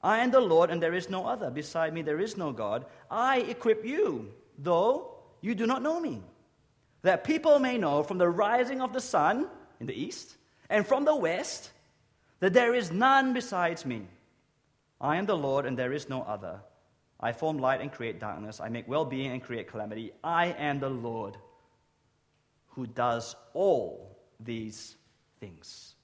I 0.02 0.18
am 0.18 0.30
the 0.30 0.40
Lord, 0.40 0.70
and 0.70 0.82
there 0.82 0.94
is 0.94 1.10
no 1.10 1.26
other. 1.26 1.50
Beside 1.50 1.92
me, 1.92 2.02
there 2.02 2.20
is 2.20 2.36
no 2.36 2.52
God. 2.52 2.86
I 3.10 3.38
equip 3.40 3.84
you, 3.84 4.32
though 4.58 5.14
you 5.40 5.54
do 5.54 5.66
not 5.66 5.82
know 5.82 5.98
me, 6.00 6.22
that 7.02 7.24
people 7.24 7.58
may 7.58 7.78
know 7.78 8.02
from 8.02 8.18
the 8.18 8.28
rising 8.28 8.80
of 8.80 8.92
the 8.92 9.00
sun 9.00 9.48
in 9.80 9.86
the 9.86 10.00
east 10.00 10.36
and 10.70 10.86
from 10.86 11.04
the 11.04 11.16
west 11.16 11.70
that 12.40 12.52
there 12.52 12.74
is 12.74 12.92
none 12.92 13.32
besides 13.32 13.84
me. 13.84 14.06
I 15.00 15.16
am 15.16 15.26
the 15.26 15.36
Lord, 15.36 15.66
and 15.66 15.76
there 15.76 15.92
is 15.92 16.08
no 16.08 16.22
other. 16.22 16.60
I 17.20 17.32
form 17.32 17.58
light 17.58 17.80
and 17.80 17.90
create 17.90 18.20
darkness. 18.20 18.60
I 18.60 18.68
make 18.68 18.86
well 18.86 19.04
being 19.04 19.32
and 19.32 19.42
create 19.42 19.68
calamity. 19.68 20.12
I 20.22 20.46
am 20.58 20.78
the 20.78 20.90
Lord 20.90 21.36
who 22.68 22.86
does 22.86 23.34
all 23.54 24.16
these 24.38 24.96
things. 25.40 25.94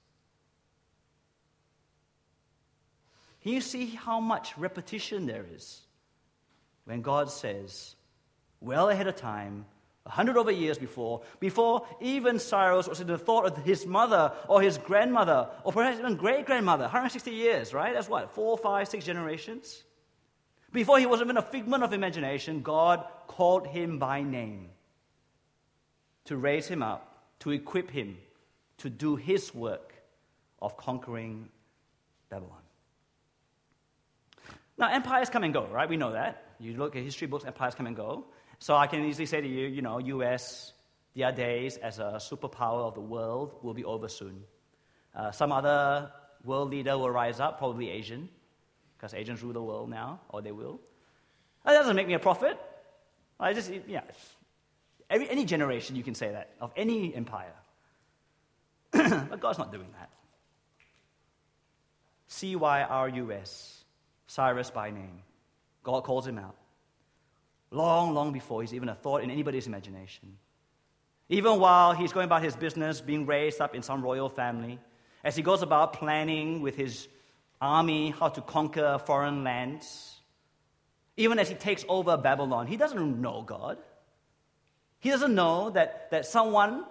Can 3.45 3.53
you 3.53 3.61
see 3.61 3.85
how 3.85 4.19
much 4.19 4.57
repetition 4.57 5.27
there 5.27 5.45
is 5.53 5.81
when 6.85 7.03
God 7.03 7.29
says, 7.29 7.95
well 8.59 8.89
ahead 8.89 9.05
of 9.05 9.17
time, 9.17 9.67
a 10.07 10.09
hundred 10.09 10.35
over 10.35 10.49
years 10.49 10.79
before, 10.79 11.21
before 11.39 11.85
even 12.01 12.39
Cyrus 12.39 12.87
was 12.87 13.01
in 13.01 13.05
the 13.05 13.19
thought 13.19 13.45
of 13.45 13.55
his 13.63 13.85
mother 13.85 14.33
or 14.47 14.63
his 14.63 14.79
grandmother 14.79 15.47
or 15.63 15.71
perhaps 15.71 15.99
even 15.99 16.15
great 16.15 16.47
grandmother, 16.47 16.85
160 16.85 17.29
years, 17.29 17.71
right? 17.71 17.93
That's 17.93 18.09
what, 18.09 18.33
four, 18.33 18.57
five, 18.57 18.87
six 18.87 19.05
generations? 19.05 19.83
Before 20.71 20.97
he 20.97 21.05
was 21.05 21.21
even 21.21 21.37
a 21.37 21.43
figment 21.43 21.83
of 21.83 21.93
imagination, 21.93 22.63
God 22.63 23.05
called 23.27 23.67
him 23.67 23.99
by 23.99 24.23
name 24.23 24.69
to 26.23 26.35
raise 26.35 26.67
him 26.67 26.81
up, 26.81 27.27
to 27.41 27.51
equip 27.51 27.91
him 27.91 28.17
to 28.79 28.89
do 28.89 29.15
his 29.15 29.53
work 29.53 29.93
of 30.63 30.77
conquering 30.77 31.47
Babylon. 32.31 32.64
Now, 34.77 34.91
empires 34.91 35.29
come 35.29 35.43
and 35.43 35.53
go, 35.53 35.67
right? 35.67 35.87
We 35.87 35.97
know 35.97 36.11
that. 36.11 36.43
You 36.59 36.75
look 36.75 36.95
at 36.95 37.03
history 37.03 37.27
books, 37.27 37.45
empires 37.45 37.75
come 37.75 37.87
and 37.87 37.95
go. 37.95 38.25
So 38.59 38.75
I 38.75 38.87
can 38.87 39.05
easily 39.05 39.25
say 39.25 39.41
to 39.41 39.47
you, 39.47 39.67
you 39.67 39.81
know, 39.81 39.99
US, 39.99 40.73
The 41.13 41.21
their 41.21 41.31
days 41.31 41.77
as 41.77 41.99
a 41.99 42.19
superpower 42.19 42.81
of 42.87 42.93
the 42.93 43.01
world 43.01 43.55
will 43.61 43.73
be 43.73 43.85
over 43.85 44.09
soon. 44.09 44.43
Uh, 45.15 45.31
some 45.31 45.51
other 45.51 46.11
world 46.43 46.71
leader 46.71 46.97
will 46.97 47.09
rise 47.09 47.39
up, 47.39 47.57
probably 47.57 47.89
Asian, 47.89 48.29
because 48.97 49.13
Asians 49.13 49.41
rule 49.41 49.53
the 49.53 49.63
world 49.63 49.89
now, 49.89 50.19
or 50.29 50.41
they 50.41 50.51
will. 50.51 50.81
That 51.63 51.73
doesn't 51.73 51.95
make 51.95 52.07
me 52.07 52.13
a 52.13 52.19
prophet. 52.19 52.59
I 53.39 53.53
just, 53.53 53.71
yeah, 53.87 54.01
every, 55.09 55.29
any 55.29 55.45
generation 55.45 55.95
you 55.95 56.03
can 56.03 56.15
say 56.15 56.31
that 56.31 56.51
of 56.59 56.71
any 56.75 57.15
empire. 57.15 57.53
but 58.91 59.39
God's 59.39 59.57
not 59.57 59.71
doing 59.71 59.87
that. 59.97 60.09
C 62.27 62.55
Y 62.55 62.81
R 62.81 63.09
U 63.09 63.31
S, 63.31 63.84
Cyrus 64.27 64.71
by 64.71 64.91
name. 64.91 65.21
God 65.83 66.03
calls 66.03 66.25
him 66.25 66.37
out 66.37 66.55
long, 67.75 68.13
long 68.13 68.31
before 68.31 68.61
he's 68.61 68.73
even 68.73 68.89
a 68.89 68.95
thought 68.95 69.23
in 69.23 69.29
anybody's 69.29 69.67
imagination. 69.67 70.37
Even 71.29 71.59
while 71.59 71.93
he's 71.93 72.13
going 72.13 72.25
about 72.25 72.43
his 72.43 72.55
business, 72.55 73.01
being 73.01 73.25
raised 73.25 73.59
up 73.59 73.75
in 73.75 73.81
some 73.81 74.01
royal 74.01 74.29
family, 74.29 74.79
as 75.23 75.35
he 75.35 75.41
goes 75.41 75.61
about 75.61 75.93
planning 75.93 76.61
with 76.61 76.75
his 76.75 77.07
army 77.59 78.11
how 78.11 78.29
to 78.29 78.41
conquer 78.41 78.99
foreign 79.05 79.43
lands, 79.43 80.19
even 81.17 81.39
as 81.39 81.49
he 81.49 81.55
takes 81.55 81.83
over 81.87 82.17
Babylon, 82.17 82.67
he 82.67 82.77
doesn't 82.77 83.21
know 83.21 83.41
God. 83.41 83.77
He 84.99 85.09
doesn't 85.09 85.33
know 85.33 85.69
that, 85.71 86.11
that 86.11 86.25
someone 86.25 86.85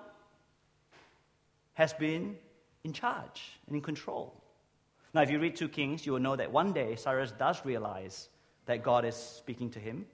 has 1.75 1.92
been 1.92 2.37
in 2.83 2.92
charge 2.92 3.42
and 3.66 3.77
in 3.77 3.83
control. 3.83 4.40
Now, 5.14 5.22
if 5.22 5.31
you 5.31 5.38
read 5.38 5.55
2 5.55 5.68
Kings, 5.68 6.05
you 6.05 6.12
will 6.12 6.20
know 6.20 6.35
that 6.35 6.50
one 6.50 6.72
day 6.72 6.96
Cyrus 6.96 7.33
does 7.33 7.64
realize 7.64 8.29
that 8.66 8.83
God 8.83 9.05
is 9.05 9.14
speaking 9.14 9.70
to 9.70 9.79
him 9.79 10.07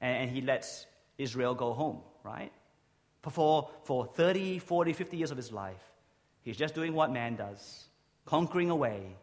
and, 0.00 0.30
he 0.30 0.42
lets 0.42 0.86
Israel 1.16 1.54
go 1.54 1.72
home, 1.72 2.00
right? 2.22 2.52
For, 3.22 3.70
for 3.84 4.04
30, 4.04 4.58
40, 4.58 4.92
50 4.92 5.16
years 5.16 5.30
of 5.30 5.38
his 5.38 5.50
life, 5.50 5.82
he's 6.42 6.58
just 6.58 6.74
doing 6.74 6.92
what 6.92 7.10
man 7.10 7.36
does, 7.36 7.86
conquering 8.26 8.68
away, 8.68 9.16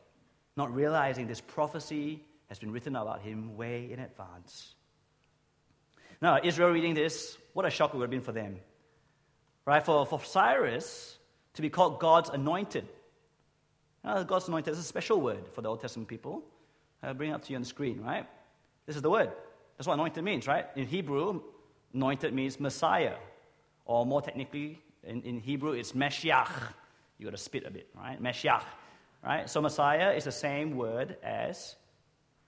not 0.57 0.73
realizing 0.73 1.27
this 1.27 1.41
prophecy 1.41 2.23
has 2.49 2.57
been 2.57 2.71
written 2.71 2.95
about 2.95 3.21
him 3.21 3.55
way 3.55 3.91
in 3.91 3.99
advance. 3.99 4.73
Now, 6.19 6.39
Israel 6.43 6.71
reading 6.71 6.95
this, 6.95 7.37
what 7.53 7.65
a 7.65 7.69
shock 7.69 7.93
it 7.93 7.97
would 7.97 8.03
have 8.03 8.11
been 8.11 8.21
for 8.21 8.31
them. 8.31 8.57
Right? 9.65 9.85
For, 9.85 10.05
for 10.07 10.23
Cyrus 10.23 11.17
to 11.53 11.61
be 11.61 11.69
called 11.69 11.99
God's 11.99 12.29
anointed. 12.29 12.87
Now, 14.03 14.23
God's 14.23 14.47
anointed 14.47 14.73
is 14.73 14.79
a 14.79 14.83
special 14.83 15.21
word 15.21 15.47
for 15.53 15.61
the 15.61 15.69
Old 15.69 15.81
Testament 15.81 16.07
people. 16.07 16.43
I'll 17.03 17.13
bring 17.13 17.31
it 17.31 17.33
up 17.33 17.43
to 17.45 17.49
you 17.51 17.55
on 17.55 17.61
the 17.61 17.67
screen, 17.67 18.01
right? 18.01 18.27
This 18.85 18.95
is 18.95 19.01
the 19.01 19.09
word. 19.09 19.31
That's 19.77 19.87
what 19.87 19.93
anointed 19.93 20.23
means, 20.23 20.47
right? 20.47 20.67
In 20.75 20.85
Hebrew, 20.85 21.41
anointed 21.93 22.33
means 22.33 22.59
Messiah. 22.59 23.15
Or 23.85 24.05
more 24.05 24.21
technically, 24.21 24.79
in, 25.03 25.21
in 25.23 25.39
Hebrew, 25.39 25.71
it's 25.71 25.93
Mashiach. 25.93 26.51
You 27.17 27.25
got 27.25 27.31
to 27.31 27.37
spit 27.37 27.65
a 27.65 27.71
bit, 27.71 27.87
right? 27.95 28.21
Mashiach, 28.21 28.63
right? 29.23 29.49
So 29.49 29.61
Messiah 29.61 30.11
is 30.11 30.25
the 30.25 30.31
same 30.31 30.75
word 30.75 31.17
as 31.23 31.75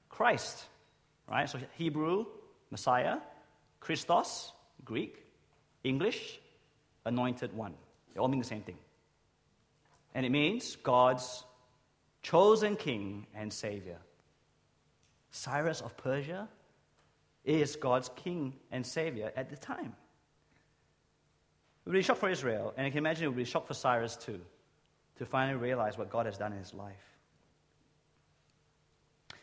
Christ, 0.09 0.65
right? 1.29 1.49
So 1.49 1.59
Hebrew, 1.77 2.25
Messiah, 2.71 3.17
Christos, 3.79 4.51
Greek, 4.85 5.23
English, 5.83 6.39
anointed 7.05 7.53
one. 7.53 7.73
They 8.13 8.19
all 8.19 8.27
mean 8.27 8.39
the 8.39 8.47
same 8.47 8.61
thing. 8.61 8.77
And 10.13 10.25
it 10.25 10.29
means 10.31 10.75
God's 10.77 11.43
chosen 12.21 12.75
king 12.75 13.27
and 13.35 13.51
savior. 13.51 13.97
Cyrus 15.31 15.81
of 15.81 15.97
Persia 15.97 16.47
is 17.43 17.75
God's 17.75 18.09
king 18.15 18.53
and 18.71 18.85
savior 18.85 19.31
at 19.35 19.49
the 19.49 19.57
time. 19.57 19.93
It 21.85 21.89
would 21.89 21.93
be 21.93 21.99
a 21.99 22.03
shock 22.03 22.17
for 22.17 22.29
Israel, 22.29 22.73
and 22.77 22.87
I 22.87 22.89
can 22.89 22.99
imagine 22.99 23.25
it 23.25 23.27
would 23.27 23.35
be 23.35 23.43
a 23.43 23.45
shock 23.45 23.67
for 23.67 23.73
Cyrus 23.73 24.15
too, 24.15 24.39
to 25.17 25.25
finally 25.25 25.57
realize 25.57 25.97
what 25.97 26.09
God 26.09 26.25
has 26.27 26.37
done 26.37 26.53
in 26.53 26.59
his 26.59 26.73
life. 26.73 26.93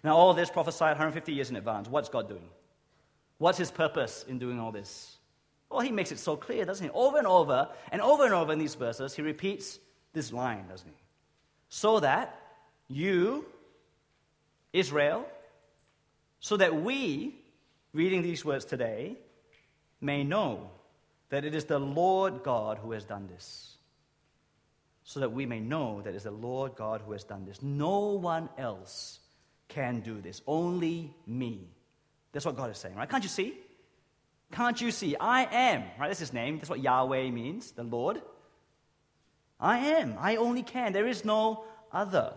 Now, 0.03 0.17
all 0.17 0.33
this 0.33 0.49
prophesied 0.49 0.93
150 0.93 1.33
years 1.33 1.51
in 1.51 1.57
advance. 1.57 1.89
What's 1.89 2.09
God 2.09 2.29
doing? 2.29 2.49
What's 3.37 3.59
his 3.59 3.71
purpose 3.71 4.25
in 4.27 4.39
doing 4.39 4.59
all 4.59 4.73
this? 4.73 5.19
Well, 5.71 5.81
he 5.81 5.93
makes 5.93 6.11
it 6.13 6.19
so 6.19 6.37
clear, 6.37 6.65
doesn't 6.65 6.85
he? 6.85 6.91
Over 6.91 7.19
and 7.19 7.27
over, 7.27 7.69
and 7.93 8.01
over 8.01 8.25
and 8.25 8.33
over 8.33 8.53
in 8.53 8.59
these 8.59 8.75
verses, 8.75 9.15
he 9.15 9.23
repeats 9.23 9.79
this 10.13 10.33
line, 10.33 10.67
doesn't 10.69 10.89
he? 10.89 10.95
So 11.69 12.01
that 12.01 12.41
you, 12.89 13.47
Israel, 14.73 15.27
so 16.41 16.57
that 16.57 16.75
we, 16.75 17.37
reading 17.93 18.23
these 18.23 18.45
words 18.45 18.65
today, 18.65 19.17
may 20.01 20.25
know 20.25 20.71
that 21.29 21.45
it 21.45 21.55
is 21.55 21.65
the 21.65 21.79
Lord 21.79 22.43
God 22.43 22.79
who 22.79 22.93
has 22.93 23.05
done 23.05 23.29
this. 23.29 23.77
So 25.05 25.21
that 25.21 25.33
we 25.33 25.47
may 25.47 25.61
know 25.61 26.01
that 26.03 26.11
it 26.11 26.17
is 26.17 26.23
the 26.25 26.31
Lord 26.31 26.75
God 26.77 27.03
who 27.05 27.13
has 27.13 27.25
done 27.25 27.45
this. 27.45 27.63
No 27.63 28.11
one 28.11 28.49
else 28.59 29.21
can 29.69 30.01
do 30.01 30.21
this, 30.21 30.43
only 30.47 31.15
me. 31.27 31.69
That's 32.33 32.47
what 32.47 32.57
God 32.57 32.71
is 32.71 32.79
saying, 32.79 32.97
right? 32.97 33.09
Can't 33.09 33.23
you 33.23 33.29
see? 33.29 33.55
Can't 34.53 34.81
you 34.81 34.91
see? 34.91 35.17
I 35.17 35.45
am, 35.45 35.83
right? 35.99 36.09
That's 36.09 36.19
his 36.19 36.33
name. 36.33 36.59
That's 36.59 36.71
what 36.71 36.81
Yahweh 36.81 37.31
means, 37.31 37.71
the 37.73 37.85
Lord. 37.85 38.21
I 39.61 39.79
am. 39.79 40.17
I 40.19 40.37
only 40.37 40.63
can. 40.63 40.93
There 40.93 41.07
is 41.07 41.25
no 41.25 41.65
other. 41.93 42.33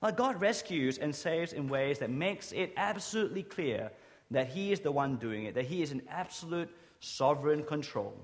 But 0.00 0.16
God 0.16 0.40
rescues 0.40 0.98
and 0.98 1.14
saves 1.14 1.52
in 1.52 1.68
ways 1.68 1.98
that 1.98 2.10
makes 2.10 2.52
it 2.52 2.72
absolutely 2.76 3.42
clear 3.42 3.90
that 4.30 4.48
He 4.48 4.72
is 4.72 4.80
the 4.80 4.92
one 4.92 5.16
doing 5.16 5.44
it, 5.44 5.54
that 5.54 5.66
He 5.66 5.82
is 5.82 5.92
in 5.92 6.02
absolute 6.08 6.70
sovereign 7.00 7.64
control. 7.64 8.14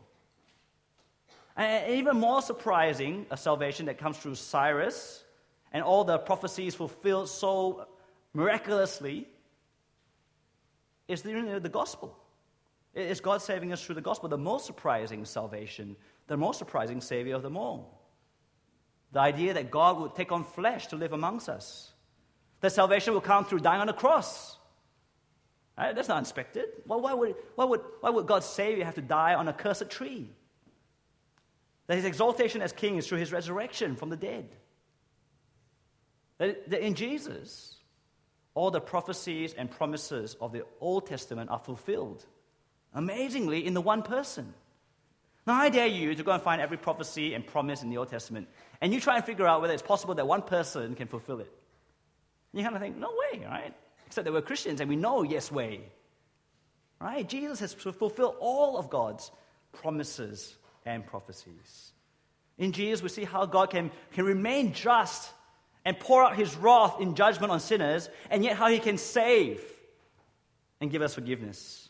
And 1.57 1.93
even 1.93 2.17
more 2.17 2.43
surprising, 2.43 3.27
a 3.31 3.37
salvation 3.37 3.87
that 3.87 3.99
comes 3.99 4.19
through 4.19 4.35
Cyrus 4.37 5.25
and 5.73 5.83
all 5.83 6.05
the 6.05 6.19
prophecies 6.19 6.75
fulfilled 6.75 7.29
so 7.29 7.87
miraculously 8.35 9.27
is 11.09 11.23
the, 11.23 11.59
the 11.61 11.69
gospel. 11.69 12.17
It's 12.97 13.21
God 13.21 13.43
saving 13.43 13.75
us 13.75 13.85
through 13.85 13.97
the 13.97 14.01
gospel, 14.01 14.31
the 14.31 14.39
most 14.39 14.65
surprising 14.65 15.27
salvation, 15.27 15.97
the 16.29 16.37
most 16.39 16.59
surprising 16.59 17.03
Savior 17.03 17.35
of 17.35 17.43
them 17.43 17.55
all. 17.55 18.01
The 19.13 19.21
idea 19.21 19.53
that 19.53 19.71
God 19.71 20.01
would 20.01 20.15
take 20.15 20.33
on 20.33 20.45
flesh 20.45 20.87
to 20.89 20.97
live 20.97 21.13
amongst 21.13 21.51
us. 21.51 21.93
That 22.63 22.73
salvation 22.73 23.13
will 23.13 23.21
come 23.21 23.45
through 23.45 23.61
dying 23.61 23.83
on 23.83 23.91
a 23.91 23.93
cross. 23.93 24.57
Right? 25.77 25.95
That's 25.95 26.09
not 26.09 26.17
unexpected. 26.17 26.65
Well, 26.87 27.03
why, 27.03 27.13
would, 27.13 27.35
why, 27.55 27.67
would, 27.67 27.83
why 28.01 28.09
would 28.09 28.27
God 28.27 28.43
save 28.43 28.79
you 28.79 28.85
have 28.85 28.95
to 28.95 29.03
die 29.03 29.35
on 29.35 29.47
a 29.47 29.53
cursed 29.53 29.91
tree? 29.91 30.31
That 31.89 31.97
his 31.97 32.07
exaltation 32.07 32.63
as 32.63 32.73
king 32.73 32.97
is 32.97 33.07
through 33.07 33.19
his 33.19 33.31
resurrection 33.31 33.95
from 33.95 34.09
the 34.09 34.17
dead. 34.17 34.49
That, 36.39 36.71
that 36.71 36.81
in 36.81 36.95
Jesus, 36.95 37.77
all 38.55 38.71
the 38.71 38.81
prophecies 38.81 39.53
and 39.53 39.71
promises 39.71 40.35
of 40.41 40.53
the 40.53 40.65
Old 40.81 41.07
Testament 41.07 41.51
are 41.51 41.59
fulfilled. 41.59 42.25
Amazingly, 42.97 43.65
in 43.65 43.75
the 43.75 43.81
one 43.81 44.03
person. 44.03 44.53
Now, 45.47 45.55
I 45.55 45.69
dare 45.69 45.87
you 45.87 46.15
to 46.15 46.23
go 46.25 46.33
and 46.33 46.43
find 46.43 46.61
every 46.61 46.79
prophecy 46.79 47.35
and 47.35 47.47
promise 47.47 47.83
in 47.83 47.91
the 47.91 47.99
Old 47.99 48.09
Testament, 48.09 48.49
and 48.81 48.93
you 48.93 49.01
try 49.01 49.17
and 49.17 49.25
figure 49.25 49.47
out 49.47 49.61
whether 49.61 49.75
it's 49.75 49.83
possible 49.83 50.15
that 50.15 50.27
one 50.27 50.43
person 50.43 50.95
can 50.97 51.07
fulfill 51.07 51.39
it. 51.39 51.53
And 52.53 52.61
you 52.61 52.65
kind 52.65 52.75
of 52.75 52.83
think, 52.83 52.97
no 52.97 53.13
way, 53.33 53.45
right? 53.45 53.75
Except 54.07 54.25
that 54.25 54.33
we're 54.33 54.41
Christians 54.41 54.81
and 54.81 54.89
we 54.89 54.97
know, 54.97 55.23
yes, 55.23 55.53
way. 55.53 55.83
Right? 57.01 57.29
Jesus 57.29 57.61
has 57.61 57.75
fulfilled 57.75 58.37
all 58.41 58.79
of 58.79 58.89
God's 58.89 59.31
promises 59.73 60.57
and 60.87 61.07
prophecies. 61.07 61.93
In 62.57 62.73
Jesus, 62.73 63.03
we 63.03 63.11
see 63.11 63.25
how 63.25 63.45
God 63.45 63.71
can, 63.71 63.91
can 64.13 64.25
remain 64.25 64.73
just 64.73 65.31
and 65.85 66.01
pour 66.01 66.25
out 66.25 66.35
his 66.35 66.57
wrath 66.57 67.01
in 67.01 67.15
judgment 67.15 67.53
on 67.53 67.61
sinners, 67.61 68.09
and 68.31 68.43
yet 68.43 68.57
how 68.57 68.69
he 68.69 68.79
can 68.81 68.99
save 68.99 69.63
and 70.81 70.91
give 70.91 71.03
us 71.03 71.15
forgiveness. 71.15 71.86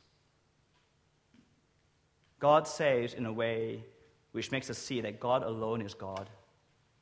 God 2.39 2.69
saves 2.69 3.15
in 3.15 3.27
a 3.27 3.33
way 3.33 3.83
which 4.33 4.51
makes 4.51 4.69
us 4.69 4.79
see 4.79 5.01
that 5.01 5.19
God 5.19 5.43
alone 5.43 5.81
is 5.81 5.95
God, 5.95 6.29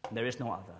and 0.09 0.16
there 0.16 0.27
is 0.27 0.38
no 0.38 0.53
other. 0.53 0.79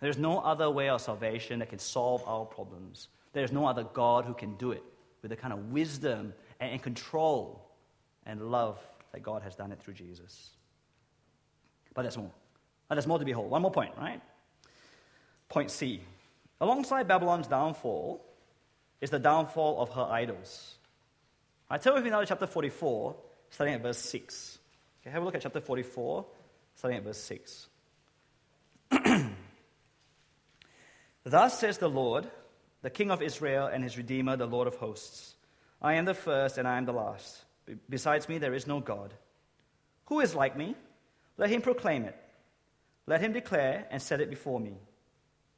There 0.00 0.10
is 0.10 0.18
no 0.18 0.40
other 0.40 0.70
way 0.70 0.88
of 0.88 1.00
salvation 1.00 1.58
that 1.58 1.68
can 1.68 1.78
solve 1.78 2.22
our 2.26 2.44
problems. 2.44 3.08
There 3.32 3.44
is 3.44 3.52
no 3.52 3.66
other 3.66 3.84
God 3.84 4.24
who 4.24 4.34
can 4.34 4.56
do 4.56 4.72
it 4.72 4.82
with 5.20 5.30
the 5.30 5.36
kind 5.36 5.52
of 5.52 5.70
wisdom 5.70 6.32
and 6.60 6.82
control 6.82 7.70
and 8.26 8.50
love 8.50 8.78
that 9.12 9.22
God 9.22 9.42
has 9.42 9.54
done 9.54 9.70
it 9.70 9.80
through 9.80 9.94
Jesus. 9.94 10.50
But 11.94 12.02
there's 12.02 12.16
more. 12.16 12.30
There's 12.90 13.06
more 13.06 13.18
to 13.18 13.24
behold. 13.24 13.50
One 13.50 13.62
more 13.62 13.70
point, 13.70 13.92
right? 13.96 14.20
Point 15.48 15.70
C. 15.70 16.00
Alongside 16.60 17.08
Babylon's 17.08 17.46
downfall 17.46 18.24
is 19.00 19.10
the 19.10 19.18
downfall 19.18 19.80
of 19.80 19.90
her 19.90 20.02
idols. 20.02 20.76
I 21.72 21.78
tell 21.78 21.98
you 22.04 22.10
now 22.10 22.20
to 22.20 22.26
chapter 22.26 22.46
44, 22.46 23.16
starting 23.48 23.76
at 23.76 23.80
verse 23.80 23.96
6. 23.96 24.58
Okay, 25.00 25.10
have 25.10 25.22
a 25.22 25.24
look 25.24 25.34
at 25.34 25.40
chapter 25.40 25.62
44, 25.62 26.26
starting 26.74 26.98
at 26.98 27.04
verse 27.04 27.16
6. 27.16 27.66
Thus 31.24 31.58
says 31.58 31.78
the 31.78 31.88
Lord, 31.88 32.30
the 32.82 32.90
King 32.90 33.10
of 33.10 33.22
Israel 33.22 33.68
and 33.68 33.82
his 33.82 33.96
Redeemer, 33.96 34.36
the 34.36 34.44
Lord 34.44 34.68
of 34.68 34.76
hosts 34.76 35.34
I 35.80 35.94
am 35.94 36.04
the 36.04 36.12
first 36.12 36.58
and 36.58 36.68
I 36.68 36.76
am 36.76 36.84
the 36.84 36.92
last. 36.92 37.42
Besides 37.88 38.28
me, 38.28 38.36
there 38.36 38.52
is 38.52 38.66
no 38.66 38.78
God. 38.80 39.14
Who 40.08 40.20
is 40.20 40.34
like 40.34 40.54
me? 40.54 40.76
Let 41.38 41.48
him 41.48 41.62
proclaim 41.62 42.04
it. 42.04 42.16
Let 43.06 43.22
him 43.22 43.32
declare 43.32 43.86
and 43.90 44.02
set 44.02 44.20
it 44.20 44.28
before 44.28 44.60
me. 44.60 44.74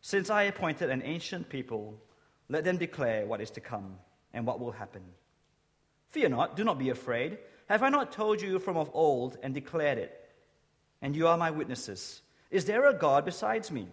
Since 0.00 0.31
I 0.31 0.44
appointed 0.44 0.90
an 0.90 1.03
ancient 1.05 1.48
people, 1.48 2.00
let 2.48 2.62
them 2.62 2.77
declare 2.77 3.27
what 3.27 3.40
is 3.40 3.50
to 3.50 3.61
come 3.61 3.96
and 4.33 4.46
what 4.46 4.61
will 4.61 4.70
happen. 4.70 5.03
Fear 6.14 6.29
not, 6.29 6.55
do 6.55 6.62
not 6.62 6.79
be 6.79 6.90
afraid. 6.90 7.38
Have 7.68 7.83
I 7.83 7.88
not 7.88 8.12
told 8.12 8.40
you 8.40 8.61
from 8.61 8.77
of 8.77 8.88
old 8.94 9.37
and 9.42 9.53
declared 9.53 9.98
it? 9.98 10.31
And 11.03 11.16
you 11.16 11.27
are 11.27 11.37
my 11.37 11.50
witnesses. 11.50 12.22
Is 12.53 12.66
there 12.66 12.87
a 12.87 12.94
God 12.94 13.24
besides 13.24 13.72
me? 13.72 13.88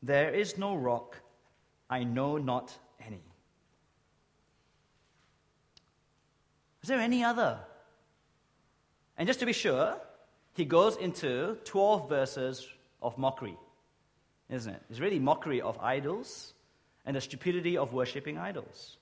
There 0.00 0.30
is 0.32 0.56
no 0.56 0.76
rock, 0.76 1.16
I 1.90 2.04
know 2.04 2.38
not 2.38 2.72
any. 3.04 3.20
Is 6.84 6.88
there 6.88 7.00
any 7.00 7.24
other? 7.24 7.58
And 9.16 9.26
just 9.26 9.40
to 9.40 9.46
be 9.46 9.52
sure, 9.52 9.96
he 10.54 10.64
goes 10.64 10.96
into 10.98 11.58
12 11.64 12.08
verses 12.08 12.68
of 13.02 13.18
mockery, 13.18 13.56
isn't 14.48 14.72
it? 14.72 14.82
It's 14.88 15.00
really 15.00 15.18
mockery 15.18 15.60
of 15.62 15.80
idols 15.80 16.52
and 17.04 17.16
the 17.16 17.20
stupidity 17.20 17.76
of 17.76 17.92
worshipping 17.92 18.38
idols. 18.38 18.97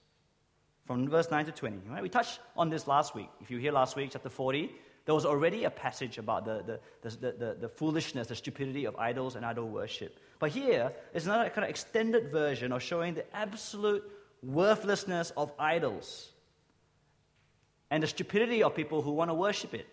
From 0.86 1.08
verse 1.08 1.30
9 1.30 1.46
to 1.46 1.52
20. 1.52 1.80
Right? 1.90 2.02
We 2.02 2.08
touched 2.08 2.40
on 2.56 2.70
this 2.70 2.86
last 2.86 3.14
week. 3.14 3.28
If 3.40 3.50
you 3.50 3.58
hear 3.58 3.72
last 3.72 3.96
week, 3.96 4.10
chapter 4.12 4.28
40, 4.28 4.70
there 5.04 5.14
was 5.14 5.24
already 5.24 5.64
a 5.64 5.70
passage 5.70 6.18
about 6.18 6.44
the, 6.44 6.80
the, 7.02 7.10
the, 7.10 7.32
the, 7.32 7.56
the 7.60 7.68
foolishness, 7.68 8.28
the 8.28 8.36
stupidity 8.36 8.84
of 8.84 8.96
idols 8.96 9.36
and 9.36 9.44
idol 9.44 9.68
worship. 9.68 10.18
But 10.38 10.50
here 10.50 10.92
is 11.14 11.26
another 11.26 11.48
kind 11.50 11.64
of 11.64 11.70
extended 11.70 12.30
version 12.30 12.72
of 12.72 12.82
showing 12.82 13.14
the 13.14 13.36
absolute 13.36 14.04
worthlessness 14.42 15.32
of 15.36 15.52
idols 15.58 16.30
and 17.90 18.02
the 18.02 18.06
stupidity 18.06 18.62
of 18.62 18.74
people 18.74 19.00
who 19.02 19.12
want 19.12 19.30
to 19.30 19.34
worship 19.34 19.74
it. 19.74 19.86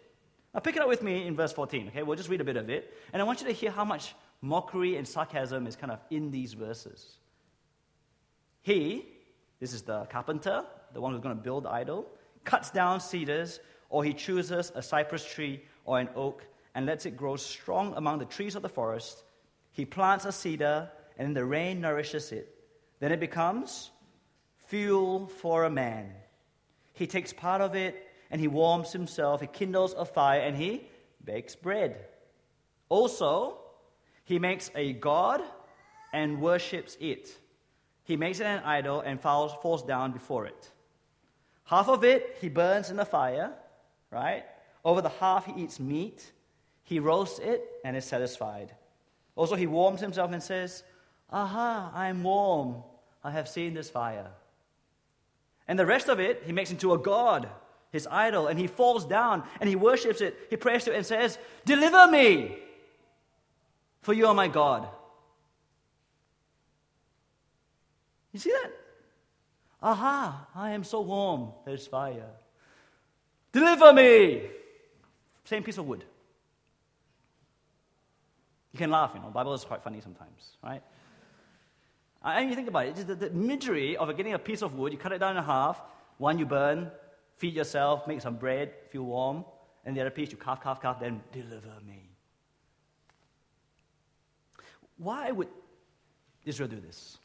Now, 0.53 0.59
pick 0.59 0.75
it 0.75 0.81
up 0.81 0.87
with 0.87 1.01
me 1.01 1.25
in 1.25 1.35
verse 1.35 1.53
14, 1.53 1.87
okay? 1.89 2.03
We'll 2.03 2.17
just 2.17 2.29
read 2.29 2.41
a 2.41 2.43
bit 2.43 2.57
of 2.57 2.69
it. 2.69 2.93
And 3.11 3.21
I 3.21 3.25
want 3.25 3.41
you 3.41 3.47
to 3.47 3.53
hear 3.53 3.71
how 3.71 3.85
much 3.85 4.13
mockery 4.41 4.97
and 4.97 5.07
sarcasm 5.07 5.65
is 5.65 5.75
kind 5.75 5.91
of 5.91 5.99
in 6.11 6.29
these 6.29 6.53
verses. 6.53 7.17
He, 8.61 9.05
this 9.59 9.73
is 9.73 9.81
the 9.81 10.05
carpenter, 10.05 10.63
the 10.93 11.01
one 11.01 11.13
who's 11.13 11.21
going 11.21 11.35
to 11.35 11.41
build 11.41 11.65
the 11.65 11.69
idol, 11.69 12.07
cuts 12.43 12.69
down 12.71 12.99
cedars, 12.99 13.59
or 13.89 14.03
he 14.03 14.13
chooses 14.13 14.71
a 14.75 14.81
cypress 14.81 15.25
tree 15.25 15.63
or 15.85 15.99
an 15.99 16.09
oak 16.15 16.45
and 16.75 16.85
lets 16.85 17.05
it 17.05 17.15
grow 17.15 17.35
strong 17.35 17.93
among 17.95 18.19
the 18.19 18.25
trees 18.25 18.55
of 18.55 18.61
the 18.61 18.69
forest. 18.69 19.23
He 19.71 19.85
plants 19.85 20.25
a 20.25 20.31
cedar, 20.31 20.89
and 21.17 21.35
the 21.35 21.45
rain 21.45 21.81
nourishes 21.81 22.31
it. 22.31 22.55
Then 22.99 23.11
it 23.11 23.19
becomes 23.19 23.91
fuel 24.67 25.27
for 25.27 25.65
a 25.65 25.69
man. 25.69 26.11
He 26.93 27.07
takes 27.07 27.33
part 27.33 27.61
of 27.61 27.75
it 27.75 28.07
and 28.31 28.41
he 28.41 28.47
warms 28.47 28.91
himself, 28.91 29.41
he 29.41 29.47
kindles 29.47 29.93
a 29.93 30.05
fire, 30.05 30.41
and 30.41 30.57
he 30.57 30.87
bakes 31.23 31.55
bread. 31.55 32.05
Also, 32.89 33.59
he 34.23 34.39
makes 34.39 34.71
a 34.73 34.93
god 34.93 35.41
and 36.13 36.41
worships 36.41 36.97
it. 36.99 37.29
He 38.03 38.17
makes 38.17 38.39
it 38.39 38.47
an 38.47 38.63
idol 38.63 39.01
and 39.01 39.21
falls, 39.21 39.53
falls 39.61 39.83
down 39.83 40.13
before 40.13 40.47
it. 40.47 40.71
Half 41.65 41.89
of 41.89 42.03
it 42.03 42.37
he 42.41 42.49
burns 42.49 42.89
in 42.89 42.97
the 42.97 43.05
fire, 43.05 43.51
right? 44.11 44.43
Over 44.83 45.01
the 45.01 45.09
half 45.09 45.45
he 45.45 45.63
eats 45.63 45.79
meat. 45.79 46.31
He 46.83 46.99
roasts 46.99 47.39
it 47.39 47.63
and 47.85 47.95
is 47.95 48.05
satisfied. 48.05 48.73
Also, 49.35 49.55
he 49.55 49.67
warms 49.67 50.01
himself 50.01 50.31
and 50.31 50.43
says, 50.43 50.83
Aha, 51.31 51.91
I 51.93 52.09
am 52.09 52.23
warm. 52.23 52.83
I 53.23 53.31
have 53.31 53.47
seen 53.47 53.73
this 53.73 53.89
fire. 53.89 54.27
And 55.67 55.79
the 55.79 55.85
rest 55.85 56.09
of 56.09 56.19
it 56.19 56.43
he 56.45 56.51
makes 56.51 56.71
into 56.71 56.93
a 56.93 56.97
god 56.97 57.49
his 57.93 58.07
idol, 58.07 58.47
and 58.47 58.59
he 58.59 58.65
falls 58.65 59.05
down 59.05 59.43
and 59.61 59.69
he 59.69 59.75
worships 59.75 60.19
it. 60.19 60.35
He 60.49 60.57
prays 60.57 60.83
to 60.85 60.91
it 60.91 60.97
and 60.97 61.05
says, 61.05 61.37
Deliver 61.63 62.07
me, 62.07 62.57
for 64.01 64.13
you 64.13 64.25
are 64.25 64.33
my 64.33 64.47
God. 64.47 64.89
You 68.33 68.39
see 68.39 68.49
that? 68.49 68.71
Aha, 69.83 70.47
I 70.55 70.71
am 70.71 70.85
so 70.85 71.01
warm. 71.01 71.51
There's 71.65 71.85
fire. 71.85 72.29
Deliver 73.51 73.91
me. 73.91 74.43
Same 75.43 75.61
piece 75.61 75.77
of 75.77 75.85
wood. 75.85 76.05
You 78.71 78.79
can 78.79 78.89
laugh, 78.89 79.11
you 79.13 79.19
know. 79.19 79.27
Bible 79.27 79.53
is 79.53 79.65
quite 79.65 79.83
funny 79.83 79.99
sometimes, 79.99 80.57
right? 80.63 80.81
And 82.23 82.49
you 82.49 82.55
think 82.55 82.69
about 82.69 82.85
it, 82.85 82.95
the, 82.95 83.15
the 83.15 83.31
imagery 83.31 83.97
of 83.97 84.15
getting 84.15 84.33
a 84.33 84.39
piece 84.39 84.61
of 84.61 84.75
wood, 84.75 84.93
you 84.93 84.97
cut 84.97 85.11
it 85.11 85.19
down 85.19 85.35
in 85.35 85.43
half, 85.43 85.81
one 86.17 86.39
you 86.39 86.45
burn, 86.45 86.89
feed 87.35 87.53
yourself, 87.53 88.07
make 88.07 88.21
some 88.21 88.37
bread, 88.37 88.71
feel 88.89 89.03
warm, 89.03 89.43
and 89.83 89.97
the 89.97 90.01
other 90.01 90.09
piece 90.09 90.31
you 90.31 90.37
carve, 90.37 90.61
carve, 90.61 90.79
carve, 90.79 91.01
then 91.01 91.21
deliver 91.33 91.73
me. 91.85 92.09
Why 94.97 95.31
would 95.31 95.49
Israel 96.45 96.69
do 96.69 96.79
this? 96.79 97.17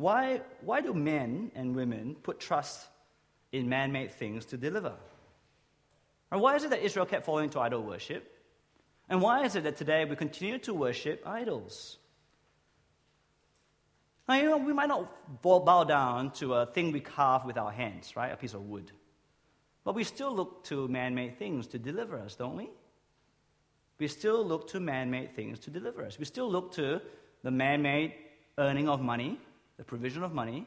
Why, 0.00 0.40
why 0.62 0.80
do 0.80 0.94
men 0.94 1.52
and 1.54 1.76
women 1.76 2.16
put 2.22 2.40
trust 2.40 2.88
in 3.52 3.68
man 3.68 3.92
made 3.92 4.10
things 4.12 4.46
to 4.46 4.56
deliver? 4.56 4.94
And 6.32 6.40
why 6.40 6.56
is 6.56 6.64
it 6.64 6.70
that 6.70 6.82
Israel 6.82 7.04
kept 7.04 7.26
falling 7.26 7.50
to 7.50 7.60
idol 7.60 7.82
worship? 7.82 8.34
And 9.10 9.20
why 9.20 9.44
is 9.44 9.56
it 9.56 9.64
that 9.64 9.76
today 9.76 10.06
we 10.06 10.16
continue 10.16 10.56
to 10.60 10.72
worship 10.72 11.22
idols? 11.26 11.98
Now, 14.26 14.36
you 14.36 14.44
know, 14.44 14.56
we 14.56 14.72
might 14.72 14.88
not 14.88 15.42
bow 15.42 15.84
down 15.84 16.30
to 16.40 16.54
a 16.54 16.64
thing 16.64 16.92
we 16.92 17.00
carve 17.00 17.44
with 17.44 17.58
our 17.58 17.70
hands, 17.70 18.16
right? 18.16 18.32
A 18.32 18.38
piece 18.38 18.54
of 18.54 18.62
wood. 18.62 18.90
But 19.84 19.94
we 19.94 20.04
still 20.04 20.34
look 20.34 20.64
to 20.64 20.88
man 20.88 21.14
made 21.14 21.38
things 21.38 21.66
to 21.66 21.78
deliver 21.78 22.18
us, 22.18 22.36
don't 22.36 22.56
we? 22.56 22.70
We 23.98 24.08
still 24.08 24.42
look 24.46 24.68
to 24.68 24.80
man 24.80 25.10
made 25.10 25.36
things 25.36 25.58
to 25.58 25.70
deliver 25.70 26.06
us. 26.06 26.18
We 26.18 26.24
still 26.24 26.50
look 26.50 26.72
to 26.76 27.02
the 27.42 27.50
man 27.50 27.82
made 27.82 28.14
earning 28.56 28.88
of 28.88 29.02
money, 29.02 29.38
the 29.80 29.84
provision 29.84 30.22
of 30.22 30.34
money, 30.34 30.66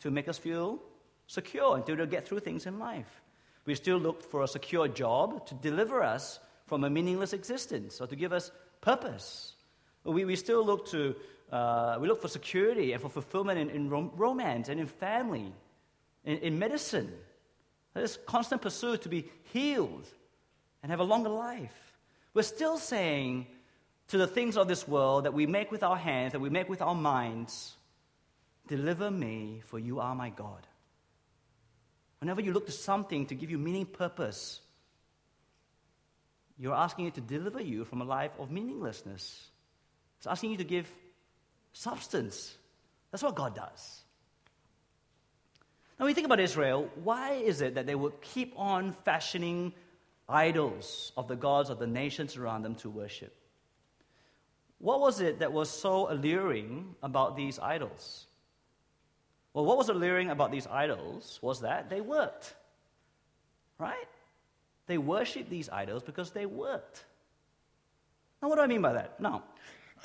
to 0.00 0.10
make 0.10 0.26
us 0.26 0.38
feel 0.38 0.80
secure 1.26 1.76
and 1.76 1.84
to 1.84 2.06
get 2.06 2.26
through 2.26 2.40
things 2.40 2.64
in 2.64 2.78
life. 2.78 3.20
We 3.66 3.74
still 3.74 3.98
look 3.98 4.22
for 4.22 4.42
a 4.42 4.48
secure 4.48 4.88
job 4.88 5.46
to 5.48 5.54
deliver 5.54 6.02
us 6.02 6.40
from 6.64 6.82
a 6.82 6.88
meaningless 6.88 7.34
existence 7.34 8.00
or 8.00 8.06
to 8.06 8.16
give 8.16 8.32
us 8.32 8.50
purpose. 8.80 9.52
We, 10.02 10.24
we 10.24 10.34
still 10.36 10.64
look 10.64 10.88
to, 10.88 11.14
uh, 11.52 11.98
we 12.00 12.08
look 12.08 12.22
for 12.22 12.28
security 12.28 12.94
and 12.94 13.02
for 13.02 13.10
fulfillment 13.10 13.58
in, 13.58 13.68
in 13.68 13.90
rom- 13.90 14.12
romance 14.16 14.70
and 14.70 14.80
in 14.80 14.86
family, 14.86 15.52
in, 16.24 16.38
in 16.38 16.58
medicine. 16.58 17.12
There's 17.92 18.16
constant 18.24 18.62
pursuit 18.62 19.02
to 19.02 19.10
be 19.10 19.28
healed 19.52 20.08
and 20.82 20.90
have 20.90 21.00
a 21.00 21.04
longer 21.04 21.28
life. 21.28 21.98
We're 22.32 22.42
still 22.42 22.78
saying 22.78 23.46
to 24.08 24.16
the 24.16 24.26
things 24.26 24.56
of 24.56 24.68
this 24.68 24.88
world 24.88 25.26
that 25.26 25.34
we 25.34 25.46
make 25.46 25.70
with 25.70 25.82
our 25.82 25.98
hands, 25.98 26.32
that 26.32 26.40
we 26.40 26.48
make 26.48 26.70
with 26.70 26.80
our 26.80 26.94
minds, 26.94 27.76
Deliver 28.66 29.10
me, 29.10 29.62
for 29.66 29.78
you 29.78 30.00
are 30.00 30.14
my 30.14 30.30
God. 30.30 30.66
Whenever 32.20 32.40
you 32.40 32.52
look 32.52 32.66
to 32.66 32.72
something 32.72 33.26
to 33.26 33.34
give 33.34 33.50
you 33.50 33.58
meaning, 33.58 33.84
purpose, 33.84 34.60
you're 36.58 36.74
asking 36.74 37.06
it 37.06 37.14
to 37.14 37.20
deliver 37.20 37.60
you 37.60 37.84
from 37.84 38.00
a 38.00 38.04
life 38.04 38.30
of 38.38 38.50
meaninglessness. 38.50 39.48
It's 40.18 40.26
asking 40.26 40.52
you 40.52 40.56
to 40.58 40.64
give 40.64 40.90
substance. 41.72 42.56
That's 43.10 43.22
what 43.22 43.34
God 43.34 43.54
does. 43.54 44.00
Now, 45.98 46.04
when 46.04 46.10
you 46.10 46.14
think 46.14 46.26
about 46.26 46.40
Israel, 46.40 46.90
why 47.02 47.32
is 47.32 47.60
it 47.60 47.74
that 47.74 47.86
they 47.86 47.94
would 47.94 48.20
keep 48.20 48.54
on 48.56 48.92
fashioning 49.04 49.72
idols 50.28 51.12
of 51.16 51.28
the 51.28 51.36
gods 51.36 51.70
of 51.70 51.78
the 51.78 51.86
nations 51.86 52.36
around 52.36 52.62
them 52.62 52.74
to 52.76 52.90
worship? 52.90 53.34
What 54.78 55.00
was 55.00 55.20
it 55.20 55.40
that 55.40 55.52
was 55.52 55.70
so 55.70 56.10
alluring 56.10 56.94
about 57.02 57.36
these 57.36 57.58
idols? 57.58 58.26
Well, 59.54 59.64
what 59.64 59.78
was 59.78 59.88
alluring 59.88 60.30
about 60.30 60.50
these 60.50 60.66
idols 60.66 61.38
was 61.40 61.60
that 61.60 61.88
they 61.88 62.00
worked. 62.00 62.54
Right? 63.78 64.08
They 64.86 64.98
worshiped 64.98 65.48
these 65.48 65.70
idols 65.70 66.02
because 66.02 66.32
they 66.32 66.44
worked. 66.44 67.04
Now, 68.42 68.48
what 68.48 68.56
do 68.56 68.62
I 68.62 68.66
mean 68.66 68.82
by 68.82 68.92
that? 68.92 69.18
Now, 69.20 69.44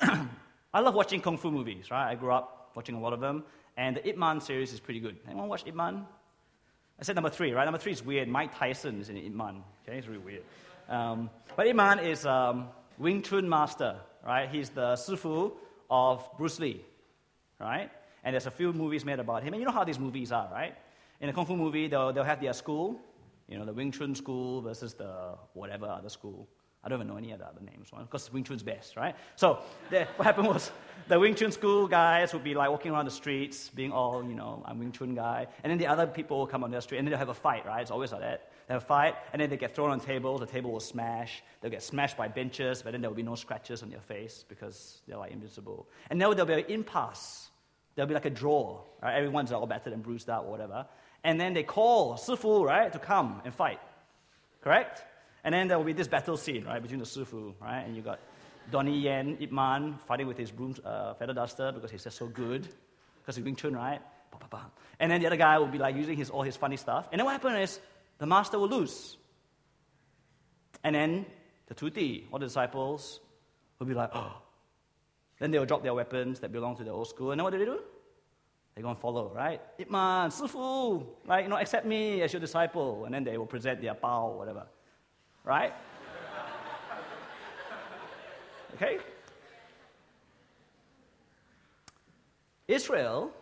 I 0.00 0.80
love 0.80 0.94
watching 0.94 1.20
kung 1.20 1.36
fu 1.36 1.50
movies, 1.50 1.90
right? 1.90 2.10
I 2.10 2.14
grew 2.14 2.32
up 2.32 2.70
watching 2.74 2.94
a 2.94 3.00
lot 3.00 3.12
of 3.12 3.20
them, 3.20 3.44
and 3.76 3.96
the 3.96 4.08
Ip 4.08 4.16
Man 4.16 4.40
series 4.40 4.72
is 4.72 4.80
pretty 4.80 5.00
good. 5.00 5.16
Anyone 5.26 5.48
watch 5.48 5.64
Ip 5.66 5.74
Man? 5.74 6.06
I 6.98 7.02
said 7.02 7.16
number 7.16 7.30
three, 7.30 7.52
right? 7.52 7.64
Number 7.64 7.78
three 7.78 7.92
is 7.92 8.04
weird. 8.04 8.28
Mike 8.28 8.56
Tyson 8.56 9.00
is 9.00 9.08
in 9.08 9.16
Ip 9.16 9.32
Man. 9.32 9.62
Okay, 9.82 9.98
it's 9.98 10.06
really 10.06 10.20
weird. 10.20 10.42
Um, 10.88 11.28
but 11.56 11.66
Ip 11.66 11.76
Man 11.76 11.98
is 11.98 12.24
um, 12.24 12.68
Wing 12.98 13.20
Chun 13.20 13.48
master, 13.48 13.96
right? 14.24 14.48
He's 14.48 14.70
the 14.70 14.92
sifu 14.94 15.52
of 15.90 16.26
Bruce 16.38 16.60
Lee, 16.60 16.84
right? 17.58 17.90
And 18.24 18.34
there's 18.34 18.46
a 18.46 18.50
few 18.50 18.72
movies 18.72 19.04
made 19.04 19.18
about 19.18 19.42
him. 19.42 19.54
And 19.54 19.60
you 19.60 19.66
know 19.66 19.72
how 19.72 19.84
these 19.84 19.98
movies 19.98 20.32
are, 20.32 20.48
right? 20.52 20.74
In 21.20 21.28
a 21.28 21.32
kung 21.32 21.46
fu 21.46 21.56
movie, 21.56 21.88
they'll, 21.88 22.12
they'll 22.12 22.24
have 22.24 22.40
their 22.40 22.52
school, 22.52 23.00
you 23.48 23.58
know, 23.58 23.64
the 23.64 23.72
Wing 23.72 23.92
Chun 23.92 24.14
school 24.14 24.62
versus 24.62 24.94
the 24.94 25.36
whatever 25.54 25.86
other 25.86 26.08
school. 26.08 26.48
I 26.82 26.88
don't 26.88 26.98
even 26.98 27.08
know 27.08 27.18
any 27.18 27.32
of 27.32 27.40
the 27.40 27.46
other 27.46 27.60
names, 27.60 27.90
because 27.90 28.32
Wing 28.32 28.42
Chun's 28.42 28.62
best, 28.62 28.96
right? 28.96 29.14
So 29.36 29.58
the, 29.90 30.06
what 30.16 30.24
happened 30.24 30.48
was 30.48 30.72
the 31.08 31.20
Wing 31.20 31.34
Chun 31.34 31.52
school 31.52 31.86
guys 31.86 32.32
would 32.32 32.42
be 32.42 32.54
like 32.54 32.70
walking 32.70 32.92
around 32.92 33.04
the 33.04 33.10
streets, 33.10 33.68
being 33.68 33.92
all, 33.92 34.24
you 34.24 34.34
know, 34.34 34.62
I'm 34.64 34.78
Wing 34.78 34.92
Chun 34.92 35.14
guy. 35.14 35.46
And 35.62 35.70
then 35.70 35.76
the 35.76 35.86
other 35.86 36.06
people 36.06 36.38
will 36.38 36.46
come 36.46 36.64
on 36.64 36.70
the 36.70 36.80
street, 36.80 36.98
and 36.98 37.06
then 37.06 37.10
they'll 37.10 37.18
have 37.18 37.28
a 37.28 37.34
fight, 37.34 37.66
right? 37.66 37.82
It's 37.82 37.90
always 37.90 38.12
like 38.12 38.22
that. 38.22 38.50
They 38.66 38.72
have 38.72 38.82
a 38.82 38.86
fight, 38.86 39.16
and 39.34 39.42
then 39.42 39.50
they 39.50 39.58
get 39.58 39.74
thrown 39.74 39.90
on 39.90 40.00
tables. 40.00 40.40
The 40.40 40.46
table 40.46 40.72
will 40.72 40.80
smash. 40.80 41.42
They'll 41.60 41.70
get 41.70 41.82
smashed 41.82 42.16
by 42.16 42.28
benches, 42.28 42.80
but 42.80 42.92
then 42.92 43.02
there 43.02 43.10
will 43.10 43.16
be 43.16 43.22
no 43.22 43.34
scratches 43.34 43.82
on 43.82 43.90
their 43.90 44.00
face 44.00 44.46
because 44.48 45.02
they're 45.06 45.18
like 45.18 45.32
invincible. 45.32 45.86
And 46.08 46.18
now 46.18 46.32
there'll 46.32 46.46
be 46.46 46.54
an 46.54 46.70
impasse 46.70 47.49
There'll 48.00 48.08
be 48.08 48.14
like 48.14 48.24
a 48.24 48.30
draw, 48.30 48.80
right? 49.02 49.14
Everyone's 49.14 49.52
all 49.52 49.66
battered 49.66 49.92
and 49.92 50.02
bruised 50.02 50.30
out 50.30 50.46
or 50.46 50.50
whatever. 50.50 50.86
And 51.22 51.38
then 51.38 51.52
they 51.52 51.62
call 51.62 52.14
Sifu, 52.14 52.64
right, 52.64 52.90
to 52.90 52.98
come 52.98 53.42
and 53.44 53.52
fight. 53.52 53.78
Correct? 54.62 55.04
And 55.44 55.52
then 55.52 55.68
there 55.68 55.76
will 55.76 55.84
be 55.84 55.92
this 55.92 56.08
battle 56.08 56.38
scene, 56.38 56.64
right, 56.64 56.80
between 56.80 57.00
the 57.00 57.04
Sifu, 57.04 57.52
right? 57.60 57.82
And 57.82 57.94
you 57.94 58.00
got 58.00 58.18
Donnie 58.70 58.98
Yen, 58.98 59.36
Ip 59.38 59.52
Man, 59.52 59.98
fighting 60.06 60.26
with 60.26 60.38
his 60.38 60.50
broom, 60.50 60.74
uh, 60.82 61.12
feather 61.12 61.34
duster 61.34 61.72
because 61.72 61.90
he's 61.90 62.02
just 62.02 62.16
so 62.16 62.26
good. 62.26 62.66
Because 63.20 63.36
he's 63.36 63.44
Wing 63.44 63.54
Chun, 63.54 63.74
right? 63.74 64.00
And 64.98 65.12
then 65.12 65.20
the 65.20 65.26
other 65.26 65.36
guy 65.36 65.58
will 65.58 65.66
be 65.66 65.76
like 65.76 65.94
using 65.94 66.16
his, 66.16 66.30
all 66.30 66.42
his 66.42 66.56
funny 66.56 66.78
stuff. 66.78 67.06
And 67.12 67.18
then 67.18 67.26
what 67.26 67.32
happens 67.32 67.70
is 67.70 67.80
the 68.16 68.24
master 68.24 68.58
will 68.58 68.70
lose. 68.70 69.18
And 70.82 70.94
then 70.94 71.26
the 71.66 71.74
Tuti, 71.74 72.24
all 72.32 72.38
the 72.38 72.46
disciples, 72.46 73.20
will 73.78 73.88
be 73.88 73.92
like, 73.92 74.08
oh, 74.14 74.40
then 75.38 75.50
they'll 75.50 75.66
drop 75.66 75.82
their 75.82 75.92
weapons 75.92 76.40
that 76.40 76.50
belong 76.50 76.78
to 76.78 76.84
the 76.84 76.92
old 76.92 77.08
school. 77.08 77.32
And 77.32 77.38
then 77.38 77.44
what 77.44 77.50
do 77.50 77.58
they 77.58 77.66
do? 77.66 77.80
They're 78.74 78.82
going 78.82 78.94
to 78.94 79.00
follow, 79.00 79.32
right? 79.34 79.60
Ip 79.78 79.90
Man, 79.90 80.30
right? 81.26 81.42
You 81.44 81.48
know, 81.48 81.56
accept 81.56 81.86
me 81.86 82.22
as 82.22 82.32
your 82.32 82.40
disciple. 82.40 83.04
And 83.04 83.14
then 83.14 83.24
they 83.24 83.36
will 83.36 83.46
present 83.46 83.80
their 83.80 83.96
or 84.02 84.38
whatever, 84.38 84.66
right? 85.44 85.72
okay? 88.74 88.98
Israel 92.68 93.32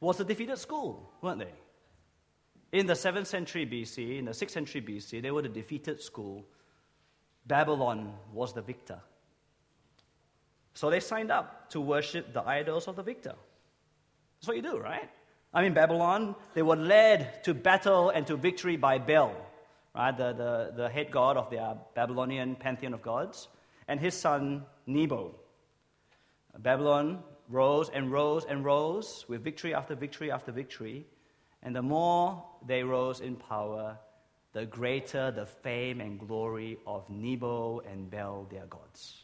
was 0.00 0.20
a 0.20 0.24
defeated 0.24 0.58
school, 0.58 1.10
weren't 1.20 1.40
they? 1.40 2.78
In 2.78 2.86
the 2.86 2.94
7th 2.94 3.26
century 3.26 3.66
BC, 3.66 4.18
in 4.18 4.24
the 4.24 4.30
6th 4.32 4.50
century 4.50 4.80
BC, 4.80 5.20
they 5.20 5.30
were 5.30 5.42
the 5.42 5.48
defeated 5.48 6.00
school. 6.00 6.46
Babylon 7.46 8.14
was 8.32 8.52
the 8.52 8.62
victor. 8.62 9.00
So 10.74 10.88
they 10.88 11.00
signed 11.00 11.30
up 11.30 11.68
to 11.70 11.80
worship 11.80 12.32
the 12.32 12.42
idols 12.46 12.88
of 12.88 12.96
the 12.96 13.02
victor. 13.02 13.34
That's 14.42 14.48
what 14.48 14.56
you 14.56 14.62
do, 14.62 14.76
right? 14.76 15.08
I 15.54 15.62
mean, 15.62 15.72
Babylon, 15.72 16.34
they 16.54 16.62
were 16.62 16.74
led 16.74 17.44
to 17.44 17.54
battle 17.54 18.10
and 18.10 18.26
to 18.26 18.34
victory 18.34 18.76
by 18.76 18.98
Bel, 18.98 19.36
right? 19.94 20.16
The, 20.16 20.32
the, 20.32 20.72
the 20.82 20.88
head 20.88 21.12
god 21.12 21.36
of 21.36 21.48
their 21.48 21.62
uh, 21.62 21.74
Babylonian 21.94 22.56
pantheon 22.56 22.92
of 22.92 23.02
gods, 23.02 23.46
and 23.86 24.00
his 24.00 24.14
son 24.14 24.64
Nebo. 24.84 25.36
Babylon 26.58 27.22
rose 27.48 27.88
and 27.90 28.10
rose 28.10 28.44
and 28.44 28.64
rose 28.64 29.24
with 29.28 29.44
victory 29.44 29.74
after 29.74 29.94
victory 29.94 30.32
after 30.32 30.50
victory. 30.50 31.06
And 31.62 31.76
the 31.76 31.82
more 31.82 32.44
they 32.66 32.82
rose 32.82 33.20
in 33.20 33.36
power, 33.36 33.96
the 34.54 34.66
greater 34.66 35.30
the 35.30 35.46
fame 35.46 36.00
and 36.00 36.18
glory 36.18 36.78
of 36.84 37.08
Nebo 37.08 37.80
and 37.88 38.10
Bel, 38.10 38.48
their 38.50 38.66
gods. 38.66 39.22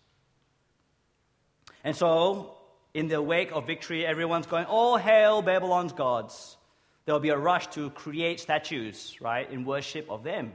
And 1.82 1.96
so, 1.96 2.57
in 2.94 3.08
the 3.08 3.20
wake 3.20 3.52
of 3.52 3.66
victory, 3.66 4.06
everyone's 4.06 4.46
going, 4.46 4.64
All 4.66 4.96
hail 4.96 5.42
Babylon's 5.42 5.92
gods. 5.92 6.56
There 7.04 7.14
will 7.14 7.20
be 7.20 7.30
a 7.30 7.38
rush 7.38 7.68
to 7.68 7.90
create 7.90 8.38
statues, 8.40 9.16
right, 9.20 9.50
in 9.50 9.64
worship 9.64 10.10
of 10.10 10.22
them. 10.22 10.52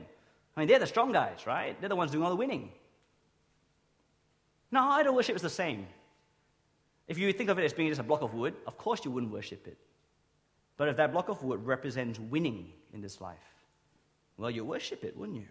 I 0.56 0.60
mean, 0.60 0.68
they're 0.68 0.80
the 0.80 0.88
strong 0.88 1.12
guys, 1.12 1.48
right? 1.48 1.80
They're 1.80 1.90
the 1.90 1.96
ones 1.96 2.12
doing 2.12 2.24
all 2.24 2.30
the 2.30 2.36
winning. 2.36 2.72
Now, 4.72 4.92
idol 4.92 5.16
worship 5.16 5.36
is 5.36 5.42
the 5.42 5.50
same. 5.50 5.88
If 7.08 7.18
you 7.18 7.32
think 7.34 7.50
of 7.50 7.60
it 7.60 7.66
as 7.66 7.74
being 7.74 7.90
just 7.90 8.00
a 8.00 8.04
block 8.04 8.22
of 8.22 8.34
wood, 8.34 8.54
of 8.66 8.78
course 8.78 9.04
you 9.04 9.12
wouldn't 9.12 9.32
worship 9.32 9.68
it. 9.68 9.78
But 10.78 10.90
if 10.90 10.98
that 10.98 11.12
block 11.12 11.30
of 11.30 11.44
wood 11.44 11.66
represents 11.66 12.20
winning 12.20 12.72
in 12.94 13.02
this 13.02 13.20
life, 13.20 13.38
well, 14.38 14.50
you 14.50 14.66
worship 14.66 15.04
it, 15.04 15.16
wouldn't 15.16 15.38
you? 15.38 15.48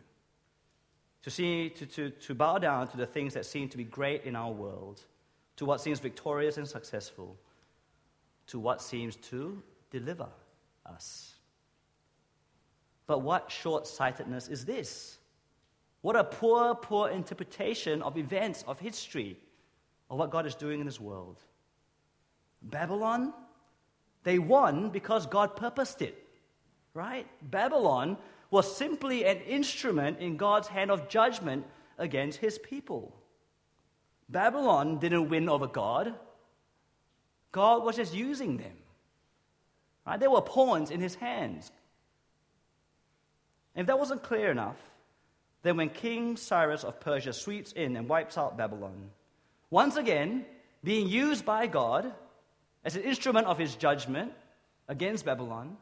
To, 1.22 1.30
see, 1.30 1.68
to, 1.70 1.86
to, 1.86 2.10
to 2.10 2.34
bow 2.34 2.58
down 2.58 2.88
to 2.88 2.96
the 2.96 3.06
things 3.06 3.34
that 3.34 3.46
seem 3.46 3.68
to 3.68 3.76
be 3.76 3.84
great 3.84 4.24
in 4.24 4.34
our 4.34 4.50
world 4.50 5.02
to 5.56 5.64
what 5.64 5.80
seems 5.80 6.00
victorious 6.00 6.56
and 6.56 6.66
successful, 6.66 7.36
to 8.46 8.58
what 8.58 8.82
seems 8.82 9.16
to 9.16 9.62
deliver 9.90 10.28
us. 10.86 11.34
But 13.06 13.20
what 13.20 13.50
short 13.50 13.86
sightedness 13.86 14.48
is 14.48 14.64
this? 14.64 15.18
What 16.00 16.16
a 16.16 16.24
poor, 16.24 16.74
poor 16.74 17.10
interpretation 17.10 18.02
of 18.02 18.16
events, 18.18 18.64
of 18.66 18.80
history, 18.80 19.36
of 20.10 20.18
what 20.18 20.30
God 20.30 20.46
is 20.46 20.54
doing 20.54 20.80
in 20.80 20.86
this 20.86 21.00
world. 21.00 21.38
Babylon, 22.62 23.32
they 24.24 24.38
won 24.38 24.90
because 24.90 25.26
God 25.26 25.56
purposed 25.56 26.02
it, 26.02 26.26
right? 26.94 27.26
Babylon 27.50 28.16
was 28.50 28.76
simply 28.76 29.24
an 29.24 29.38
instrument 29.38 30.18
in 30.18 30.36
God's 30.36 30.68
hand 30.68 30.90
of 30.90 31.08
judgment 31.08 31.66
against 31.98 32.38
his 32.38 32.58
people. 32.58 33.16
Babylon 34.32 34.98
didn't 34.98 35.28
win 35.28 35.48
over 35.48 35.66
God. 35.66 36.14
God 37.52 37.84
was 37.84 37.96
just 37.96 38.14
using 38.14 38.56
them. 38.56 38.72
Right? 40.06 40.18
They 40.18 40.26
were 40.26 40.40
pawns 40.40 40.90
in 40.90 41.00
his 41.00 41.14
hands. 41.14 41.70
If 43.76 43.86
that 43.86 43.98
wasn't 43.98 44.22
clear 44.22 44.50
enough, 44.50 44.76
then 45.62 45.76
when 45.76 45.90
King 45.90 46.36
Cyrus 46.36 46.82
of 46.82 46.98
Persia 46.98 47.32
sweeps 47.32 47.72
in 47.72 47.94
and 47.96 48.08
wipes 48.08 48.36
out 48.36 48.56
Babylon, 48.56 49.10
once 49.70 49.96
again, 49.96 50.44
being 50.82 51.08
used 51.08 51.44
by 51.44 51.66
God 51.66 52.12
as 52.84 52.96
an 52.96 53.02
instrument 53.02 53.46
of 53.46 53.58
his 53.58 53.76
judgment 53.76 54.32
against 54.88 55.24
Babylon, 55.24 55.76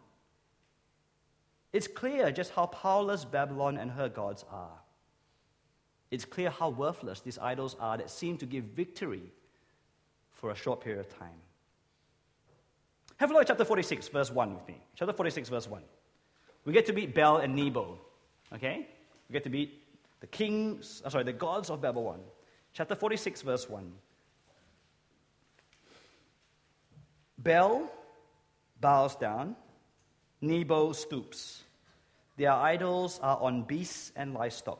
it's 1.73 1.87
clear 1.87 2.31
just 2.33 2.53
how 2.53 2.67
powerless 2.67 3.25
Babylon 3.25 3.79
and 3.79 3.93
her 3.93 4.09
gods 4.09 4.45
are 4.51 4.80
it's 6.11 6.25
clear 6.25 6.51
how 6.51 6.71
worthless 6.71 7.21
these 7.21 7.39
idols 7.39 7.77
are 7.79 7.97
that 7.97 8.11
seem 8.11 8.37
to 8.39 8.47
give 8.47 8.65
victory 8.65 9.23
for 10.33 10.51
a 10.51 10.55
short 10.55 10.81
period 10.81 11.01
of 11.01 11.09
time. 11.19 11.41
Have 13.19 13.31
a 13.31 13.35
look 13.35 13.43
at 13.43 13.49
chapter 13.49 13.65
46, 13.65 14.09
verse 14.09 14.31
1 14.31 14.55
with 14.55 14.67
me. 14.67 14.81
Chapter 14.97 15.13
46, 15.13 15.49
verse 15.51 15.69
1. 15.69 15.83
We 16.65 16.73
get 16.73 16.87
to 16.87 16.93
meet 16.93 17.15
Bel 17.15 17.37
and 17.37 17.55
Nebo, 17.55 17.99
okay? 18.53 18.89
We 19.29 19.33
get 19.35 19.45
to 19.45 19.51
meet 19.51 19.83
the 20.21 20.27
kings, 20.27 21.03
uh, 21.05 21.11
sorry, 21.11 21.25
the 21.25 21.33
gods 21.33 21.71
of 21.71 21.81
Babylon. 21.81 22.21
Chapter 22.73 22.95
46, 22.95 23.43
verse 23.43 23.69
1. 23.69 23.93
Bel 27.39 27.91
bows 28.81 29.17
down, 29.17 29.57
Nebo 30.41 30.93
stoops. 30.93 31.63
Their 32.37 32.53
idols 32.53 33.21
are 33.23 33.39
on 33.39 33.63
beasts 33.63 34.13
and 34.17 34.35
livestock. 34.35 34.79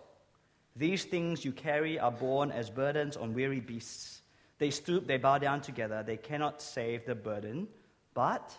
These 0.77 1.05
things 1.05 1.45
you 1.45 1.53
carry 1.53 1.99
are 1.99 2.13
borne 2.13 2.51
as 2.51 2.71
burdens 2.71 3.17
on 3.17 3.35
weary 3.35 3.61
beasts. 3.61 4.23
They 4.59 4.71
stoop, 4.71 5.07
they 5.07 5.17
bow 5.17 5.39
down 5.39 5.63
together. 5.63 6.03
They 6.03 6.17
cannot 6.17 6.63
save 6.63 7.07
the 7.07 7.15
burden, 7.15 7.69
but 8.15 8.53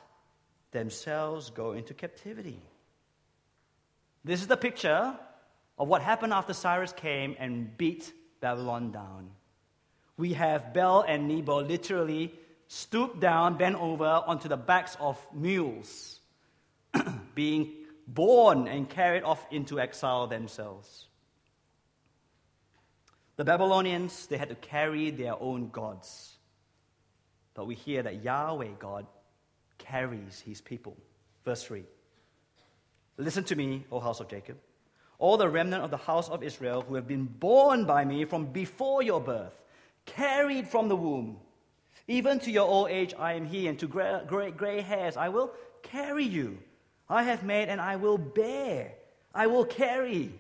themselves 0.72 1.50
go 1.50 1.74
into 1.74 1.94
captivity. 1.94 2.62
This 4.24 4.42
is 4.42 4.48
the 4.48 4.58
picture 4.58 5.16
of 5.78 5.88
what 5.88 6.02
happened 6.02 6.34
after 6.34 6.54
Cyrus 6.54 6.94
came 6.94 7.36
and 7.40 7.76
beat 7.78 8.14
Babylon 8.40 8.92
down. 8.92 9.32
We 10.18 10.34
have 10.34 10.74
Bel 10.74 11.02
and 11.08 11.28
Nebo 11.28 11.62
literally 11.62 12.34
stooped 12.68 13.20
down, 13.20 13.58
bent 13.58 13.76
over 13.76 14.06
onto 14.06 14.48
the 14.48 14.58
backs 14.58 14.96
of 15.00 15.18
mules, 15.34 16.20
being 17.36 17.74
borne 18.08 18.68
and 18.68 18.90
carried 18.90 19.24
off 19.24 19.46
into 19.52 19.80
exile 19.80 20.28
themselves. 20.28 21.08
The 23.42 23.46
Babylonians, 23.46 24.28
they 24.28 24.38
had 24.38 24.50
to 24.50 24.56
carry 24.56 25.10
their 25.10 25.34
own 25.42 25.70
gods. 25.70 26.38
But 27.56 27.66
we 27.66 27.74
hear 27.74 28.04
that 28.04 28.22
Yahweh 28.22 28.74
God 28.78 29.08
carries 29.80 30.40
his 30.42 30.62
people. 30.62 30.96
Verse 31.44 31.64
3. 31.64 31.84
Listen 33.18 33.44
to 33.46 33.56
me, 33.56 33.84
O 33.92 34.00
house 34.00 34.20
of 34.20 34.28
Jacob, 34.28 34.60
all 35.18 35.38
the 35.38 35.50
remnant 35.50 35.84
of 35.84 35.90
the 35.90 35.98
house 35.98 36.30
of 36.30 36.44
Israel 36.44 36.86
who 36.88 36.94
have 36.94 37.08
been 37.08 37.26
borne 37.26 37.86
by 37.86 38.06
me 38.06 38.26
from 38.26 38.46
before 38.46 39.02
your 39.02 39.20
birth, 39.20 39.60
carried 40.06 40.68
from 40.68 40.88
the 40.88 40.96
womb. 40.96 41.40
Even 42.08 42.38
to 42.42 42.52
your 42.52 42.68
old 42.68 42.92
age 42.92 43.16
I 43.18 43.34
am 43.34 43.48
he, 43.48 43.66
and 43.66 43.80
to 43.80 43.88
gray, 43.88 44.22
gray, 44.28 44.52
gray 44.52 44.82
hairs 44.82 45.18
I 45.18 45.30
will 45.30 45.52
carry 45.82 46.26
you. 46.26 46.60
I 47.10 47.24
have 47.24 47.42
made 47.42 47.70
and 47.70 47.82
I 47.82 47.96
will 47.96 48.20
bear. 48.20 48.94
I 49.34 49.48
will 49.48 49.66
carry 49.66 50.32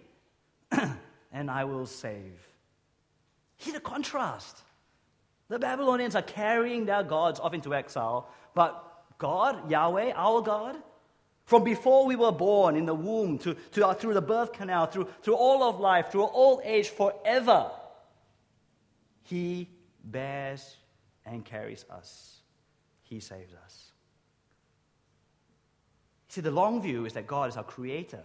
and 1.31 1.49
I 1.49 1.63
will 1.63 1.87
save. 1.87 2.50
Hear 3.61 3.73
the 3.73 3.79
contrast. 3.79 4.59
The 5.47 5.59
Babylonians 5.59 6.15
are 6.15 6.23
carrying 6.23 6.85
their 6.85 7.03
gods 7.03 7.39
off 7.39 7.53
into 7.53 7.75
exile, 7.75 8.27
but 8.55 9.03
God, 9.19 9.69
Yahweh, 9.69 10.13
our 10.15 10.41
God, 10.41 10.77
from 11.45 11.63
before 11.63 12.07
we 12.07 12.15
were 12.15 12.31
born 12.31 12.75
in 12.75 12.87
the 12.87 12.95
womb 12.95 13.37
to, 13.39 13.53
to 13.53 13.87
uh, 13.87 13.93
through 13.93 14.15
the 14.15 14.21
birth 14.21 14.51
canal, 14.51 14.87
through, 14.87 15.07
through 15.21 15.35
all 15.35 15.61
of 15.61 15.79
life, 15.79 16.11
through 16.11 16.27
old 16.27 16.61
age, 16.63 16.89
forever, 16.89 17.69
He 19.23 19.69
bears 20.03 20.77
and 21.23 21.45
carries 21.45 21.85
us. 21.91 22.39
He 23.03 23.19
saves 23.19 23.53
us. 23.53 23.91
See, 26.29 26.41
the 26.41 26.49
long 26.49 26.81
view 26.81 27.05
is 27.05 27.13
that 27.13 27.27
God 27.27 27.49
is 27.49 27.57
our 27.57 27.63
creator, 27.63 28.23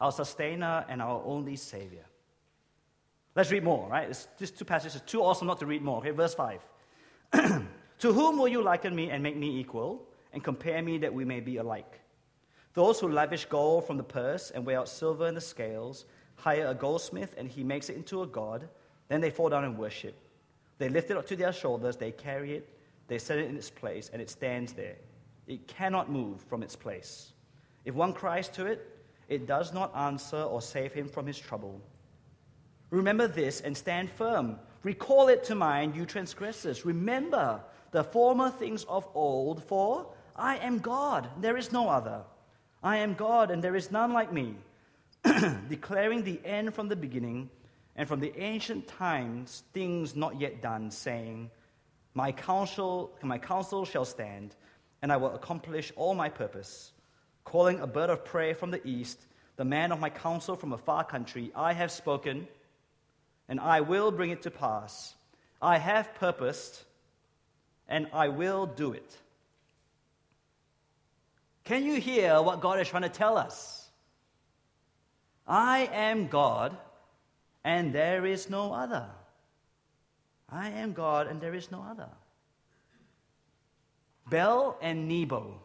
our 0.00 0.12
sustainer, 0.12 0.84
and 0.88 1.00
our 1.00 1.22
only 1.24 1.56
savior. 1.56 2.04
Let's 3.36 3.50
read 3.50 3.64
more, 3.64 3.86
right? 3.88 4.08
It's, 4.08 4.26
these 4.38 4.50
two 4.50 4.64
passages 4.64 4.96
are 4.96 5.04
too 5.04 5.22
awesome 5.22 5.46
not 5.46 5.58
to 5.60 5.66
read 5.66 5.82
more. 5.82 5.98
Okay, 5.98 6.10
verse 6.10 6.34
5. 6.34 6.66
to 7.98 8.12
whom 8.12 8.38
will 8.38 8.48
you 8.48 8.62
liken 8.62 8.96
me 8.96 9.10
and 9.10 9.22
make 9.22 9.36
me 9.36 9.60
equal, 9.60 10.08
and 10.32 10.42
compare 10.42 10.82
me 10.82 10.96
that 10.98 11.12
we 11.12 11.24
may 11.26 11.40
be 11.40 11.58
alike? 11.58 12.00
Those 12.72 12.98
who 12.98 13.08
lavish 13.08 13.44
gold 13.44 13.86
from 13.86 13.98
the 13.98 14.02
purse 14.02 14.50
and 14.50 14.64
weigh 14.64 14.76
out 14.76 14.88
silver 14.88 15.28
in 15.28 15.34
the 15.34 15.40
scales 15.40 16.06
hire 16.36 16.66
a 16.66 16.74
goldsmith 16.74 17.34
and 17.38 17.48
he 17.48 17.62
makes 17.62 17.88
it 17.88 17.96
into 17.96 18.22
a 18.22 18.26
god. 18.26 18.68
Then 19.08 19.20
they 19.20 19.30
fall 19.30 19.50
down 19.50 19.64
and 19.64 19.78
worship. 19.78 20.14
They 20.78 20.88
lift 20.88 21.10
it 21.10 21.16
up 21.16 21.26
to 21.28 21.36
their 21.36 21.52
shoulders, 21.52 21.96
they 21.96 22.12
carry 22.12 22.54
it, 22.54 22.68
they 23.06 23.18
set 23.18 23.38
it 23.38 23.48
in 23.48 23.56
its 23.56 23.70
place, 23.70 24.10
and 24.12 24.20
it 24.20 24.28
stands 24.28 24.72
there. 24.72 24.96
It 25.46 25.66
cannot 25.68 26.10
move 26.10 26.42
from 26.42 26.62
its 26.62 26.76
place. 26.76 27.32
If 27.84 27.94
one 27.94 28.12
cries 28.12 28.48
to 28.50 28.66
it, 28.66 28.86
it 29.28 29.46
does 29.46 29.72
not 29.72 29.94
answer 29.96 30.42
or 30.42 30.60
save 30.60 30.92
him 30.92 31.08
from 31.08 31.26
his 31.26 31.38
trouble. 31.38 31.80
Remember 32.90 33.26
this 33.26 33.60
and 33.60 33.76
stand 33.76 34.10
firm. 34.10 34.58
Recall 34.82 35.28
it 35.28 35.44
to 35.44 35.54
mind, 35.54 35.96
you 35.96 36.06
transgressors. 36.06 36.84
Remember 36.84 37.60
the 37.90 38.04
former 38.04 38.50
things 38.50 38.84
of 38.84 39.06
old, 39.14 39.64
for 39.64 40.12
I 40.36 40.58
am 40.58 40.78
God, 40.78 41.28
there 41.40 41.56
is 41.56 41.72
no 41.72 41.88
other. 41.88 42.22
I 42.82 42.98
am 42.98 43.14
God, 43.14 43.50
and 43.50 43.64
there 43.64 43.74
is 43.74 43.90
none 43.90 44.12
like 44.12 44.32
me, 44.32 44.54
declaring 45.68 46.22
the 46.22 46.40
end 46.44 46.74
from 46.74 46.88
the 46.88 46.94
beginning, 46.96 47.50
and 47.96 48.06
from 48.06 48.20
the 48.20 48.38
ancient 48.38 48.86
times 48.86 49.64
things 49.72 50.14
not 50.14 50.40
yet 50.40 50.60
done, 50.60 50.90
saying, 50.90 51.50
My 52.14 52.30
counsel, 52.30 53.10
my 53.22 53.38
counsel 53.38 53.84
shall 53.84 54.04
stand, 54.04 54.54
and 55.02 55.10
I 55.10 55.16
will 55.16 55.34
accomplish 55.34 55.92
all 55.96 56.14
my 56.14 56.28
purpose. 56.28 56.92
Calling 57.44 57.80
a 57.80 57.86
bird 57.86 58.10
of 58.10 58.24
prey 58.24 58.52
from 58.52 58.70
the 58.70 58.86
east, 58.86 59.18
the 59.56 59.64
man 59.64 59.90
of 59.90 59.98
my 59.98 60.10
counsel 60.10 60.54
from 60.54 60.72
a 60.72 60.78
far 60.78 61.02
country, 61.02 61.50
I 61.56 61.72
have 61.72 61.90
spoken, 61.90 62.46
and 63.48 63.60
I 63.60 63.80
will 63.80 64.10
bring 64.10 64.30
it 64.30 64.42
to 64.42 64.50
pass. 64.50 65.14
I 65.60 65.78
have 65.78 66.14
purposed, 66.14 66.84
and 67.88 68.06
I 68.12 68.28
will 68.28 68.66
do 68.66 68.92
it. 68.92 69.16
Can 71.64 71.84
you 71.84 72.00
hear 72.00 72.40
what 72.42 72.60
God 72.60 72.80
is 72.80 72.88
trying 72.88 73.02
to 73.02 73.08
tell 73.08 73.36
us? 73.36 73.88
I 75.46 75.88
am 75.92 76.28
God, 76.28 76.76
and 77.64 77.92
there 77.92 78.26
is 78.26 78.50
no 78.50 78.72
other. 78.72 79.06
I 80.48 80.70
am 80.70 80.92
God, 80.92 81.26
and 81.26 81.40
there 81.40 81.54
is 81.54 81.70
no 81.70 81.84
other. 81.88 82.08
Bel 84.28 84.76
and 84.80 85.08
Nebo. 85.08 85.60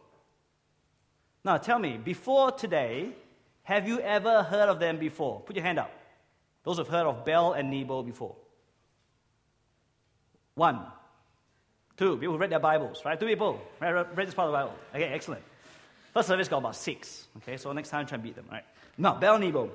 Now 1.44 1.56
tell 1.56 1.78
me, 1.78 1.98
before 1.98 2.52
today, 2.52 3.10
have 3.64 3.86
you 3.86 4.00
ever 4.00 4.42
heard 4.42 4.68
of 4.68 4.80
them 4.80 4.98
before? 4.98 5.40
Put 5.40 5.56
your 5.56 5.64
hand 5.64 5.78
up. 5.78 5.92
Those 6.64 6.78
who've 6.78 6.88
heard 6.88 7.06
of 7.06 7.24
Bel 7.24 7.52
and 7.52 7.70
Nebo 7.70 8.02
before. 8.02 8.36
One. 10.54 10.80
Two. 11.96 12.16
People 12.16 12.34
who 12.34 12.38
read 12.38 12.50
their 12.50 12.60
Bibles, 12.60 13.04
right? 13.04 13.18
Two 13.18 13.26
people. 13.26 13.60
Read, 13.80 13.92
read 14.16 14.26
this 14.28 14.34
part 14.34 14.46
of 14.46 14.52
the 14.52 14.58
Bible. 14.58 14.74
Okay, 14.94 15.04
excellent. 15.04 15.42
First 16.14 16.28
service 16.28 16.48
got 16.48 16.58
about 16.58 16.76
six. 16.76 17.26
Okay, 17.38 17.56
so 17.56 17.72
next 17.72 17.88
time 17.88 18.06
try 18.06 18.16
and 18.16 18.22
beat 18.22 18.36
them, 18.36 18.46
right? 18.50 18.64
Now, 18.98 19.14
Bel 19.14 19.38
Nebo. 19.38 19.70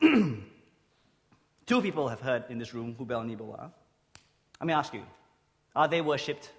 Two 0.00 1.82
people 1.82 2.08
have 2.08 2.20
heard 2.20 2.44
in 2.48 2.58
this 2.58 2.72
room 2.72 2.94
who 2.96 3.04
Bel 3.04 3.24
Nebo 3.24 3.52
are. 3.52 3.70
Let 4.60 4.66
me 4.66 4.72
ask 4.72 4.94
you, 4.94 5.02
are 5.74 5.88
they 5.88 6.00
worshipped 6.00 6.50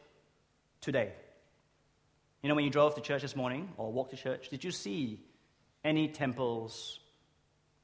today? 0.81 1.13
You 2.43 2.49
know, 2.49 2.55
when 2.55 2.65
you 2.65 2.69
drove 2.69 2.95
to 2.95 3.01
church 3.01 3.21
this 3.21 3.35
morning 3.35 3.69
or 3.77 3.91
walked 3.91 4.11
to 4.11 4.17
church, 4.17 4.49
did 4.49 4.63
you 4.63 4.71
see 4.71 5.19
any 5.83 6.07
temples 6.07 6.99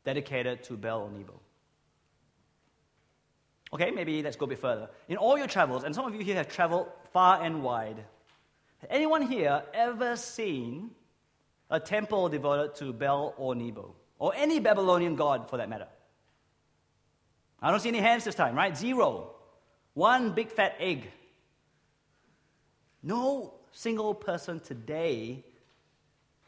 dedicated 0.06 0.64
to 0.64 0.78
Bel 0.78 1.02
or 1.02 1.12
Nebo? 1.12 1.40
Okay, 3.74 3.90
maybe 3.90 4.22
let's 4.22 4.36
go 4.36 4.46
a 4.46 4.50
bit 4.50 4.60
further. 4.60 4.90
In 5.08 5.18
all 5.18 5.38
your 5.38 5.48
travels, 5.48 5.84
and 5.84 5.96
some 5.96 6.06
of 6.06 6.14
you 6.14 6.22
here 6.22 6.36
have 6.36 6.48
traveled 6.48 6.88
far 7.12 7.42
and 7.42 7.64
wide, 7.64 8.04
has 8.78 8.90
Anyone 8.92 9.22
here 9.22 9.64
ever 9.74 10.16
seen 10.18 10.92
a 11.70 11.80
temple 11.80 12.30
devoted 12.30 12.76
to 12.76 12.94
Bel 12.94 13.34
or 13.38 13.56
Nebo? 13.56 13.96
Or 14.20 14.34
any 14.36 14.60
Babylonian 14.60 15.16
god 15.16 15.50
for 15.50 15.58
that 15.58 15.70
matter? 15.70 15.88
I 17.62 17.72
don't 17.72 17.80
see 17.80 17.90
any 17.90 18.00
hands 18.00 18.26
this 18.26 18.36
time, 18.36 18.56
right? 18.56 18.78
Zero. 18.78 19.36
One 19.94 20.34
big 20.34 20.52
fat 20.52 20.76
egg. 20.80 21.10
No 23.02 23.54
single 23.72 24.14
person 24.14 24.60
today 24.60 25.44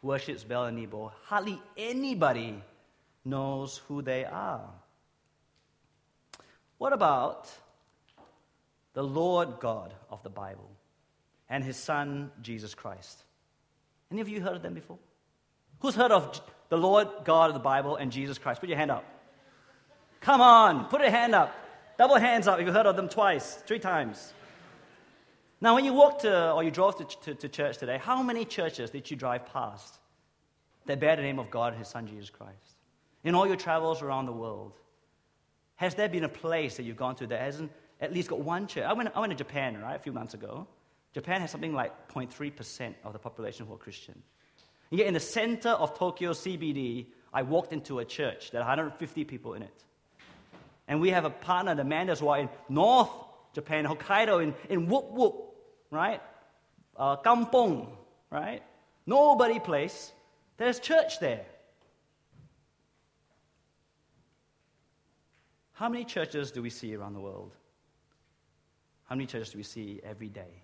worships 0.01 0.43
Bel 0.43 0.65
and 0.65 0.77
Nebo. 0.77 1.11
Hardly 1.23 1.61
anybody 1.77 2.61
knows 3.25 3.81
who 3.87 4.01
they 4.01 4.23
are. 4.23 4.69
What 6.77 6.93
about 6.93 7.49
the 8.93 9.03
Lord 9.03 9.59
God 9.59 9.93
of 10.09 10.23
the 10.23 10.29
Bible? 10.29 10.69
and 11.49 11.63
his 11.63 11.77
son, 11.77 12.31
Jesus 12.41 12.73
Christ. 12.73 13.23
Any 14.11 14.21
of 14.21 14.29
you 14.29 14.41
heard 14.41 14.55
of 14.55 14.61
them 14.61 14.73
before? 14.73 14.99
Who's 15.79 15.95
heard 15.95 16.11
of 16.11 16.41
the 16.69 16.77
Lord 16.77 17.07
God 17.23 17.49
of 17.49 17.53
the 17.53 17.59
Bible 17.59 17.95
and 17.97 18.11
Jesus 18.11 18.37
Christ? 18.37 18.61
Put 18.61 18.69
your 18.69 18.77
hand 18.77 18.91
up. 18.91 19.05
Come 20.21 20.41
on, 20.41 20.85
put 20.85 21.01
your 21.01 21.11
hand 21.11 21.35
up. 21.35 21.53
Double 21.97 22.15
hands 22.15 22.47
up 22.47 22.59
if 22.59 22.65
you 22.65 22.73
heard 22.73 22.87
of 22.87 22.95
them 22.95 23.07
twice, 23.07 23.55
three 23.67 23.79
times. 23.79 24.33
Now, 25.61 25.75
when 25.75 25.85
you 25.85 25.93
walked 25.93 26.21
to, 26.21 26.51
or 26.51 26.63
you 26.63 26.71
drove 26.71 26.97
to, 26.97 27.05
to, 27.21 27.35
to 27.35 27.49
church 27.49 27.77
today, 27.77 27.99
how 28.01 28.21
many 28.21 28.43
churches 28.43 28.89
did 28.89 29.09
you 29.09 29.15
drive 29.15 29.45
past 29.47 29.99
that 30.85 30.99
bear 30.99 31.15
the 31.15 31.21
name 31.21 31.39
of 31.39 31.49
God 31.49 31.73
and 31.73 31.79
His 31.79 31.87
Son, 31.87 32.07
Jesus 32.07 32.29
Christ? 32.29 32.74
In 33.25 33.33
all 33.33 33.47
your 33.47 33.55
travels 33.55 34.03
around 34.03 34.27
the 34.27 34.31
world, 34.31 34.73
has 35.77 35.95
there 35.95 36.07
been 36.07 36.23
a 36.23 36.29
place 36.29 36.77
that 36.77 36.83
you've 36.83 36.95
gone 36.95 37.15
to 37.15 37.27
that 37.27 37.41
hasn't 37.41 37.71
at 37.99 38.13
least 38.13 38.29
got 38.29 38.39
one 38.39 38.67
church? 38.67 38.85
I 38.85 38.93
went, 38.93 39.09
I 39.15 39.19
went 39.19 39.31
to 39.31 39.37
Japan, 39.37 39.81
right, 39.81 39.95
a 39.95 39.99
few 39.99 40.13
months 40.13 40.35
ago. 40.35 40.67
Japan 41.11 41.41
has 41.41 41.49
something 41.49 41.73
like 41.73 42.07
0.3% 42.07 42.93
of 43.03 43.13
the 43.13 43.19
population 43.19 43.65
who 43.65 43.73
are 43.73 43.77
Christian. 43.77 44.21
And 44.91 44.99
yet, 44.99 45.07
in 45.07 45.15
the 45.15 45.19
center 45.19 45.69
of 45.69 45.97
Tokyo 45.97 46.31
CBD, 46.31 47.07
I 47.33 47.41
walked 47.41 47.73
into 47.73 47.99
a 47.99 48.05
church 48.05 48.51
that 48.51 48.59
had 48.59 48.77
150 48.77 49.23
people 49.25 49.55
in 49.55 49.63
it. 49.63 49.83
And 50.87 51.01
we 51.01 51.09
have 51.09 51.25
a 51.25 51.31
partner, 51.31 51.73
the 51.73 51.83
Mandas, 51.83 52.19
who 52.19 52.27
are 52.27 52.37
in 52.37 52.49
North 52.69 53.09
Japan, 53.53 53.85
Hokkaido, 53.85 54.43
in, 54.43 54.53
in 54.69 54.87
Whoop 54.87 55.11
Whoop, 55.11 55.55
right? 55.89 56.21
Uh, 56.95 57.15
Kampong, 57.17 57.87
right? 58.29 58.61
Nobody 59.07 59.59
place. 59.59 60.11
There's 60.57 60.79
church 60.79 61.19
there. 61.19 61.45
How 65.75 65.89
many 65.89 66.05
churches 66.05 66.51
do 66.51 66.61
we 66.61 66.69
see 66.69 66.95
around 66.95 67.13
the 67.13 67.19
world? 67.19 67.51
How 69.03 69.15
many 69.15 69.27
churches 69.27 69.51
do 69.51 69.57
we 69.57 69.63
see 69.63 69.99
every 70.03 70.29
day? 70.29 70.63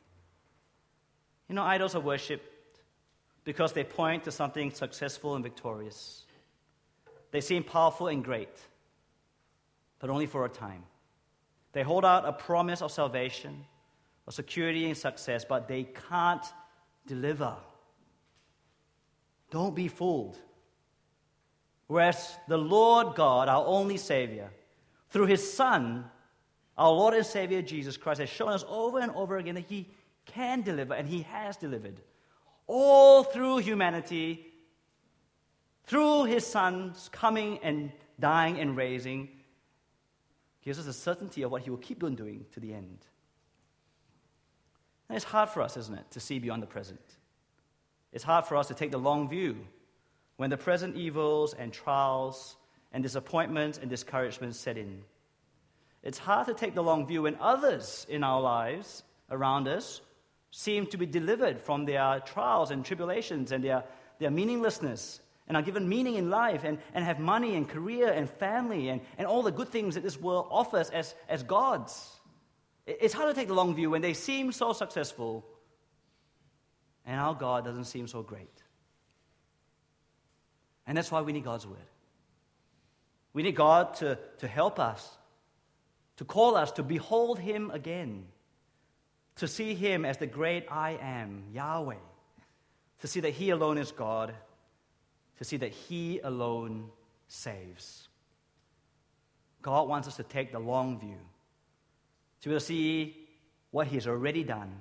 You 1.50 1.56
know, 1.56 1.64
idols 1.64 1.96
are 1.96 2.02
worshipped 2.02 2.80
because 3.44 3.74
they 3.74 3.84
point 3.84 4.24
to 4.24 4.32
something 4.32 4.72
successful 4.72 5.36
and 5.36 5.44
victorious. 5.44 6.24
They 7.32 7.42
seem 7.42 7.64
powerful 7.64 8.08
and 8.08 8.24
great, 8.24 8.58
but 10.00 10.10
only 10.10 10.28
for 10.28 10.46
a 10.46 10.50
time. 10.50 10.84
They 11.74 11.84
hold 11.84 12.06
out 12.06 12.26
a 12.26 12.32
promise 12.32 12.82
of 12.82 12.92
salvation, 12.92 13.66
of 14.28 14.34
security 14.34 14.86
and 14.86 14.98
success, 14.98 15.44
but 15.44 15.68
they 15.68 15.90
can't 16.10 16.46
deliver. 17.06 17.58
Don't 19.50 19.76
be 19.76 19.90
fooled. 19.90 20.38
Whereas 21.88 22.38
the 22.48 22.58
Lord 22.58 23.16
God, 23.16 23.50
our 23.50 23.66
only 23.66 23.98
Savior, 23.98 24.52
through 25.12 25.28
His 25.28 25.54
Son, 25.54 26.06
our 26.78 26.92
Lord 26.92 27.14
and 27.14 27.26
Savior 27.26 27.62
Jesus 27.62 27.98
Christ, 27.98 28.20
has 28.20 28.30
shown 28.30 28.50
us 28.50 28.66
over 28.68 29.00
and 29.00 29.12
over 29.12 29.38
again 29.38 29.56
that 29.56 29.66
He 29.68 29.90
can 30.26 30.62
deliver, 30.62 30.94
and 30.94 31.08
He 31.08 31.22
has 31.24 31.58
delivered. 31.58 32.02
All 32.68 33.24
through 33.24 33.58
humanity, 33.58 34.48
through 35.86 36.26
His 36.26 36.46
Son's 36.46 37.10
coming 37.12 37.60
and 37.62 37.92
dying 38.20 38.60
and 38.60 38.76
raising, 38.76 39.30
gives 40.64 40.80
us 40.80 40.88
a 40.88 40.94
certainty 40.94 41.42
of 41.44 41.52
what 41.52 41.62
He 41.62 41.70
will 41.70 41.78
keep 41.78 42.04
on 42.04 42.16
doing 42.16 42.46
to 42.54 42.60
the 42.60 42.74
end. 42.74 43.00
And 45.10 45.18
it's 45.18 45.26
hard 45.26 45.50
for 45.50 45.62
us, 45.62 45.76
isn't 45.76 45.98
it, 45.98 46.10
to 46.12 46.22
see 46.22 46.40
beyond 46.40 46.64
the 46.64 46.68
present. 46.68 47.02
It's 48.14 48.24
hard 48.24 48.46
for 48.46 48.56
us 48.56 48.70
to 48.70 48.74
take 48.74 48.92
the 48.92 48.98
long 48.98 49.28
view 49.28 49.58
when 50.38 50.50
the 50.50 50.58
present 50.58 50.96
evils 50.96 51.54
and 51.54 51.74
trials 51.74 52.56
and 52.92 53.04
disappointments 53.04 53.78
and 53.78 53.90
discouragement 53.90 54.56
set 54.56 54.78
in. 54.78 55.04
It's 56.04 56.18
hard 56.18 56.48
to 56.48 56.54
take 56.54 56.74
the 56.74 56.84
long 56.84 57.06
view 57.06 57.24
when 57.24 57.38
others 57.40 58.06
in 58.10 58.24
our 58.24 58.42
lives 58.42 59.04
around 59.30 59.68
us 59.68 60.02
seem 60.50 60.88
to 60.88 60.98
be 60.98 61.06
delivered 61.06 61.62
from 61.62 61.86
their 61.86 62.20
trials 62.26 62.72
and 62.72 62.84
tribulations 62.84 63.52
and 63.52 63.64
their, 63.64 63.84
their 64.20 64.32
meaninglessness 64.32 65.22
and 65.48 65.56
are 65.56 65.64
given 65.64 65.88
meaning 65.88 66.16
in 66.16 66.30
life 66.30 66.64
and, 66.64 66.78
and 66.94 67.06
have 67.06 67.20
money 67.20 67.56
and 67.56 67.70
career 67.70 68.12
and 68.12 68.30
family 68.30 68.90
and, 68.90 69.02
and 69.18 69.28
all 69.28 69.44
the 69.44 69.52
good 69.52 69.70
things 69.70 69.96
that 69.96 70.04
this 70.04 70.20
world 70.20 70.48
offers 70.50 70.90
as, 70.90 71.14
as 71.30 71.44
gods. 71.44 72.10
It's 72.86 73.14
hard 73.14 73.34
to 73.34 73.40
take 73.40 73.48
the 73.48 73.54
long 73.54 73.76
view 73.76 73.90
when 73.90 74.02
they 74.02 74.14
seem 74.14 74.52
so 74.52 74.74
successful 74.74 75.46
and 77.06 77.20
our 77.20 77.34
God 77.34 77.66
doesn't 77.66 77.86
seem 77.86 78.08
so 78.08 78.22
great. 78.22 78.64
And 80.88 80.98
that's 80.98 81.12
why 81.12 81.22
we 81.22 81.32
need 81.32 81.44
God's 81.44 81.68
word. 81.68 81.78
We 83.34 83.44
need 83.44 83.56
God 83.56 83.94
to, 83.96 84.18
to 84.40 84.48
help 84.48 84.80
us, 84.80 85.10
to 86.18 86.26
call 86.26 86.56
us 86.56 86.72
to 86.74 86.84
behold 86.84 87.40
Him 87.40 87.72
again, 87.72 88.26
to 89.38 89.48
see 89.48 89.74
Him 89.74 90.06
as 90.06 90.18
the 90.18 90.28
great 90.28 90.66
I 90.70 90.98
am, 91.02 91.44
Yahweh, 91.54 91.96
to 93.00 93.08
see 93.08 93.22
that 93.22 93.32
He 93.32 93.50
alone 93.52 93.78
is 93.78 93.92
God, 93.92 94.34
to 95.38 95.44
see 95.44 95.58
that 95.58 95.72
He 95.72 96.20
alone 96.20 96.90
saves. 97.28 98.10
God 99.62 99.88
wants 99.88 100.08
us 100.08 100.18
to 100.18 100.24
take 100.24 100.52
the 100.52 100.60
long 100.60 101.00
view, 101.00 101.18
to 102.42 102.50
be 102.50 102.54
able 102.54 102.60
to 102.60 102.66
see 102.66 103.28
what 103.72 103.88
He 103.88 103.96
has 103.96 104.08
already 104.08 104.44
done, 104.44 104.74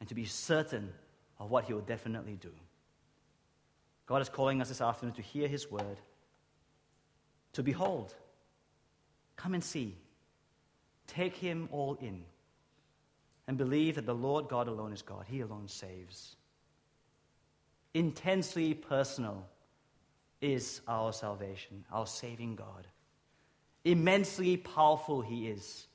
and 0.00 0.08
to 0.08 0.14
be 0.14 0.24
certain 0.24 0.92
of 1.38 1.50
what 1.50 1.64
He 1.64 1.74
will 1.74 1.80
definitely 1.82 2.38
do. 2.40 2.52
God 4.06 4.22
is 4.22 4.28
calling 4.28 4.62
us 4.62 4.68
this 4.68 4.80
afternoon 4.80 5.14
to 5.16 5.22
hear 5.22 5.46
His 5.46 5.70
word 5.70 5.98
to 7.52 7.62
behold. 7.62 8.14
Come 9.36 9.54
and 9.54 9.62
see. 9.62 9.96
Take 11.06 11.36
him 11.36 11.68
all 11.72 11.96
in. 12.00 12.24
And 13.48 13.58
believe 13.58 13.96
that 13.96 14.06
the 14.06 14.14
Lord 14.14 14.48
God 14.48 14.68
alone 14.68 14.92
is 14.92 15.02
God. 15.02 15.24
He 15.28 15.40
alone 15.40 15.68
saves. 15.68 16.36
Intensely 17.94 18.72
personal 18.72 19.46
is 20.40 20.80
our 20.88 21.12
salvation, 21.12 21.84
our 21.92 22.06
saving 22.06 22.56
God. 22.56 22.86
Immensely 23.84 24.56
powerful 24.56 25.20
he 25.20 25.48
is 25.48 25.86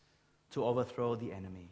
to 0.51 0.63
overthrow 0.63 1.15
the 1.15 1.31
enemy. 1.31 1.69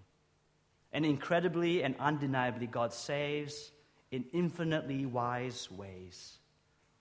And 0.93 1.05
incredibly 1.05 1.83
and 1.83 1.95
undeniably, 1.99 2.67
God 2.67 2.93
saves 2.93 3.71
in 4.11 4.25
infinitely 4.31 5.05
wise 5.05 5.69
ways, 5.69 6.37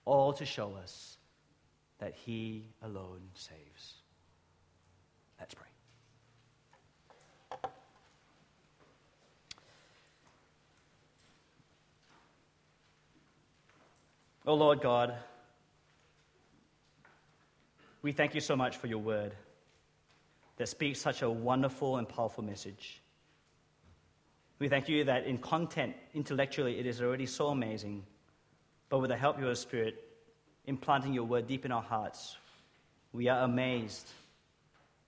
all 0.03 0.33
to 0.33 0.45
show 0.45 0.75
us 0.75 1.14
that 2.05 2.13
He 2.13 2.63
alone 2.83 3.21
saves. 3.33 3.95
Let's 5.39 5.55
pray. 5.55 5.65
Oh 14.45 14.53
Lord 14.53 14.81
God, 14.81 15.15
we 18.03 18.11
thank 18.11 18.35
you 18.35 18.39
so 18.39 18.55
much 18.55 18.77
for 18.77 18.85
your 18.85 18.99
word 18.99 19.33
that 20.57 20.69
speaks 20.69 21.01
such 21.01 21.23
a 21.23 21.29
wonderful 21.29 21.97
and 21.97 22.07
powerful 22.07 22.43
message. 22.43 23.01
We 24.59 24.67
thank 24.67 24.87
you 24.87 25.05
that 25.05 25.25
in 25.25 25.39
content, 25.39 25.95
intellectually, 26.13 26.77
it 26.77 26.85
is 26.85 27.01
already 27.01 27.25
so 27.25 27.47
amazing, 27.47 28.05
but 28.89 28.99
with 28.99 29.09
the 29.09 29.17
help 29.17 29.37
of 29.37 29.41
your 29.41 29.55
Spirit, 29.55 30.04
implanting 30.67 31.13
your 31.13 31.25
word 31.25 31.47
deep 31.47 31.65
in 31.65 31.71
our 31.71 31.81
hearts, 31.81 32.35
we 33.13 33.29
are 33.29 33.43
amazed. 33.43 34.07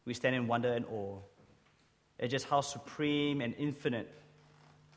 We 0.06 0.14
stand 0.14 0.36
in 0.36 0.48
wonder 0.48 0.72
and 0.72 0.86
awe 0.86 1.18
at 2.20 2.30
just 2.30 2.48
how 2.48 2.62
supreme 2.62 3.42
and 3.42 3.54
infinite 3.58 4.12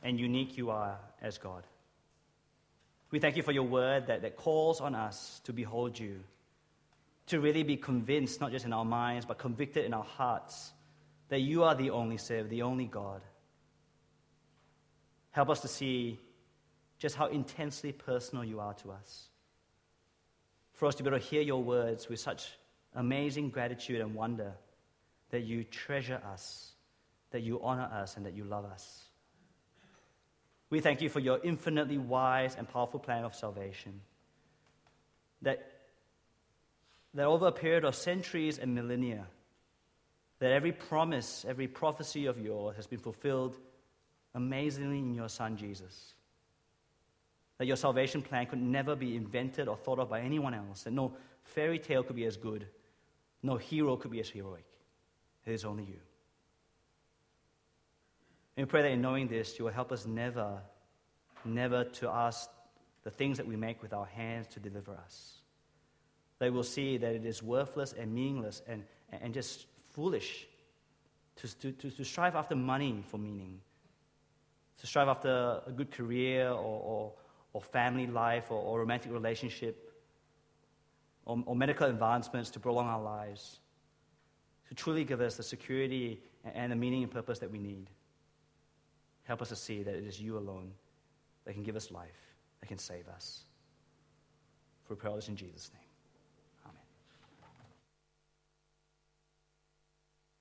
and 0.03 0.19
unique 0.19 0.57
you 0.57 0.71
are 0.71 0.99
as 1.21 1.39
God. 1.39 1.65
We 3.11 3.19
thank 3.19 3.37
you 3.37 3.43
for 3.43 3.53
your 3.53 3.65
word 3.65 4.07
that, 4.07 4.23
that 4.23 4.37
calls 4.37 4.81
on 4.81 4.95
us 4.95 5.41
to 5.45 5.53
behold 5.53 5.99
you, 5.99 6.21
to 7.27 7.41
really 7.41 7.63
be 7.63 7.77
convinced, 7.77 8.41
not 8.41 8.53
just 8.53 8.65
in 8.65 8.73
our 8.73 8.85
minds, 8.85 9.27
but 9.27 9.39
convicted 9.39 9.85
in 9.85 9.93
our 9.93 10.05
hearts, 10.05 10.73
that 11.29 11.41
you 11.41 11.65
are 11.65 11.75
the 11.75 11.91
only 11.91 12.17
Savior, 12.17 12.49
the 12.49 12.63
only 12.63 12.87
God. 12.87 13.21
Help 15.33 15.51
us 15.51 15.61
to 15.61 15.69
see 15.69 16.19
just 16.99 17.17
how 17.17 17.27
intensely 17.27 17.93
personal 17.93 18.45
you 18.45 18.61
are 18.61 18.75
to 18.75 18.93
us 18.93 19.29
for 20.81 20.87
us 20.87 20.95
to 20.95 21.03
be 21.03 21.11
able 21.11 21.19
to 21.19 21.25
hear 21.25 21.43
your 21.43 21.63
words 21.63 22.09
with 22.09 22.19
such 22.19 22.53
amazing 22.95 23.51
gratitude 23.51 24.01
and 24.01 24.15
wonder 24.15 24.55
that 25.29 25.43
you 25.43 25.63
treasure 25.63 26.19
us, 26.33 26.73
that 27.33 27.43
you 27.43 27.61
honor 27.63 27.91
us, 27.93 28.17
and 28.17 28.25
that 28.25 28.33
you 28.33 28.45
love 28.45 28.65
us. 28.65 29.05
We 30.71 30.81
thank 30.81 31.03
you 31.03 31.11
for 31.11 31.21
your 31.21 31.39
infinitely 31.45 31.99
wise 31.99 32.57
and 32.57 32.67
powerful 32.67 32.99
plan 32.99 33.25
of 33.25 33.35
salvation. 33.35 34.01
That, 35.43 35.71
that 37.13 37.27
over 37.27 37.49
a 37.49 37.53
period 37.53 37.85
of 37.85 37.95
centuries 37.95 38.59
and 38.59 38.75
millennia, 38.75 39.27
that 40.39 40.51
every 40.51 40.73
promise, 40.73 41.45
every 41.47 41.69
prophecy 41.69 42.25
of 42.25 42.41
yours 42.41 42.77
has 42.77 42.87
been 42.87 43.01
fulfilled 43.01 43.59
amazingly 44.35 45.01
in 45.01 45.13
your 45.13 45.29
Son 45.29 45.59
Jesus 45.59 46.15
that 47.61 47.67
your 47.67 47.77
salvation 47.77 48.23
plan 48.23 48.47
could 48.47 48.59
never 48.59 48.97
be 48.97 49.15
invented 49.15 49.69
or 49.69 49.77
thought 49.77 49.99
of 49.99 50.09
by 50.09 50.23
anyone 50.23 50.55
else, 50.55 50.85
that 50.85 50.95
no 50.95 51.13
fairy 51.43 51.79
tale 51.79 52.03
could 52.03 52.17
be 52.17 52.25
as 52.25 52.39
good, 52.39 52.67
no 53.43 53.59
hero 53.59 53.97
could 53.97 54.11
be 54.11 54.19
as 54.19 54.31
heroic. 54.31 54.65
It 55.45 55.53
is 55.53 55.67
only 55.67 55.85
you. 55.85 56.01
And 58.57 58.67
we 58.67 58.71
pray 58.71 58.81
that 58.81 58.93
in 58.93 59.03
knowing 59.03 59.29
this, 59.29 59.59
you 59.59 59.67
will 59.67 59.73
help 59.73 59.93
us 59.93 60.07
never, 60.07 60.59
never 61.45 61.85
to 61.85 62.09
ask 62.09 62.49
the 63.03 63.11
things 63.11 63.37
that 63.37 63.47
we 63.47 63.57
make 63.57 63.83
with 63.83 63.93
our 63.93 64.07
hands 64.07 64.47
to 64.55 64.59
deliver 64.59 64.93
us. 64.93 65.35
They 66.39 66.49
will 66.49 66.63
see 66.63 66.97
that 66.97 67.15
it 67.15 67.27
is 67.27 67.43
worthless 67.43 67.93
and 67.93 68.15
meaningless 68.15 68.63
and, 68.67 68.85
and 69.13 69.35
just 69.35 69.67
foolish 69.93 70.47
to, 71.37 71.73
to, 71.73 71.91
to 71.91 72.05
strive 72.05 72.37
after 72.37 72.57
money 72.57 73.05
for 73.07 73.19
meaning, 73.19 73.61
to 74.79 74.87
strive 74.87 75.09
after 75.09 75.61
a 75.67 75.73
good 75.73 75.91
career 75.91 76.49
or, 76.49 76.55
or, 76.55 77.13
or 77.53 77.61
family 77.61 78.07
life 78.07 78.51
or, 78.51 78.61
or 78.61 78.81
romantic 78.81 79.13
relationship 79.13 79.93
or, 81.27 81.43
or 81.47 81.57
medical 81.57 81.87
advancements 81.87 82.51
to 82.51 82.61
prolong 82.61 82.87
our 82.87 83.03
lives, 83.03 83.61
to 84.69 84.75
truly 84.75 85.05
give 85.05 85.21
us 85.21 85.37
the 85.37 85.43
security 85.43 86.21
and 86.55 86.71
the 86.71 86.77
meaning 86.77 87.03
and 87.03 87.13
purpose 87.13 87.39
that 87.39 87.51
we 87.51 87.59
need. 87.59 87.91
Help 89.25 89.43
us 89.43 89.49
to 89.49 89.57
see 89.57 89.83
that 89.83 89.95
it 89.95 90.05
is 90.05 90.21
you 90.21 90.37
alone 90.39 90.73
that 91.45 91.55
can 91.55 91.63
give 91.63 91.77
us 91.77 91.91
life, 91.91 92.35
that 92.61 92.67
can 92.67 92.79
save 92.79 93.09
us. 93.09 93.43
For 94.85 94.95
we 94.95 95.01
pray 95.01 95.15
this 95.15 95.29
in 95.29 95.37
Jesus' 95.37 95.71
name. 95.73 95.90